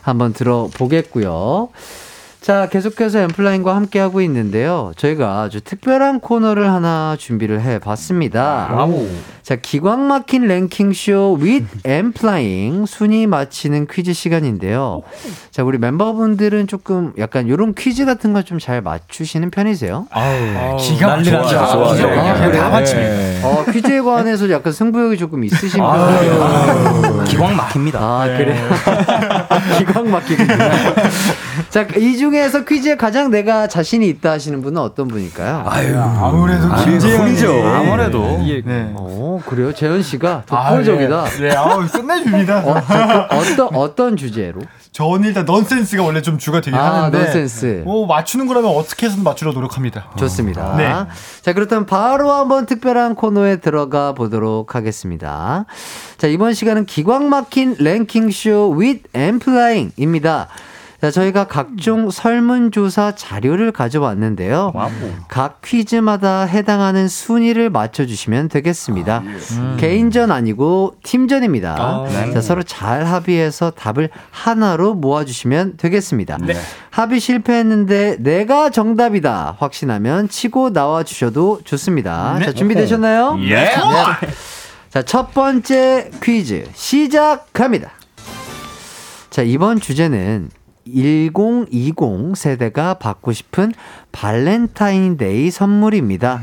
한번 0.00 0.32
들어보겠고요. 0.32 1.68
자, 2.40 2.68
계속해서 2.70 3.18
엔플라잉과 3.20 3.76
함께하고 3.76 4.22
있는데요. 4.22 4.92
저희가 4.96 5.42
아주 5.42 5.60
특별한 5.60 6.20
코너를 6.20 6.70
하나 6.70 7.14
준비를 7.18 7.60
해 7.60 7.78
봤습니다. 7.78 8.68
자, 9.42 9.56
기광 9.56 10.06
막힌 10.08 10.46
랭킹쇼 10.48 11.38
with 11.40 11.66
엔플라잉 11.84 12.86
순위 12.86 13.26
맞히는 13.26 13.86
퀴즈 13.90 14.14
시간인데요. 14.14 15.02
자, 15.50 15.62
우리 15.64 15.76
멤버분들은 15.76 16.66
조금 16.66 17.12
약간 17.18 17.46
이런 17.46 17.74
퀴즈 17.74 18.04
같은 18.06 18.32
거 18.32 18.40
좀 18.42 18.58
잘 18.58 18.80
맞추시는 18.80 19.50
편이세요? 19.50 20.06
기가 20.78 21.06
난리 21.08 21.30
나죠. 21.30 21.48
좋아요. 21.50 22.20
아, 22.20 22.34
그래요? 22.46 22.52
다 22.62 22.68
맞춥니다. 22.70 23.46
어, 23.48 23.64
퀴즈에 23.70 24.00
관해서 24.00 24.50
약간 24.50 24.72
승부욕이 24.72 25.18
조금 25.18 25.44
있으신 25.44 25.78
편이에요. 25.78 27.24
기광 27.26 27.54
막힙니다. 27.54 27.98
아, 28.00 28.26
그래요? 28.26 28.56
기광 29.78 30.10
막히군요. 30.10 30.48
자, 31.70 31.82
이 31.96 32.16
중에서 32.16 32.64
퀴즈에 32.64 32.96
가장 32.96 33.30
내가 33.30 33.66
자신이 33.66 34.08
있다 34.08 34.30
하시는 34.32 34.62
분은 34.62 34.80
어떤 34.80 35.08
분일까요? 35.08 35.64
아유, 35.66 35.98
아무래도 35.98 36.68
김재현이 36.84 37.36
죠 37.38 37.66
아무래도. 37.66 38.38
이게 38.42 38.62
네. 38.64 38.92
어, 38.94 39.40
그래요? 39.44 39.72
재현 39.72 40.02
씨가 40.02 40.44
아, 40.48 40.70
독보적이다. 40.70 41.24
네, 41.24 41.48
네, 41.48 41.56
아우, 41.56 41.86
끝내줍니다. 41.86 42.58
어, 42.64 42.74
어떤, 43.30 43.74
어떤 43.74 44.16
주제로? 44.16 44.60
저는 44.92 45.24
일단 45.24 45.44
넌센스가 45.44 46.02
원래 46.02 46.20
좀 46.20 46.36
주가 46.36 46.60
되긴 46.60 46.78
아, 46.78 47.04
하는데 47.04 47.18
넌센스. 47.18 47.82
뭐 47.84 48.06
맞추는 48.06 48.46
거라면 48.46 48.70
어떻게 48.70 49.06
해서든 49.06 49.22
맞추려 49.22 49.52
노력합니다. 49.52 50.10
좋습니다. 50.18 50.76
네. 50.76 50.92
자, 51.42 51.52
그렇다면 51.52 51.86
바로 51.86 52.32
한번 52.32 52.66
특별한 52.66 53.14
코너에 53.14 53.56
들어가 53.56 54.12
보도록 54.12 54.74
하겠습니다. 54.74 55.64
자, 56.18 56.26
이번 56.26 56.54
시간은 56.54 56.86
기광 56.86 57.28
막힌 57.28 57.76
랭킹쇼 57.78 58.76
with 58.78 59.04
엠플라잉입니다. 59.14 60.48
자, 61.00 61.10
저희가 61.10 61.44
각종 61.44 62.10
설문조사 62.10 63.14
자료를 63.14 63.72
가져왔는데요. 63.72 64.72
각 65.28 65.62
퀴즈마다 65.62 66.42
해당하는 66.42 67.08
순위를 67.08 67.70
맞춰주시면 67.70 68.48
되겠습니다. 68.50 69.22
개인전 69.78 70.30
아니고 70.30 70.96
팀전입니다. 71.02 72.04
자, 72.34 72.40
서로 72.42 72.62
잘 72.62 73.06
합의해서 73.06 73.70
답을 73.70 74.10
하나로 74.30 74.92
모아주시면 74.94 75.78
되겠습니다. 75.78 76.36
합의 76.90 77.18
실패했는데 77.18 78.16
내가 78.20 78.68
정답이다 78.68 79.56
확신하면 79.58 80.28
치고 80.28 80.74
나와 80.74 81.02
주셔도 81.02 81.60
좋습니다. 81.64 82.38
자, 82.44 82.52
준비되셨나요? 82.52 83.38
예. 83.44 83.54
네. 83.54 83.74
자, 84.90 85.00
첫 85.02 85.32
번째 85.32 86.10
퀴즈 86.22 86.66
시작합니다. 86.74 87.92
자, 89.30 89.42
이번 89.42 89.80
주제는 89.80 90.50
1020 90.86 91.94
세대가 92.34 92.94
받고 92.94 93.32
싶은 93.32 93.72
발렌타인데이 94.12 95.50
선물입니다. 95.50 96.40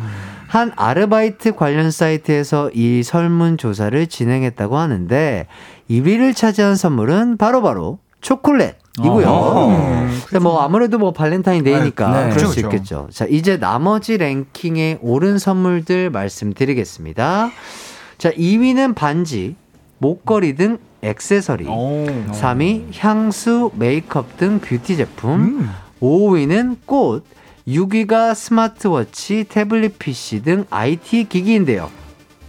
한 0.48 0.72
아르바이트 0.76 1.56
관련 1.56 1.92
사이트에서 1.92 2.72
이 2.74 3.04
설문조사를 3.04 4.08
진행했다고 4.08 4.78
하는데 4.78 5.48
1위를 5.90 6.36
차지한 6.36 6.76
선물은 6.76 7.38
바로바로 7.38 8.00
초콜릿이고요. 8.22 10.10
근데 10.26 10.40
뭐 10.40 10.62
아무래도 10.62 10.98
뭐 10.98 11.12
발렌타인데이니까 11.12 12.12
네, 12.12 12.28
네. 12.28 12.34
그럴 12.34 12.48
수. 12.48 12.60
있겠죠. 12.62 13.08
자, 13.12 13.26
이제 13.26 13.58
나머지 13.58 14.18
랭킹에 14.18 15.00
오른 15.02 15.38
선물들 15.38 16.10
말씀드리겠습니다. 16.10 17.52
자, 18.18 18.32
2위는 18.32 18.96
반지, 18.96 19.56
목걸이 20.00 20.56
등 20.56 20.78
액세서리. 21.02 21.66
3위 22.32 22.86
향수, 22.98 23.72
메이크업 23.76 24.38
등 24.38 24.60
뷰티 24.60 24.98
제품. 24.98 25.70
5위는 26.02 26.78
꽃. 26.86 27.24
6위가 27.68 28.34
스마트워치, 28.34 29.44
태블릿 29.50 30.00
PC 30.00 30.42
등 30.44 30.66
IT 30.70 31.26
기기인데요. 31.26 31.90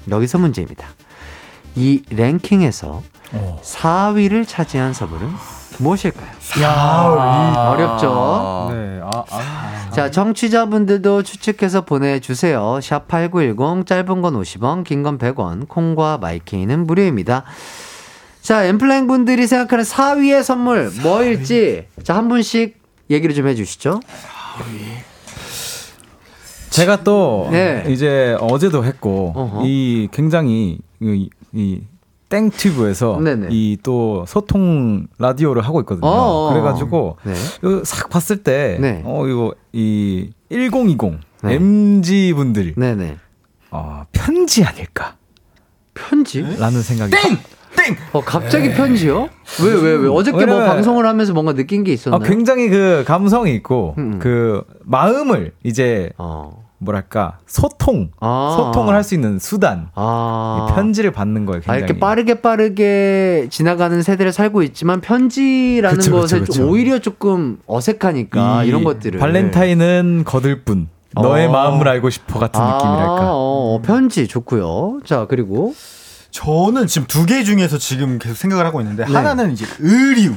여기서 0.09 0.39
문제입니다. 0.39 0.87
이 1.75 2.03
랭킹에서 2.11 3.03
4위를 3.63 4.47
차지한 4.47 4.93
선물은 4.93 5.29
무엇일까요? 5.81 6.29
어렵죠? 7.73 8.69
네. 8.73 9.01
아, 9.03 9.25
아. 9.31 9.91
자, 9.91 10.11
청취자분들도 10.11 11.23
추측해서 11.25 11.81
보내주세요. 11.83 12.79
샵 12.81 13.09
8910, 13.09 13.87
짧은 13.87 14.23
건 14.23 14.35
50원, 14.41 14.85
긴 14.85 15.03
건 15.03 15.19
100원, 15.19 15.67
콩과 15.69 16.19
마이케이는 16.19 16.87
무료입니다. 16.87 17.43
자, 18.49 18.65
엠플라잉 18.65 19.07
분들이 19.09 19.47
생각하는 19.47 19.85
4위의 19.85 20.43
선물 20.43 20.91
뭐일지, 21.03 21.85
자, 22.03 22.17
한 22.17 22.29
분씩 22.31 22.79
얘기를 23.11 23.35
좀 23.35 23.47
해 23.47 23.55
주시죠. 23.55 24.01
제가 26.71 27.05
또 27.05 27.49
네. 27.53 27.85
이제 27.89 28.39
어제도 28.41 28.87
했고 28.87 29.35
어허. 29.37 29.63
이 29.67 30.09
굉장히 30.13 30.79
이, 30.99 31.29
이 31.53 31.83
땡튜브에서. 32.31 33.21
이 33.51 33.77
또 33.83 34.25
소통 34.27 35.09
라디오를 35.19 35.61
하고 35.61 35.81
있거든요. 35.81 36.07
어어. 36.09 36.53
그래가지고 36.55 37.19
네. 37.25 37.35
이거 37.59 37.83
싹 37.85 38.09
봤을 38.09 38.43
때, 38.43 38.79
네. 38.81 39.03
어 39.05 39.27
이거 39.29 39.55
이 39.75 40.31
1020 40.51 41.21
네. 41.43 41.55
MG 41.55 42.33
분들 42.33 42.77
네네. 42.79 43.19
어, 43.73 44.05
편지 44.13 44.65
아닐까라는 44.65 45.19
편지? 45.93 46.43
생각이 46.83 47.13
어, 48.13 48.21
갑자기 48.21 48.73
편지요? 48.73 49.29
왜, 49.65 49.73
왜, 49.75 49.93
왜? 49.97 50.09
어저께 50.09 50.47
뭐 50.47 50.65
방송을 50.65 51.07
하면서 51.07 51.33
뭔가 51.33 51.53
느낀 51.55 51.85
게 51.85 51.93
아, 51.93 51.95
있었나요? 51.95 52.21
굉장히 52.21 52.69
그 52.69 53.05
감성이 53.07 53.55
있고 53.55 53.95
음. 53.99 54.19
그 54.21 54.63
마음을 54.85 55.53
이제 55.65 56.11
어. 56.19 56.65
뭐랄까 56.81 57.39
소통 57.47 58.11
아. 58.21 58.55
소통을 58.57 58.95
할 58.95 59.03
수 59.03 59.15
있는 59.15 59.39
수단 59.41 59.89
아. 59.97 60.69
이 60.71 60.75
편지를 60.75 61.11
받는 61.11 61.45
거예요. 61.47 61.59
아, 61.67 61.73
굉장히 61.73 61.79
이렇게 61.79 61.99
빠르게 61.99 62.35
빠르게 62.41 63.47
지나가는 63.51 64.01
세대를 64.03 64.33
살고 64.33 64.63
있지만 64.63 65.01
편지라는 65.01 65.97
그쵸, 65.99 66.11
그쵸, 66.13 66.21
것에 66.21 66.37
좀 66.39 66.45
그쵸. 66.47 66.69
오히려 66.69 66.99
조금 67.01 67.59
어색하니까 67.67 68.65
이 68.65 68.69
이런 68.69 68.85
것들을 68.85 69.19
발렌타인은 69.19 70.23
거들 70.25 70.63
뿐 70.63 70.89
너의 71.15 71.47
어. 71.47 71.51
마음을 71.51 71.89
알고 71.89 72.11
싶어 72.11 72.39
같은 72.39 72.61
아, 72.61 72.75
느낌이랄까. 72.77 73.31
어, 73.33 73.81
편지 73.83 74.29
좋고요. 74.29 75.01
자 75.05 75.27
그리고 75.29 75.75
저는 76.31 76.87
지금 76.87 77.07
두 77.07 77.27
개 77.27 77.43
중에서 77.45 77.79
지금 77.79 78.19
계속 78.19 78.37
생각을 78.37 78.65
하고 78.67 78.81
있는데 78.81 79.05
네. 79.07 79.13
하나는 79.13 79.53
이제 79.53 79.67
의류, 79.81 80.35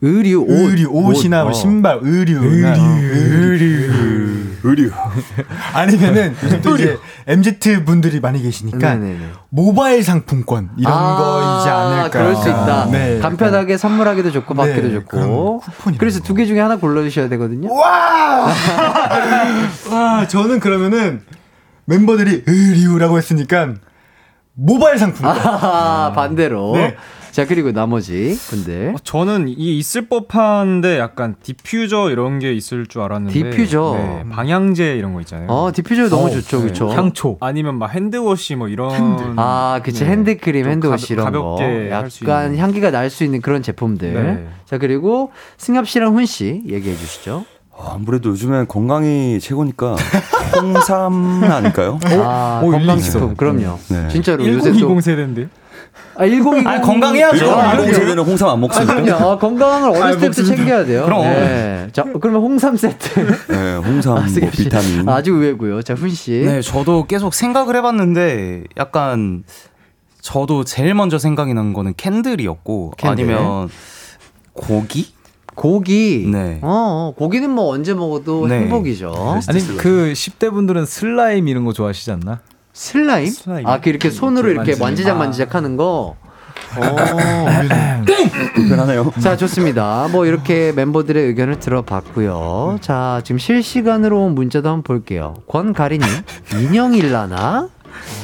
의류 0.00 0.40
옷, 0.42 0.50
의류 0.50 0.88
옷이나 0.88 1.42
뭐 1.42 1.50
옷, 1.50 1.50
어. 1.50 1.52
신발, 1.54 1.98
의류, 2.02 2.38
의류, 2.44 2.68
의류. 2.68 4.46
의류. 4.62 4.90
아니면은 5.74 6.34
요즘 6.42 6.60
또 6.62 6.74
이제 6.74 6.98
MZ 7.28 7.84
분들이 7.84 8.18
많이 8.18 8.42
계시니까 8.42 8.94
네네네. 8.96 9.30
모바일 9.50 10.02
상품권 10.02 10.70
이런 10.76 10.92
아, 10.92 11.16
거이지 11.16 11.68
않을까. 11.68 12.08
그럴 12.10 12.34
수 12.36 12.48
있다. 12.48 12.86
네. 12.90 13.18
간편하게 13.20 13.76
선물하기도 13.78 14.32
좋고 14.32 14.54
네, 14.54 14.60
받기도 14.74 14.90
좋고. 14.92 15.62
그래서 15.98 16.20
두 16.20 16.34
개 16.34 16.46
중에 16.46 16.58
하나 16.60 16.76
골라주셔야 16.76 17.28
되거든요. 17.28 17.72
와! 17.72 18.52
와, 19.90 20.26
저는 20.28 20.58
그러면은 20.60 21.22
멤버들이 21.84 22.42
의류라고 22.46 23.18
했으니까 23.18 23.74
모바일 24.56 24.98
상품권. 24.98 25.36
아, 25.38 26.12
반대로. 26.16 26.72
네. 26.74 26.96
자, 27.30 27.46
그리고 27.46 27.70
나머지 27.70 28.34
분들. 28.48 28.92
어, 28.94 28.98
저는 29.04 29.48
이 29.48 29.76
있을 29.78 30.08
법한데 30.08 30.98
약간 30.98 31.34
디퓨저 31.42 32.08
이런 32.10 32.38
게 32.38 32.54
있을 32.54 32.86
줄 32.86 33.02
알았는데 33.02 33.34
디퓨저. 33.34 33.94
네, 33.98 34.24
방향제 34.30 34.96
이런 34.96 35.12
거 35.12 35.20
있잖아요. 35.20 35.46
어, 35.50 35.70
디퓨저 35.70 36.08
너무 36.08 36.30
좋죠, 36.30 36.62
그쵸? 36.62 36.88
향초 36.88 37.36
아니면 37.40 37.74
막 37.78 37.88
hand 37.94 38.24
wash 38.24 38.54
뭐 38.54 38.68
이런 38.68 39.34
아, 39.36 39.80
그치. 39.84 40.04
네. 40.04 40.10
핸드크림, 40.12 40.62
좀 40.62 40.72
hand 40.72 40.92
wash 40.92 41.12
이런 41.12 41.30
거. 41.30 41.56
가볍게 41.56 41.90
할수 41.92 42.24
약간. 42.24 42.56
향기가 42.56 42.90
날 42.90 43.10
수 43.10 43.22
있는 43.24 43.42
그런 43.42 43.60
제품들. 43.62 44.14
네. 44.14 44.48
자, 44.64 44.78
그리고 44.78 45.30
승협 45.58 45.86
씨랑 45.86 46.14
훈 46.16 46.24
씨 46.24 46.62
얘기해 46.66 46.96
주시죠. 46.96 47.44
아무래도 47.78 48.30
요즘엔 48.30 48.68
건강이 48.68 49.38
최고니까 49.40 49.96
홍삼 50.60 51.42
아닐까요? 51.44 51.98
아, 52.04 52.60
건강식품. 52.62 53.36
그럼요. 53.36 53.78
네. 53.88 54.08
진짜로 54.08 54.46
요새 54.46 54.70
또. 54.72 54.78
1020 54.78 55.00
세대인데. 55.02 55.48
아, 56.16 56.26
1020. 56.26 56.66
아니, 56.66 56.82
건강해야죠. 56.82 57.50
아, 57.50 57.70
10 57.72 57.76
그럼요. 57.76 57.92
세대는 57.94 58.18
홍삼 58.24 58.48
안 58.48 58.54
아, 58.54 58.56
먹습니까? 58.56 58.94
그럼요. 59.02 59.30
아, 59.30 59.38
건강을 59.38 59.90
어렸을 59.90 60.02
아, 60.02 60.10
때부터 60.12 60.26
먹습니다. 60.26 60.56
챙겨야 60.56 60.84
돼요. 60.86 61.04
그럼. 61.04 61.22
네. 61.22 61.88
자, 61.92 62.04
그러면 62.20 62.40
홍삼 62.42 62.76
세트. 62.76 63.52
네, 63.52 63.76
홍삼 63.76 64.14
뭐 64.14 64.26
승협 64.26 64.54
씨. 64.54 64.64
비타민. 64.64 65.08
아주 65.08 65.32
의외고요. 65.34 65.82
자, 65.82 65.94
훈 65.94 66.10
씨. 66.10 66.42
네, 66.44 66.62
저도 66.62 67.06
계속 67.06 67.34
생각을 67.34 67.76
해 67.76 67.82
봤는데 67.82 68.64
약간 68.78 69.44
저도 70.22 70.64
제일 70.64 70.94
먼저 70.94 71.18
생각이 71.18 71.52
난 71.54 71.72
거는 71.72 71.92
캔들이었고 71.96 72.94
캔들. 72.96 73.24
아니면 73.24 73.68
고기? 74.54 75.14
고기. 75.56 76.28
네. 76.30 76.60
어, 76.62 77.12
고기는 77.16 77.50
뭐 77.50 77.72
언제 77.72 77.94
먹어도 77.94 78.46
네. 78.46 78.60
행복이죠. 78.60 79.40
아니 79.48 79.66
그 79.78 80.12
10대 80.14 80.52
분들은 80.52 80.86
슬라임 80.86 81.48
이런 81.48 81.64
거 81.64 81.72
좋아하시지 81.72 82.12
않나? 82.12 82.40
슬라임? 82.72 83.30
슬라임. 83.30 83.66
아, 83.66 83.80
그 83.80 83.88
이렇게 83.88 84.10
손으로 84.10 84.50
이렇게. 84.50 84.76
만지작 84.76 85.16
아. 85.16 85.18
만지작 85.18 85.54
하는 85.54 85.76
거. 85.76 86.14
어. 86.76 86.96
불편하네요. 88.54 89.12
자, 89.20 89.36
좋습니다. 89.36 90.08
뭐 90.12 90.26
이렇게 90.26 90.72
멤버들의 90.72 91.22
의견을 91.24 91.58
들어봤고요. 91.58 92.78
자, 92.80 93.20
지금 93.24 93.38
실시간으로 93.38 94.24
온 94.24 94.34
문자도 94.34 94.68
한번 94.68 94.82
볼게요. 94.82 95.34
권가리님, 95.48 96.06
인형일라나? 96.60 97.68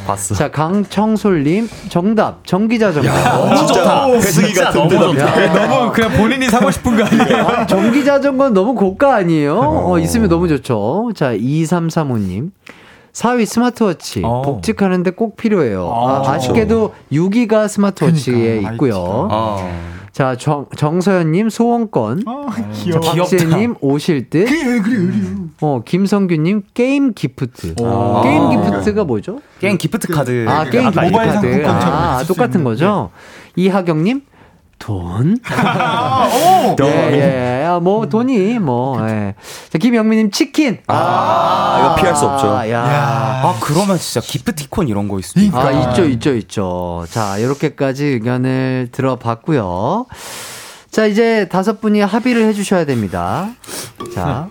봤어. 0.06 0.34
자, 0.34 0.50
강청솔님, 0.50 1.68
정답, 1.88 2.46
전기자전거. 2.46 3.56
진짜 3.56 4.06
배승이 4.14 4.52
같은 4.52 4.88
대답. 4.88 5.18
야. 5.18 5.66
너무 5.68 5.92
그냥 5.92 6.12
본인이 6.12 6.48
사고 6.48 6.70
싶은 6.70 6.96
거 6.96 7.04
아니에요? 7.04 7.46
아니, 7.46 7.66
전기자전거는 7.66 8.54
너무 8.54 8.74
고가 8.74 9.16
아니에요? 9.16 9.58
어, 9.58 9.98
있으면 9.98 10.28
너무 10.28 10.48
좋죠. 10.48 11.10
자, 11.14 11.32
2335님. 11.34 12.50
4위 13.12 13.46
스마트워치. 13.46 14.22
어. 14.24 14.42
복직하는데 14.42 15.10
꼭 15.10 15.36
필요해요. 15.36 15.90
아, 15.92 16.22
아, 16.26 16.32
아 16.32 16.38
쉽게도 16.38 16.94
6위가 17.12 17.68
스마트워치에 17.68 18.34
그러니까, 18.34 18.72
있고요. 18.72 19.28
아, 19.30 19.68
자, 20.12 20.36
정, 20.36 20.66
정서연님 20.76 21.48
소원권. 21.48 22.24
아, 22.26 22.46
자, 22.50 22.68
귀여워. 22.72 23.00
박재님 23.00 23.76
오실 23.80 24.30
듯. 24.30 24.44
그래, 24.46 24.66
왜 24.66 24.80
그래, 24.80 24.96
의류. 24.96 25.48
어, 25.60 25.82
김성규님 25.84 26.62
게임 26.74 27.12
기프트. 27.14 27.74
오. 27.80 28.22
게임 28.22 28.42
아. 28.42 28.50
기프트가 28.50 29.04
뭐죠? 29.04 29.40
게임 29.58 29.78
기프트 29.78 30.08
카드. 30.08 30.46
아, 30.48 30.64
게임 30.64 30.90
기프트 30.90 31.06
모바일 31.06 31.32
카드. 31.32 31.66
아, 31.66 32.22
똑같은. 32.26 32.62
거죠? 32.62 33.10
이하경님 33.56 34.22
돈? 34.82 35.38
오! 35.46 36.76
예, 36.82 37.60
예. 37.60 37.64
아, 37.64 37.78
뭐, 37.78 38.08
돈이, 38.08 38.58
뭐, 38.58 39.08
예. 39.08 39.36
자, 39.70 39.78
김영민님 39.78 40.32
치킨. 40.32 40.78
아, 40.88 41.78
이거 41.78 41.94
피할 41.94 42.16
수 42.16 42.26
없죠. 42.26 42.48
야. 42.68 42.82
아, 43.44 43.58
그러면 43.60 43.96
진짜 43.96 44.20
기프티콘 44.20 44.88
이런 44.88 45.06
거 45.06 45.20
있을 45.20 45.40
수 45.40 45.46
있다. 45.46 45.60
아, 45.60 45.70
있죠, 45.70 46.04
있죠, 46.06 46.34
있죠. 46.34 47.06
자, 47.10 47.38
이렇게까지 47.38 48.06
의견을 48.06 48.88
들어봤고요. 48.90 50.06
자, 50.90 51.06
이제 51.06 51.46
다섯 51.48 51.80
분이 51.80 52.00
합의를 52.00 52.44
해주셔야 52.48 52.84
됩니다. 52.84 53.50
자, 54.12 54.48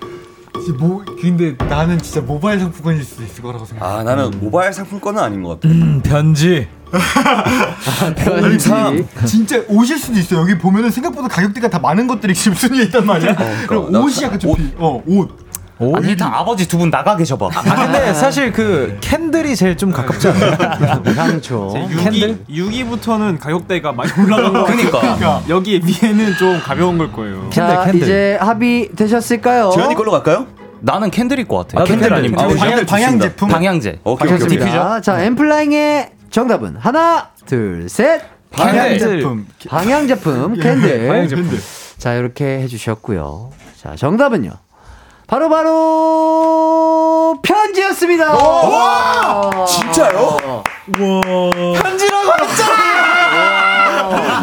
뭐, 0.78 1.04
근데 1.20 1.56
나는 1.70 1.98
진짜 2.00 2.22
모바일 2.22 2.60
상품권일 2.60 3.04
수도 3.04 3.24
있을 3.24 3.42
거라고 3.42 3.66
생각해. 3.66 4.00
아, 4.00 4.04
나는 4.04 4.32
모바일 4.40 4.74
상품권은 4.74 5.22
아닌 5.22 5.44
것 5.44 5.60
같아. 5.60 5.74
음. 5.74 6.02
편지. 6.04 6.68
진짜 9.26 9.62
옷일 9.70 9.98
수도 9.98 10.20
있어. 10.20 10.36
여기 10.36 10.58
보면은 10.58 10.92
생각보다 10.92 11.28
가격대가 11.30 11.70
다 11.70 11.80
많은 11.80 12.06
것들이 12.08 12.34
지금 12.34 12.56
순위에 12.56 12.84
있단 12.84 13.06
말이야. 13.06 13.36
그럼 13.68 13.92
나 13.92 14.00
옷이 14.02 14.16
사- 14.16 14.24
약간 14.26 14.40
좀 14.40 14.56
비, 14.56 14.72
어, 14.78 15.02
옷. 15.08 15.51
아니, 15.96 16.08
일단 16.10 16.34
아버지 16.34 16.68
두 16.68 16.78
분 16.78 16.90
나가 16.90 17.16
계셔봐. 17.16 17.50
아 17.54 17.76
근데 17.86 18.14
사실 18.14 18.52
그 18.52 18.98
캔들이 19.02 19.56
제일 19.56 19.76
좀 19.78 19.92
가깝지 19.92 20.28
않아요? 20.30 20.52
향초. 21.16 21.74
6위, 21.74 22.46
6위부터는 22.50 23.40
가격대가 23.40 23.92
많이 23.92 24.12
올라간 24.20 24.54
거 24.54 24.66
그니까. 24.66 25.42
여기 25.50 25.82
위에는 25.84 26.34
좀 26.36 26.60
가벼운 26.60 26.98
걸 26.98 27.12
거예요. 27.12 27.50
자, 27.52 27.84
캔들. 27.86 28.02
이제 28.02 28.38
합의 28.42 28.90
되셨을까요? 28.96 29.72
재현이 29.76 29.96
걸로 29.96 30.12
갈까요? 30.12 30.48
나는 30.80 31.12
캔들일 31.12 31.48
것 31.48 31.58
같아. 31.58 31.80
나도 31.80 31.88
캔들 31.88 32.10
캔들. 32.10 32.18
아니면 32.18 32.40
아, 32.40 32.48
방향, 32.48 32.68
캔들 32.70 32.86
방향. 32.86 33.20
제품. 33.20 33.50
방향제. 33.50 34.00
오케이, 34.04 34.34
오케이, 34.34 34.58
오케이. 34.58 35.02
자, 35.04 35.22
엠플라잉의 35.24 36.12
정답은 36.32 36.76
하나, 36.80 37.30
둘, 37.46 37.88
셋. 37.88 38.22
방향 38.52 38.90
캔들. 38.90 39.20
제품. 39.22 39.48
방향 39.70 40.08
제품 40.08 40.56
캔들. 40.60 41.08
방향 41.08 41.28
제품. 41.28 41.60
자, 41.98 42.14
이렇게 42.16 42.60
해 42.60 42.68
주셨고요. 42.68 43.52
자, 43.80 43.96
정답은요. 43.96 44.50
바로 45.32 45.48
바로 45.48 47.40
편지였습니다. 47.42 48.34
와! 48.36 49.50
진짜요? 49.66 50.38
편지라고 51.82 52.32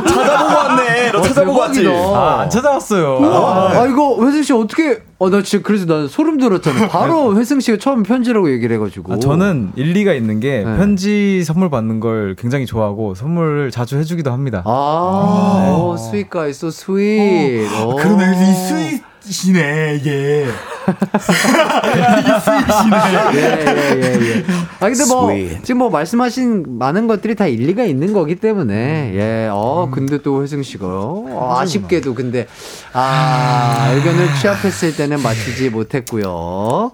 찾아보고 0.06 0.56
왔네. 0.56 1.12
너 1.12 1.20
찾아보고 1.20 1.58
왔지. 1.60 1.82
대박이다. 1.82 2.08
아, 2.18 2.40
안 2.40 2.48
찾아왔어요. 2.48 3.18
아, 3.22 3.86
이거 3.86 4.24
회승 4.24 4.42
씨 4.42 4.54
어떻게? 4.54 5.02
어, 5.18 5.28
나 5.28 5.42
진짜 5.42 5.62
그래서 5.62 5.84
난 5.84 6.08
소름 6.08 6.38
돋았잖아. 6.38 6.88
바로 6.88 7.36
회승 7.36 7.60
씨가 7.60 7.76
처음 7.78 8.02
편지라고 8.02 8.50
얘기를 8.50 8.74
해가지고. 8.76 9.12
아, 9.12 9.18
저는 9.18 9.72
일리가 9.76 10.14
있는 10.14 10.40
게 10.40 10.64
네. 10.64 10.76
편지 10.78 11.44
선물 11.44 11.68
받는 11.68 12.00
걸 12.00 12.34
굉장히 12.38 12.64
좋아하고 12.64 13.14
선물을 13.14 13.70
자주 13.72 13.98
해주기도 13.98 14.32
합니다. 14.32 14.62
아, 14.64 15.76
오, 15.78 15.98
sweet 15.98 16.30
guy, 16.30 16.48
so 16.48 16.68
sweet. 16.68 17.68
오. 17.84 17.94
그러네. 17.96 18.24
이 18.32 18.54
sweet이네, 18.54 19.96
이게. 19.96 20.46
이게 20.88 22.40
sweet이네. 22.40 22.96
예, 23.34 23.38
예, 23.38 23.96
예, 23.96 24.36
예. 24.36 24.44
아, 24.80 24.88
근데 24.88 25.04
뭐, 25.06 25.30
Sweet. 25.30 25.62
지금 25.62 25.78
뭐 25.78 25.90
말씀하신 25.90 26.78
많은 26.78 27.06
것들이 27.06 27.34
다 27.34 27.46
일리가 27.46 27.84
있는 27.84 28.12
거기 28.12 28.36
때문에, 28.36 29.12
예, 29.14 29.48
어, 29.52 29.90
근데 29.92 30.22
또 30.22 30.42
회승 30.42 30.62
씨가, 30.62 30.86
어, 30.86 31.56
아쉽게도 31.58 32.14
근데, 32.14 32.46
아, 32.92 33.90
의견을 33.94 34.34
취합했을 34.40 34.96
때는 34.96 35.20
맞히지 35.22 35.70
못했고요. 35.70 36.92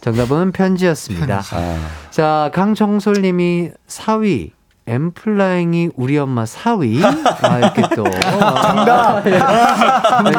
정답은 0.00 0.52
편지였습니다. 0.52 1.42
아, 1.52 1.78
자, 2.10 2.50
강정솔 2.54 3.22
님이 3.22 3.70
4위. 3.88 4.50
엠플라잉이 4.86 5.90
우리 5.96 6.18
엄마 6.18 6.44
사위? 6.46 7.00
아, 7.02 7.58
이렇게 7.58 7.82
또. 7.96 8.04
정답! 8.04 9.26
예, 9.26 9.32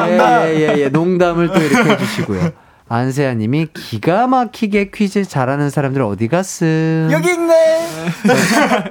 예, 0.08 0.54
예, 0.54 0.78
예. 0.82 0.88
농담을 0.88 1.48
또 1.48 1.58
이렇게 1.60 1.90
해주시고요. 1.90 2.50
안세아 2.88 3.34
님이 3.34 3.66
기가 3.74 4.28
막히게 4.28 4.92
퀴즈 4.92 5.24
잘하는 5.24 5.70
사람들 5.70 6.02
어디 6.02 6.28
갔음? 6.28 7.08
여기 7.10 7.30
있네. 7.32 7.80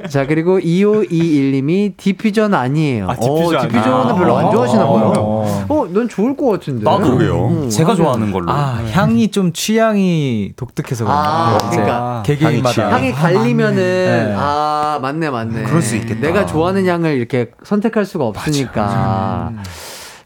자, 0.10 0.28
그리고 0.28 0.60
2521님이 0.60 1.94
디퓨전 1.96 2.54
아니에요. 2.54 3.10
아, 3.10 3.16
디퓨전 3.16 3.56
어, 3.56 3.62
디퓨전은. 3.62 4.16
별로 4.16 4.38
안 4.38 4.52
좋아하시나 4.52 4.86
봐요. 4.86 5.14
어. 5.18 5.85
어, 5.96 6.00
넌 6.00 6.10
좋을 6.10 6.36
것 6.36 6.48
같은데. 6.50 6.84
나도 6.84 7.04
그러게요. 7.18 7.48
음, 7.48 7.70
제가 7.70 7.90
완전- 7.90 8.04
좋아하는 8.06 8.32
걸로. 8.32 8.52
아, 8.52 8.84
향이 8.92 9.32
좀 9.32 9.54
취향이 9.54 10.52
독특해서 10.56 11.06
그런가. 11.06 11.24
아, 11.30 11.58
이제 11.68 11.78
그러니까. 11.78 12.24
개개인마다. 12.26 12.92
향이 12.92 13.12
갈리면은 13.14 13.76
네. 13.76 14.34
아 14.38 15.00
맞네 15.02 15.30
맞네. 15.30 15.64
그럴 15.64 15.82
수 15.82 15.96
있겠다. 15.96 16.20
내가 16.22 16.46
좋아하는 16.46 16.86
향을 16.86 17.16
이렇게 17.16 17.52
선택할 17.64 18.06
수가 18.06 18.26
없으니까. 18.26 19.52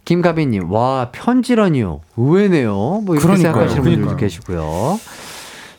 김가빈님, 0.05 0.71
와 0.71 1.09
편지라니요. 1.11 1.99
의외네요. 2.17 2.73
뭐 3.05 3.15
이렇게 3.15 3.21
그러니까요. 3.27 3.35
생각하시는 3.53 3.83
분들도 3.83 4.01
그러니까요. 4.07 4.17
계시고요. 4.17 4.99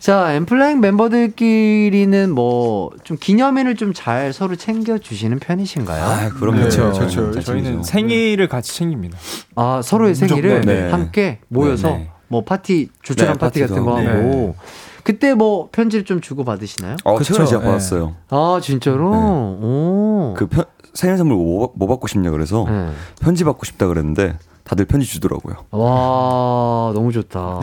자, 0.01 0.33
엠플라잉 0.33 0.81
멤버들끼리는 0.81 2.31
뭐 2.35 2.91
좀 3.05 3.17
기념일을 3.21 3.75
좀 3.77 3.93
잘 3.93 4.33
서로 4.33 4.57
챙겨 4.57 4.99
주시는 4.99 5.39
편이신가요? 5.41 6.05
아, 6.05 6.29
그럼요. 6.31 6.59
그렇죠. 6.61 6.93
그렇죠. 6.93 7.39
저희는 7.41 7.83
생일을 7.83 8.49
같이 8.49 8.75
챙깁니다. 8.77 9.19
아, 9.57 9.81
서로의 9.85 10.15
생일을 10.15 10.61
네. 10.63 10.91
함께 10.91 11.41
모여서 11.49 11.89
네, 11.89 11.95
네. 11.99 12.11
뭐 12.29 12.45
파티 12.45 12.89
조촐한 13.03 13.35
네, 13.35 13.39
파티 13.39 13.61
같은 13.61 13.85
거 13.85 13.99
하고. 13.99 14.55
그때 15.03 15.35
뭐 15.35 15.69
편지를 15.73 16.05
좀 16.05 16.21
주고 16.21 16.45
받으시나요? 16.45 16.97
어, 17.05 17.15
그쵸, 17.17 17.33
최근에 17.35 17.49
제가 17.51 17.63
예. 17.63 17.67
받았어요. 17.67 18.15
아 18.29 18.61
진짜로? 18.63 19.11
오. 19.11 20.35
그 20.37 20.47
편, 20.47 20.65
생일 20.95 21.17
선물 21.17 21.37
뭐, 21.37 21.73
뭐 21.75 21.89
받고 21.89 22.07
싶냐 22.07 22.31
그래서 22.31 22.65
네. 22.69 22.91
편지 23.21 23.43
받고 23.45 23.65
싶다 23.65 23.87
그랬는데 23.89 24.37
다들 24.71 24.85
편지 24.85 25.05
주더라고요. 25.09 25.57
와 25.73 26.93
너무 26.95 27.11
좋다. 27.11 27.59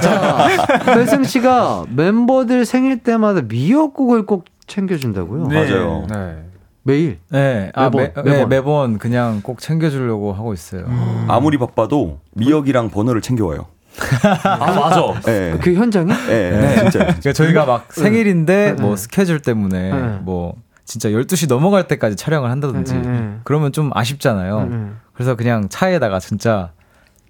자, 0.00 0.46
배승 0.94 1.24
씨가 1.24 1.86
멤버들 1.88 2.64
생일 2.64 3.02
때마다 3.02 3.40
미역국을 3.42 4.24
꼭 4.24 4.44
챙겨준다고요? 4.68 5.48
네. 5.48 5.54
맞아요. 5.68 6.06
네. 6.08 6.44
매일. 6.84 7.18
네, 7.30 7.72
아, 7.74 7.90
매번, 7.90 8.00
매, 8.00 8.12
매번. 8.14 8.24
네, 8.32 8.46
매번 8.46 8.98
그냥 8.98 9.40
꼭 9.42 9.58
챙겨주려고 9.58 10.32
하고 10.32 10.54
있어요. 10.54 10.86
아무리 11.26 11.58
바빠도 11.58 12.20
미역이랑 12.34 12.90
버너를 12.90 13.20
챙겨와요. 13.20 13.66
아 14.44 14.72
맞아. 14.72 15.20
예. 15.26 15.58
그 15.60 15.74
현장에? 15.74 16.12
예, 16.28 16.50
네. 16.50 16.76
진짜. 16.76 16.98
그러니까 17.06 17.32
저희가 17.32 17.64
막 17.64 17.92
생일인데 17.92 18.74
네. 18.76 18.82
뭐 18.82 18.94
스케줄 18.94 19.40
때문에 19.40 19.90
네. 19.92 20.18
뭐 20.22 20.54
진짜 20.84 21.08
12시 21.08 21.48
넘어갈 21.48 21.88
때까지 21.88 22.16
촬영을 22.16 22.50
한다든지 22.50 22.94
네, 22.94 23.00
네. 23.08 23.36
그러면 23.44 23.72
좀 23.72 23.90
아쉽잖아요. 23.94 24.66
네. 24.66 24.90
그래서 25.14 25.34
그냥 25.34 25.68
차에다가 25.68 26.20
진짜 26.20 26.72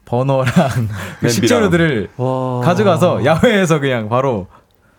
버너랑 0.05 0.53
그. 1.21 1.29
식재료들을 1.29 2.11
와. 2.17 2.61
가져가서 2.61 3.25
야외에서 3.25 3.79
그냥 3.81 4.09
바로 4.09 4.49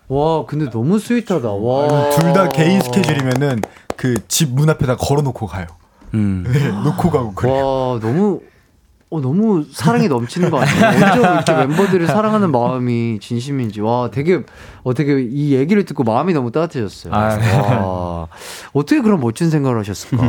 와 0.08 0.46
근데 0.46 0.70
너무 0.70 0.98
스윗하다. 0.98 1.50
와. 1.52 2.10
둘 2.10 2.32
다 2.32 2.48
개인 2.48 2.80
스케줄이면은 2.80 3.60
그 3.96 4.14
집 4.28 4.52
문 4.54 4.70
앞에다 4.70 4.96
걸어놓고 4.96 5.46
가요. 5.46 5.66
음. 6.14 6.44
네, 6.50 6.68
놓고 6.68 7.10
가고 7.10 7.34
그래. 7.34 7.50
와 7.50 7.98
너무 8.00 8.40
어 9.08 9.20
너무 9.20 9.64
사랑이 9.70 10.08
넘치는 10.08 10.50
것 10.50 10.58
같아요. 10.58 10.98
어쩜 11.12 11.22
이렇게 11.22 11.54
멤버들을 11.54 12.06
사랑하는 12.08 12.50
마음이 12.50 13.18
진심인지 13.20 13.80
와 13.80 14.10
되게 14.10 14.42
어떻게 14.82 15.20
이 15.22 15.54
얘기를 15.54 15.84
듣고 15.84 16.02
마음이 16.02 16.32
너무 16.32 16.50
따뜻해졌어요. 16.50 17.14
아, 17.14 17.38
와 17.68 18.28
어떻게 18.72 19.00
그런 19.00 19.20
멋진 19.20 19.48
생각을 19.50 19.78
하셨을까? 19.78 20.24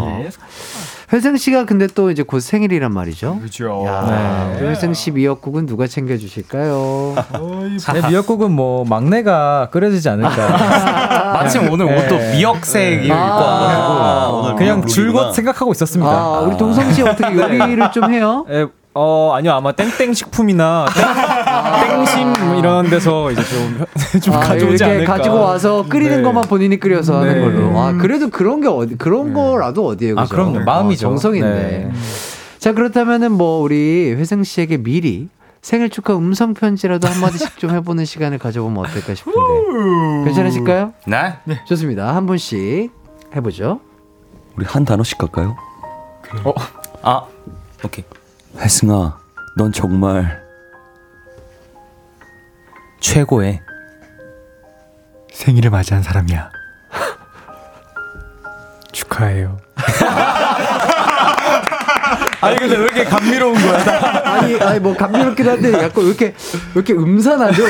네. 1.10 1.16
회생 1.18 1.38
씨가 1.38 1.66
근데 1.66 1.88
또 1.88 2.12
이제 2.12 2.22
곧 2.24 2.40
생일이란 2.42 2.92
말이죠. 2.94 3.38
그렇죠. 3.40 3.84
야, 3.88 4.52
네. 4.54 4.60
우리 4.60 4.68
회생 4.70 4.94
씨 4.94 5.12
미역국은 5.12 5.66
누가 5.66 5.88
챙겨주실까요? 5.88 7.16
네, 7.94 8.08
미역국은 8.10 8.52
뭐 8.52 8.84
막내가 8.86 9.70
끓여주지 9.72 10.10
않을까. 10.10 11.34
마침 11.38 11.70
오늘 11.72 11.86
네. 11.86 11.98
옷도 12.06 12.18
미역색 12.36 13.06
입고 13.06 13.14
아, 13.16 13.36
와가지고 13.36 13.84
아, 13.84 14.28
오늘 14.30 14.56
그냥 14.56 14.86
줄곧. 14.86 15.32
생각하고 15.34 15.72
있었습니다. 15.72 16.12
아 16.12 16.40
우리 16.42 16.58
동성 16.58 16.92
씨 16.92 17.02
어떻게 17.02 17.36
요리를 17.36 17.92
좀 17.92 18.12
해요? 18.12 18.46
에, 18.50 18.66
어 18.94 19.34
아니요 19.36 19.54
아마 19.54 19.72
땡땡 19.74 20.14
식품이나 20.14 20.88
땡, 20.94 21.06
땡심 21.88 22.58
이런 22.60 22.90
데서 22.90 23.32
이제 23.32 23.42
좀, 23.44 23.86
좀 24.22 24.34
아, 24.36 24.40
가져오지 24.40 24.84
이렇게 24.84 24.86
않을까. 24.86 25.18
가지고 25.18 25.36
와서 25.42 25.86
끓이는 25.88 26.18
네. 26.18 26.24
것만 26.24 26.46
본인이 26.46 26.80
끓여서 26.80 27.22
하는 27.22 27.34
네. 27.34 27.42
걸로. 27.42 27.80
아 27.80 27.94
그래도 27.94 28.30
그런 28.30 28.62
게 28.62 28.68
어디 28.68 28.96
그런 28.98 29.34
거라도 29.34 29.86
어디에요? 29.88 30.16
아, 30.18 30.24
그죠? 30.24 30.36
그럼요. 30.36 30.60
마음이죠. 30.62 31.08
어, 31.08 31.10
정성인데. 31.12 31.50
네. 31.50 31.92
자 32.60 32.74
그렇다면은 32.74 33.32
뭐 33.32 33.62
우리 33.62 34.14
회생 34.18 34.44
씨에게 34.44 34.78
미리 34.78 35.30
생일 35.62 35.90
축하 35.90 36.16
음성 36.16 36.54
편지라도 36.54 37.08
한 37.08 37.20
마디씩 37.22 37.58
좀 37.58 37.72
해보는 37.72 38.04
시간을 38.06 38.38
가져보면 38.40 38.86
어떨까 38.86 39.16
싶은데 39.16 39.40
괜찮으실까요? 40.26 40.94
네. 41.08 41.60
좋습니다. 41.66 42.16
한 42.16 42.26
분씩 42.26 42.92
해보죠. 43.36 43.80
우리 44.56 44.66
한 44.66 44.86
단어씩 44.86 45.18
갈까요? 45.18 45.56
아 47.04 47.24
오케이. 47.84 48.04
혜승아, 48.58 49.18
넌 49.58 49.72
정말 49.72 50.42
최고의 53.00 53.62
생일을 55.34 55.70
맞이한 55.70 56.04
사람이야. 56.04 56.50
축하해요. 58.92 59.58
아니 62.40 62.56
근데 62.58 62.78
왜 62.78 62.84
이렇게 62.84 63.04
감미로운 63.04 63.56
거야? 63.56 64.22
아니 64.26 64.60
아니 64.60 64.80
뭐 64.80 64.96
감미롭기도 64.96 65.52
한데 65.52 65.74
약간 65.74 66.04
왜 66.04 66.10
이렇게 66.10 66.26
왜 66.26 66.34
이렇게 66.76 66.94
음산하죠? 66.94 67.64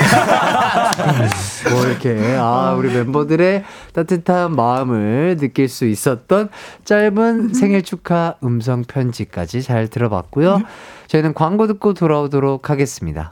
뭐 1.72 1.86
이렇게 1.86 2.36
아 2.38 2.74
우리 2.78 2.94
멤버들의 2.94 3.64
따뜻한 3.94 4.56
마음을 4.56 5.38
느낄 5.40 5.70
수 5.70 5.86
있었던 5.86 6.50
짧은 6.84 7.54
생일 7.54 7.82
축하 7.84 8.36
음성 8.44 8.84
편지까지 8.84 9.64
잘 9.64 9.88
들어봤고요. 9.88 10.62
저희는 11.08 11.34
광고 11.34 11.68
듣고 11.68 11.94
돌아오도록 11.94 12.70
하겠습니다. 12.70 13.32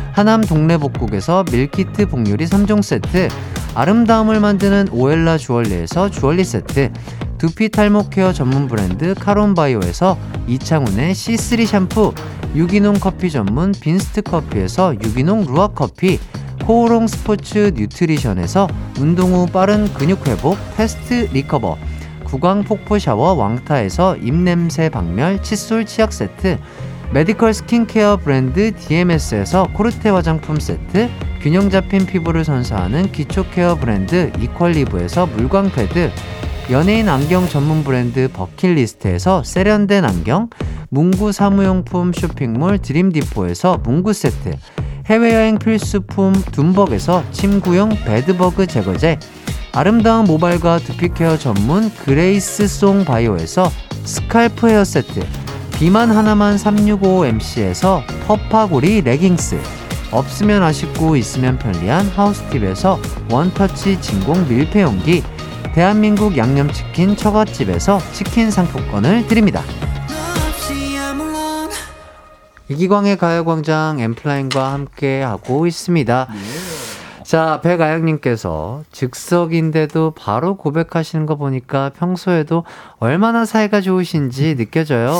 하남 0.11 0.41
동래복국에서 0.41 1.45
밀키트 1.51 2.07
복요리 2.07 2.45
3종 2.45 2.81
세트, 2.81 3.29
아름다움을 3.75 4.39
만드는 4.39 4.89
오엘라 4.91 5.37
주얼리에서 5.37 6.09
주얼리 6.09 6.43
세트, 6.43 6.91
두피 7.37 7.69
탈모 7.69 8.09
케어 8.09 8.33
전문 8.33 8.67
브랜드 8.67 9.15
카론바이오에서 9.15 10.17
이창훈의 10.47 11.13
C3 11.13 11.65
샴푸, 11.65 12.13
유기농 12.55 12.95
커피 12.95 13.31
전문 13.31 13.71
빈스트 13.71 14.21
커피에서 14.21 14.93
유기농 14.95 15.45
루아 15.45 15.69
커피, 15.69 16.19
코오롱 16.65 17.07
스포츠 17.07 17.71
뉴트리션에서 17.75 18.67
운동 18.99 19.33
후 19.33 19.47
빠른 19.47 19.91
근육 19.93 20.27
회복 20.27 20.57
패스트 20.75 21.29
리커버, 21.31 21.77
구강 22.25 22.63
폭포 22.63 22.99
샤워 22.99 23.33
왕타에서 23.33 24.17
입냄새 24.17 24.89
박멸 24.89 25.41
칫솔 25.41 25.85
치약 25.85 26.13
세트, 26.13 26.59
메디컬 27.13 27.53
스킨케어 27.53 28.15
브랜드 28.15 28.73
DMS에서 28.73 29.67
코르테 29.73 30.09
화장품 30.09 30.61
세트, 30.61 31.09
균형 31.41 31.69
잡힌 31.69 32.05
피부를 32.05 32.45
선사하는 32.45 33.11
기초 33.11 33.43
케어 33.49 33.75
브랜드 33.75 34.31
이퀄리브에서 34.39 35.25
물광 35.25 35.71
패드, 35.71 36.09
연예인 36.69 37.09
안경 37.09 37.49
전문 37.49 37.83
브랜드 37.83 38.29
버킷리스트에서 38.31 39.43
세련된 39.43 40.05
안경, 40.05 40.49
문구 40.89 41.33
사무용품 41.33 42.13
쇼핑몰 42.13 42.79
드림디포에서 42.79 43.79
문구 43.83 44.13
세트, 44.13 44.55
해외여행 45.07 45.59
필수품 45.59 46.31
둠벅에서 46.53 47.25
침구용 47.31 47.89
베드버그 48.05 48.67
제거제, 48.67 49.19
아름다운 49.73 50.23
모발과 50.27 50.79
두피케어 50.79 51.37
전문 51.37 51.93
그레이스 51.93 52.69
송 52.69 53.03
바이오에서 53.03 53.69
스칼프 54.05 54.69
헤어 54.69 54.85
세트, 54.85 55.19
비만 55.81 56.11
하나만 56.11 56.57
365MC에서 56.57 58.03
퍼파고리 58.27 59.01
레깅스, 59.01 59.59
없으면 60.11 60.61
아쉽고 60.61 61.15
있으면 61.15 61.57
편리한 61.57 62.05
하우스팁에서 62.05 62.99
원터치 63.31 63.99
진공 63.99 64.47
밀폐용기, 64.47 65.23
대한민국 65.73 66.37
양념치킨 66.37 67.15
처갓집에서 67.15 67.99
치킨 68.13 68.51
상품권을 68.51 69.25
드립니다. 69.25 69.63
이기광의 72.69 73.17
가요광장 73.17 74.01
엠플라인과 74.01 74.73
함께 74.73 75.23
하고 75.23 75.65
있습니다. 75.65 76.27
자, 77.31 77.61
백아영님께서 77.63 78.83
즉석인데도 78.91 80.11
바로 80.17 80.57
고백하시는 80.57 81.25
거 81.25 81.37
보니까 81.37 81.89
평소에도 81.97 82.65
얼마나 82.99 83.45
사이가 83.45 83.79
좋으신지 83.79 84.57
느껴져요. 84.57 85.13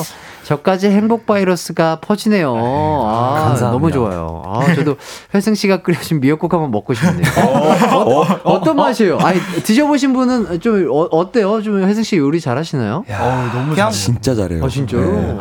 저까지 0.44 0.90
행복 0.90 1.26
바이러스가 1.26 2.00
퍼지네요. 2.02 2.54
아, 2.54 3.46
감사합니다. 3.46 3.72
너무 3.72 3.94
좋아요. 3.94 4.44
아, 4.46 4.74
저도 4.76 4.98
회승 5.34 5.56
씨가 5.56 5.84
끓여준 5.84 6.20
미역국 6.20 6.52
한번 6.54 6.72
먹고 6.72 6.94
싶네요. 6.94 7.24
어, 8.44 8.62
떤 8.62 8.76
맛이에요? 8.76 9.18
아니, 9.20 9.40
드셔보신 9.64 10.12
분은 10.12 10.60
좀 10.60 10.92
어, 10.92 11.04
어때요? 11.12 11.62
좀 11.62 11.82
회승 11.82 12.04
씨 12.04 12.18
요리 12.18 12.42
잘하시나요? 12.42 13.06
너무 13.54 13.70
그냥 13.74 13.90
진짜 13.90 14.36
잘해요. 14.36 14.66
아, 14.66 14.68
진짜로? 14.68 15.14
네. 15.14 15.38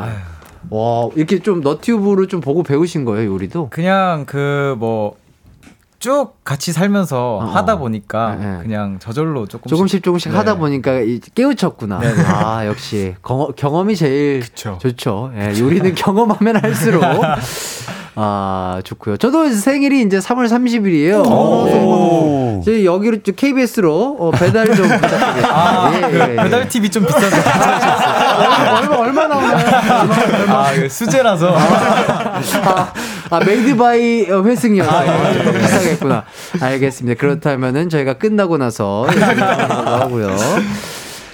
와, 0.71 1.09
이렇게 1.17 1.41
좀 1.41 1.63
너튜브를 1.63 2.29
좀 2.29 2.41
보고 2.41 2.63
배우신 2.63 3.05
거예요, 3.05 3.33
요리도? 3.33 3.71
그냥 3.71 4.25
그 4.25 4.77
뭐 4.79 5.17
쭉 6.01 6.33
같이 6.45 6.73
살면서 6.73 7.51
하다 7.53 7.77
보니까 7.77 8.35
네, 8.37 8.47
네. 8.47 8.59
그냥 8.63 8.99
저절로 9.01 9.47
조금씩 9.47 9.69
조금씩 9.69 10.03
조금씩 10.03 10.33
네. 10.33 10.39
하다 10.39 10.55
보니까 10.57 11.01
이- 11.01 11.21
깨우쳤구나. 11.35 11.99
네네. 11.99 12.23
아 12.27 12.67
역시 12.67 13.15
경험, 13.23 13.53
경험이 13.55 13.95
제일 13.97 14.41
그쵸. 14.41 14.79
좋죠. 14.81 15.31
예, 15.37 15.53
요리는 15.61 15.93
경험하면 15.95 16.57
할수록 16.65 17.05
아 18.17 18.81
좋고요. 18.83 19.19
저도 19.19 19.51
생일이 19.51 20.01
이제 20.01 20.19
3월 20.21 20.47
30일이에요. 20.49 21.67
네. 21.67 22.63
저희 22.65 22.87
여기로 22.87 23.23
좀 23.23 23.35
KBS로 23.37 24.17
어, 24.19 24.31
배달 24.31 24.67
좀 24.75 24.89
부탁드리겠습니다. 24.89 25.49
아, 25.55 25.93
예, 25.95 26.01
그 26.01 26.17
예, 26.19 26.21
예. 26.33 26.37
배달 26.37 26.67
팁이 26.67 26.89
좀 26.91 27.05
비싼데 27.05 27.37
얼마 28.81 28.97
얼마 28.97 29.27
나오나요? 29.27 29.67
아, 30.49 30.73
이거 30.73 30.89
수제라서 30.89 31.55
아, 31.59 32.93
아 33.31 33.45
made 33.45 33.77
by 33.77 34.31
어, 34.31 34.43
회승이어서 34.43 35.33
조금 35.35 35.53
비싸겠구나. 35.61 36.25
알겠습니다. 36.61 37.19
그렇다면은 37.21 37.89
저희가 37.89 38.15
끝나고 38.15 38.59
나서 38.59 39.07
하고요. 39.09 40.37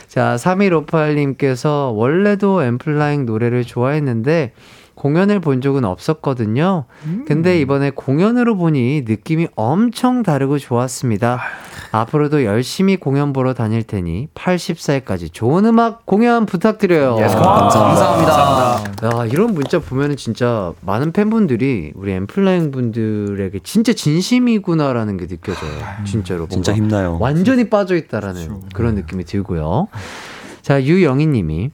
자, 0.08 0.36
3158님께서 0.38 1.92
원래도 1.94 2.62
엠플라잉 2.62 3.26
노래를 3.26 3.64
좋아했는데 3.64 4.52
공연을 4.96 5.40
본 5.40 5.60
적은 5.60 5.84
없었거든요. 5.84 6.86
근데 7.26 7.60
이번에 7.60 7.90
공연으로 7.90 8.56
보니 8.56 9.04
느낌이 9.06 9.46
엄청 9.54 10.22
다르고 10.22 10.58
좋았습니다. 10.58 11.38
앞으로도 11.92 12.44
열심히 12.44 12.96
공연 12.96 13.32
보러 13.32 13.54
다닐 13.54 13.84
테니 13.84 14.28
80살까지 14.34 15.32
좋은 15.32 15.64
음악 15.66 16.04
공연 16.06 16.46
부탁드려요. 16.46 17.16
감사합니다. 17.16 18.94
야, 19.04 19.26
이런 19.26 19.54
문자 19.54 19.78
보면은 19.78 20.16
진짜 20.16 20.72
많은 20.80 21.12
팬분들이 21.12 21.92
우리 21.94 22.12
엠플라잉 22.12 22.70
분들에게 22.70 23.60
진짜 23.62 23.92
진심이구나라는 23.92 25.18
게 25.18 25.26
느껴져요. 25.26 25.70
진짜로. 26.04 26.48
진짜 26.48 26.74
힘나요. 26.74 27.18
완전히 27.20 27.68
빠져 27.68 27.96
있다라는 27.96 28.62
그런 28.74 28.94
느낌이 28.94 29.24
들고요. 29.24 29.88
자, 30.62 30.82
유영희 30.82 31.26
님이 31.26 31.70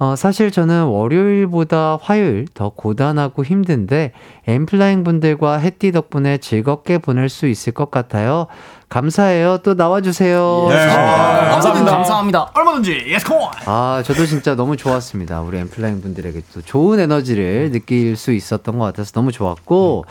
어, 0.00 0.14
사실 0.14 0.50
저는 0.52 0.84
월요일보다 0.84 1.98
화요일 2.00 2.46
더 2.54 2.68
고단하고 2.68 3.44
힘든데 3.44 4.12
엠플라잉 4.46 5.02
분들과 5.02 5.58
해띠 5.58 5.90
덕분에 5.90 6.38
즐겁게 6.38 6.98
보낼 6.98 7.28
수 7.28 7.48
있을 7.48 7.72
것 7.72 7.90
같아요. 7.90 8.46
감사해요. 8.88 9.58
또 9.64 9.74
나와주세요. 9.74 10.68
아, 10.70 11.50
감사합니다. 11.50 11.90
감사합니다. 11.90 12.50
얼마든지 12.54 13.06
yes 13.08 13.26
콘. 13.26 13.38
아, 13.66 14.02
저도 14.06 14.24
진짜 14.24 14.54
너무 14.54 14.76
좋았습니다. 14.76 15.40
우리 15.40 15.58
엠플라잉 15.58 16.00
분들에게 16.00 16.42
또 16.54 16.62
좋은 16.62 17.00
에너지를 17.00 17.72
느낄 17.72 18.16
수 18.16 18.32
있었던 18.32 18.78
것 18.78 18.84
같아서 18.84 19.10
너무 19.12 19.32
좋았고, 19.32 20.04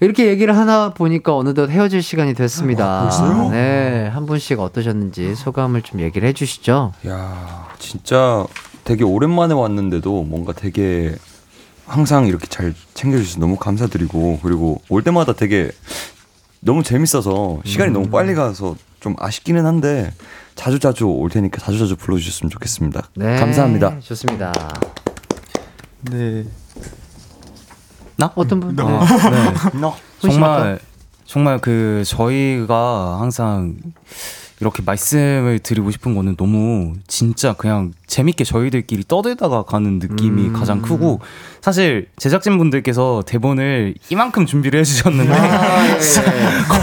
이렇게 0.00 0.26
얘기를 0.26 0.54
하나 0.56 0.90
보니까 0.90 1.36
어느덧 1.36 1.70
헤어질 1.70 2.02
시간이 2.02 2.34
됐습니다. 2.34 3.08
네, 3.52 4.10
한 4.12 4.26
분씩 4.26 4.58
어떠셨는지 4.58 5.36
소감을 5.36 5.82
좀 5.82 6.00
얘기를 6.00 6.28
해주시죠. 6.28 6.92
야, 7.06 7.68
진짜 7.78 8.44
되게 8.84 9.02
오랜만에 9.04 9.54
왔는데도 9.54 10.22
뭔가 10.24 10.52
되게 10.52 11.14
항상 11.86 12.26
이렇게 12.26 12.46
잘 12.46 12.74
챙겨주셔서 12.94 13.40
너무 13.40 13.56
감사드리고 13.56 14.40
그리고 14.42 14.80
올 14.88 15.02
때마다 15.02 15.32
되게 15.32 15.70
너무 16.60 16.82
재밌어서 16.82 17.60
시간이 17.64 17.92
너무 17.92 18.08
빨리 18.08 18.34
가서 18.34 18.76
좀 19.00 19.14
아쉽기는 19.18 19.66
한데 19.66 20.12
자주 20.54 20.78
자주 20.78 21.06
올 21.06 21.28
테니까 21.28 21.58
자주 21.60 21.78
자주 21.78 21.96
불러주셨으면 21.96 22.50
좋겠습니다. 22.50 23.08
네, 23.16 23.36
감사합니다. 23.38 24.00
좋습니다. 24.00 24.52
네. 26.10 26.44
나? 28.16 28.32
어떤 28.34 28.60
분? 28.60 28.78
어, 28.80 29.00
네. 29.00 29.90
정말 30.20 30.78
정말 31.26 31.58
그 31.58 32.02
저희가 32.06 33.18
항상 33.20 33.76
이렇게 34.64 34.82
말씀을 34.82 35.58
드리고 35.58 35.90
싶은 35.90 36.14
거는 36.14 36.36
너무 36.36 36.94
진짜 37.06 37.52
그냥 37.52 37.92
재밌게 38.06 38.44
저희들끼리 38.44 39.04
떠들다가 39.06 39.64
가는 39.64 39.98
느낌이 39.98 40.52
가장 40.54 40.80
크고 40.80 41.20
사실 41.60 42.08
제작진 42.16 42.56
분들께서 42.56 43.22
대본을 43.26 43.94
이만큼 44.08 44.46
준비를 44.46 44.80
해주셨는데 44.80 45.34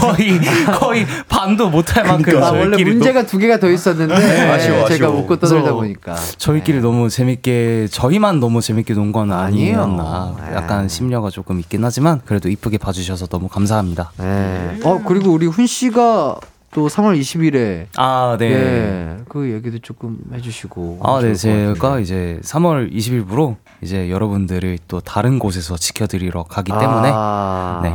거의 0.00 0.40
거의 0.78 1.06
반도 1.28 1.68
못할 1.70 2.04
만큼 2.04 2.40
아, 2.40 2.50
원래 2.52 2.76
저희끼리 2.76 2.90
문제가 2.90 3.26
두 3.26 3.38
개가 3.38 3.58
더 3.58 3.68
있었는데 3.68 4.14
아쉬워, 4.14 4.86
제가 4.88 5.06
아쉬워. 5.08 5.20
웃고 5.20 5.36
떠들다 5.40 5.72
보니까 5.72 6.14
저희끼리 6.38 6.80
너무 6.80 7.08
재밌게 7.08 7.88
저희만 7.90 8.38
너무 8.38 8.60
재밌게 8.60 8.94
논건 8.94 9.32
아니에요. 9.32 9.82
아니었나 9.82 10.36
네. 10.38 10.54
약간 10.54 10.88
심려가 10.88 11.30
조금 11.30 11.58
있긴 11.58 11.84
하지만 11.84 12.20
그래도 12.24 12.48
이쁘게 12.48 12.78
봐주셔서 12.78 13.26
너무 13.26 13.48
감사합니다. 13.48 14.12
네. 14.18 14.78
어 14.84 15.02
그리고 15.04 15.30
우리 15.32 15.46
훈 15.46 15.66
씨가 15.66 16.36
또 16.72 16.88
3월 16.88 17.20
20일에 17.20 17.86
아 17.96 18.36
네. 18.38 18.50
예, 18.50 19.16
그 19.28 19.50
얘기도 19.52 19.78
조금 19.78 20.18
해 20.32 20.40
주시고. 20.40 21.00
아, 21.02 21.20
네. 21.20 21.34
제가. 21.34 22.00
이제 22.00 22.40
3월 22.42 22.92
20일부로 22.92 23.56
이제 23.82 24.10
여러분들을 24.10 24.78
또 24.88 25.00
다른 25.00 25.38
곳에서 25.38 25.76
지켜 25.76 26.06
드리러 26.06 26.44
가기 26.44 26.72
때문에 26.72 27.10
아, 27.12 27.80
네. 27.82 27.94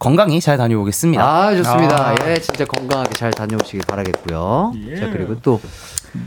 건강히 0.00 0.40
잘 0.40 0.56
다녀오겠습니다. 0.56 1.22
아, 1.22 1.54
좋습니다. 1.54 2.08
아. 2.08 2.14
예, 2.26 2.34
진짜 2.40 2.64
건강하게 2.64 3.12
잘 3.12 3.30
다녀오시길 3.30 3.82
바라겠고요. 3.86 4.72
자, 4.98 5.10
그리고 5.10 5.40
또. 5.40 5.60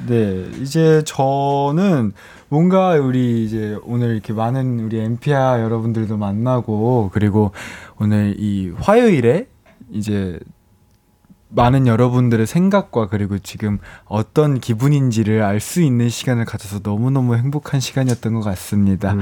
네, 0.07 0.45
이제 0.61 1.03
저는 1.05 2.13
뭔가 2.47 2.91
우리 2.91 3.43
이제 3.43 3.77
오늘 3.83 4.13
이렇게 4.13 4.31
많은 4.31 4.79
우리 4.79 4.97
엠피아 4.99 5.59
여러분들도 5.61 6.15
만나고 6.15 7.09
그리고 7.13 7.51
오늘 7.99 8.35
이 8.37 8.71
화요일에 8.77 9.47
이제 9.91 10.39
많은 11.55 11.87
여러분들의 11.87 12.45
생각과 12.47 13.07
그리고 13.09 13.37
지금 13.39 13.77
어떤 14.05 14.59
기분인지를 14.59 15.43
알 15.43 15.59
수 15.59 15.81
있는 15.81 16.09
시간을 16.09 16.45
가져서 16.45 16.79
너무너무 16.83 17.35
행복한 17.35 17.79
시간이었던 17.79 18.33
것 18.33 18.41
같습니다. 18.41 19.15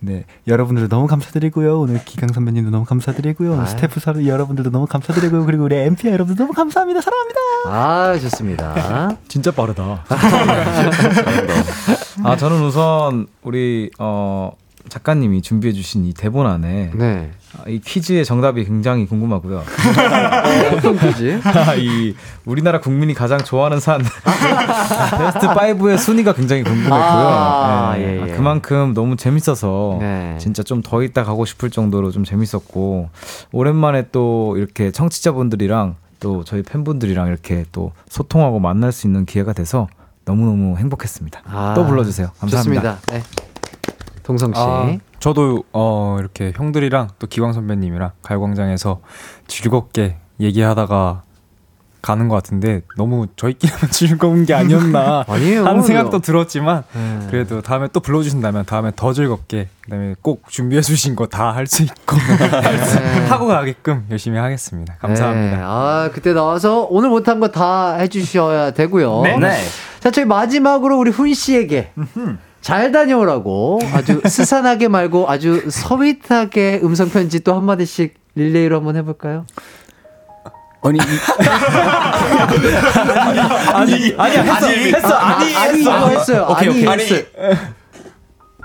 네, 0.00 0.24
여러분들도 0.48 0.88
너무 0.88 1.06
감사드리고요. 1.06 1.80
오늘 1.80 2.02
기강 2.04 2.30
선배님도 2.32 2.70
너무 2.70 2.84
감사드리고요. 2.84 3.52
오늘 3.52 3.62
아유. 3.64 3.70
스태프 3.70 4.00
사로 4.00 4.26
여러분들도 4.26 4.70
너무 4.70 4.86
감사드리고요. 4.86 5.44
그리고 5.46 5.64
우리 5.64 5.76
엠피아 5.76 6.10
여러분들 6.12 6.44
너무 6.44 6.52
감사합니다. 6.52 7.00
사랑합니다. 7.00 7.40
아, 7.66 8.18
좋습니다. 8.18 9.16
진짜 9.28 9.50
빠르다. 9.52 10.04
아 12.24 12.36
저는 12.36 12.62
우선 12.64 13.26
우리 13.42 13.90
어 13.98 14.52
작가님이 14.88 15.42
준비해주신 15.42 16.04
이 16.06 16.14
대본 16.14 16.46
안에 16.46 16.90
네. 16.94 17.30
아, 17.58 17.68
이 17.68 17.78
퀴즈의 17.80 18.24
정답이 18.24 18.64
굉장히 18.64 19.06
궁금하고요. 19.06 19.62
어떤 20.76 20.98
퀴즈? 20.98 21.40
이 21.78 22.14
우리나라 22.44 22.80
국민이 22.80 23.14
가장 23.14 23.38
좋아하는 23.42 23.80
산 23.80 24.00
베스트 25.18 25.46
5의 25.46 25.98
순위가 25.98 26.32
굉장히 26.34 26.62
궁금했고요. 26.62 27.00
아, 27.00 27.94
네. 27.96 28.02
예, 28.02 28.16
예. 28.28 28.32
아, 28.32 28.36
그만큼 28.36 28.92
너무 28.94 29.16
재밌어서 29.16 29.98
네. 30.00 30.36
진짜 30.38 30.62
좀 30.62 30.82
더 30.84 31.02
있다 31.02 31.24
가고 31.24 31.44
싶을 31.46 31.70
정도로 31.70 32.10
좀 32.10 32.24
재밌었고 32.24 33.08
오랜만에 33.52 34.08
또 34.12 34.54
이렇게 34.58 34.90
청취자분들이랑 34.90 35.94
또 36.20 36.44
저희 36.44 36.62
팬분들이랑 36.62 37.28
이렇게 37.28 37.64
또 37.72 37.92
소통하고 38.08 38.58
만날 38.60 38.92
수 38.92 39.06
있는 39.06 39.24
기회가 39.24 39.52
돼서 39.54 39.88
너무너무 40.26 40.76
행복했습니다. 40.76 41.40
아, 41.46 41.72
또 41.74 41.86
불러주세요. 41.86 42.28
감사합니다. 42.38 42.96
좋습니다. 42.96 43.12
네. 43.12 43.22
동성 44.22 44.52
씨. 44.52 44.60
아, 44.60 44.94
저도 45.28 45.64
어 45.72 46.18
이렇게 46.20 46.52
형들이랑 46.54 47.08
또 47.18 47.26
기광 47.26 47.54
선배님이랑 47.54 48.10
가요광장에서 48.20 49.00
즐겁게 49.46 50.16
얘기하다가 50.38 51.22
가는 52.02 52.28
것 52.28 52.34
같은데 52.34 52.82
너무 52.98 53.28
저희끼리만 53.34 53.80
즐거운 53.90 54.44
게 54.44 54.52
아니었나 54.52 55.24
아니에요. 55.26 55.64
하는 55.64 55.80
생각도 55.80 56.18
들었지만 56.18 56.82
네. 56.92 57.26
그래도 57.30 57.62
다음에 57.62 57.88
또 57.90 58.00
불러주신다면 58.00 58.66
다음에 58.66 58.92
더 58.94 59.14
즐겁게 59.14 59.68
그다음에 59.80 60.14
꼭 60.20 60.42
준비해 60.50 60.82
주신 60.82 61.16
거 61.16 61.26
다 61.26 61.52
할 61.54 61.66
수 61.66 61.82
있고 61.84 62.16
할 62.16 62.76
수- 62.84 63.00
네. 63.00 63.26
하고 63.28 63.46
가게끔 63.46 64.04
열심히 64.10 64.38
하겠습니다. 64.38 64.96
감사합니다. 65.00 65.56
네. 65.56 65.62
아, 65.64 66.10
그때 66.12 66.34
나와서 66.34 66.86
오늘 66.90 67.08
못한 67.08 67.40
거 67.40 67.48
다 67.50 67.94
해주셔야 67.94 68.72
되고요. 68.72 69.22
네. 69.22 69.38
자, 70.00 70.10
저희 70.10 70.26
마지막으로 70.26 70.98
우리 70.98 71.10
훈 71.10 71.32
씨에게 71.32 71.92
잘 72.64 72.90
다녀오라고 72.92 73.78
아주 73.92 74.22
스산하게 74.28 74.88
말고 74.88 75.28
아주 75.30 75.68
서윗하게 75.70 76.80
음성 76.82 77.10
편지 77.10 77.44
또 77.44 77.54
한마디씩 77.54 78.14
릴레이로 78.36 78.76
한번 78.76 78.96
해볼까요? 78.96 79.44
아니 80.82 80.98
이- 80.98 81.02
아니 83.74 84.14
아니야 84.16 84.42
했어 84.42 84.66
했어 84.68 85.14
아니 85.14 85.54
아니 85.56 85.78
했어 85.80 85.98
이거 85.98 86.08
했어요. 86.08 86.46
오케이, 86.50 86.68
아니 86.68 86.86
오케이. 86.86 87.00
했어요. 87.00 87.22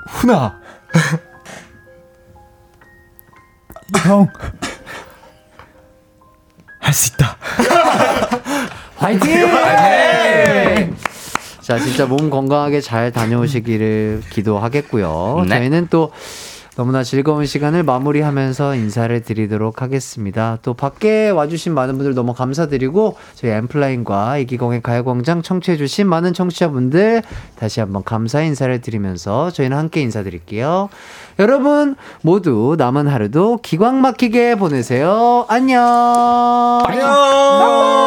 훈아. 0.07 0.59
형. 4.05 4.27
할 6.79 6.93
수 6.93 7.11
있다. 7.13 7.35
화이팅! 8.97 9.47
자, 11.69 11.77
진짜 11.77 12.07
몸 12.07 12.31
건강하게 12.31 12.81
잘 12.81 13.11
다녀오시기를 13.11 14.23
기도하겠고요. 14.31 15.45
네. 15.47 15.59
저희는 15.59 15.87
또 15.91 16.11
너무나 16.75 17.03
즐거운 17.03 17.45
시간을 17.45 17.83
마무리하면서 17.83 18.73
인사를 18.73 19.21
드리도록 19.21 19.83
하겠습니다. 19.83 20.57
또 20.63 20.73
밖에 20.73 21.29
와주신 21.29 21.75
많은 21.75 21.97
분들 21.97 22.15
너무 22.15 22.33
감사드리고 22.33 23.17
저희 23.35 23.51
엠플라인과 23.51 24.39
이기공의 24.39 24.81
가요광장 24.81 25.43
청취해주신 25.43 26.07
많은 26.07 26.33
청취자분들 26.33 27.21
다시 27.59 27.81
한번 27.81 28.03
감사 28.03 28.41
인사를 28.41 28.81
드리면서 28.81 29.51
저희는 29.51 29.77
함께 29.77 30.01
인사드릴게요. 30.01 30.89
여러분 31.37 31.95
모두 32.23 32.77
남은 32.79 33.07
하루도 33.07 33.59
기광 33.61 34.01
막히게 34.01 34.55
보내세요. 34.55 35.45
안녕. 35.47 36.81
안녕. 36.87 37.99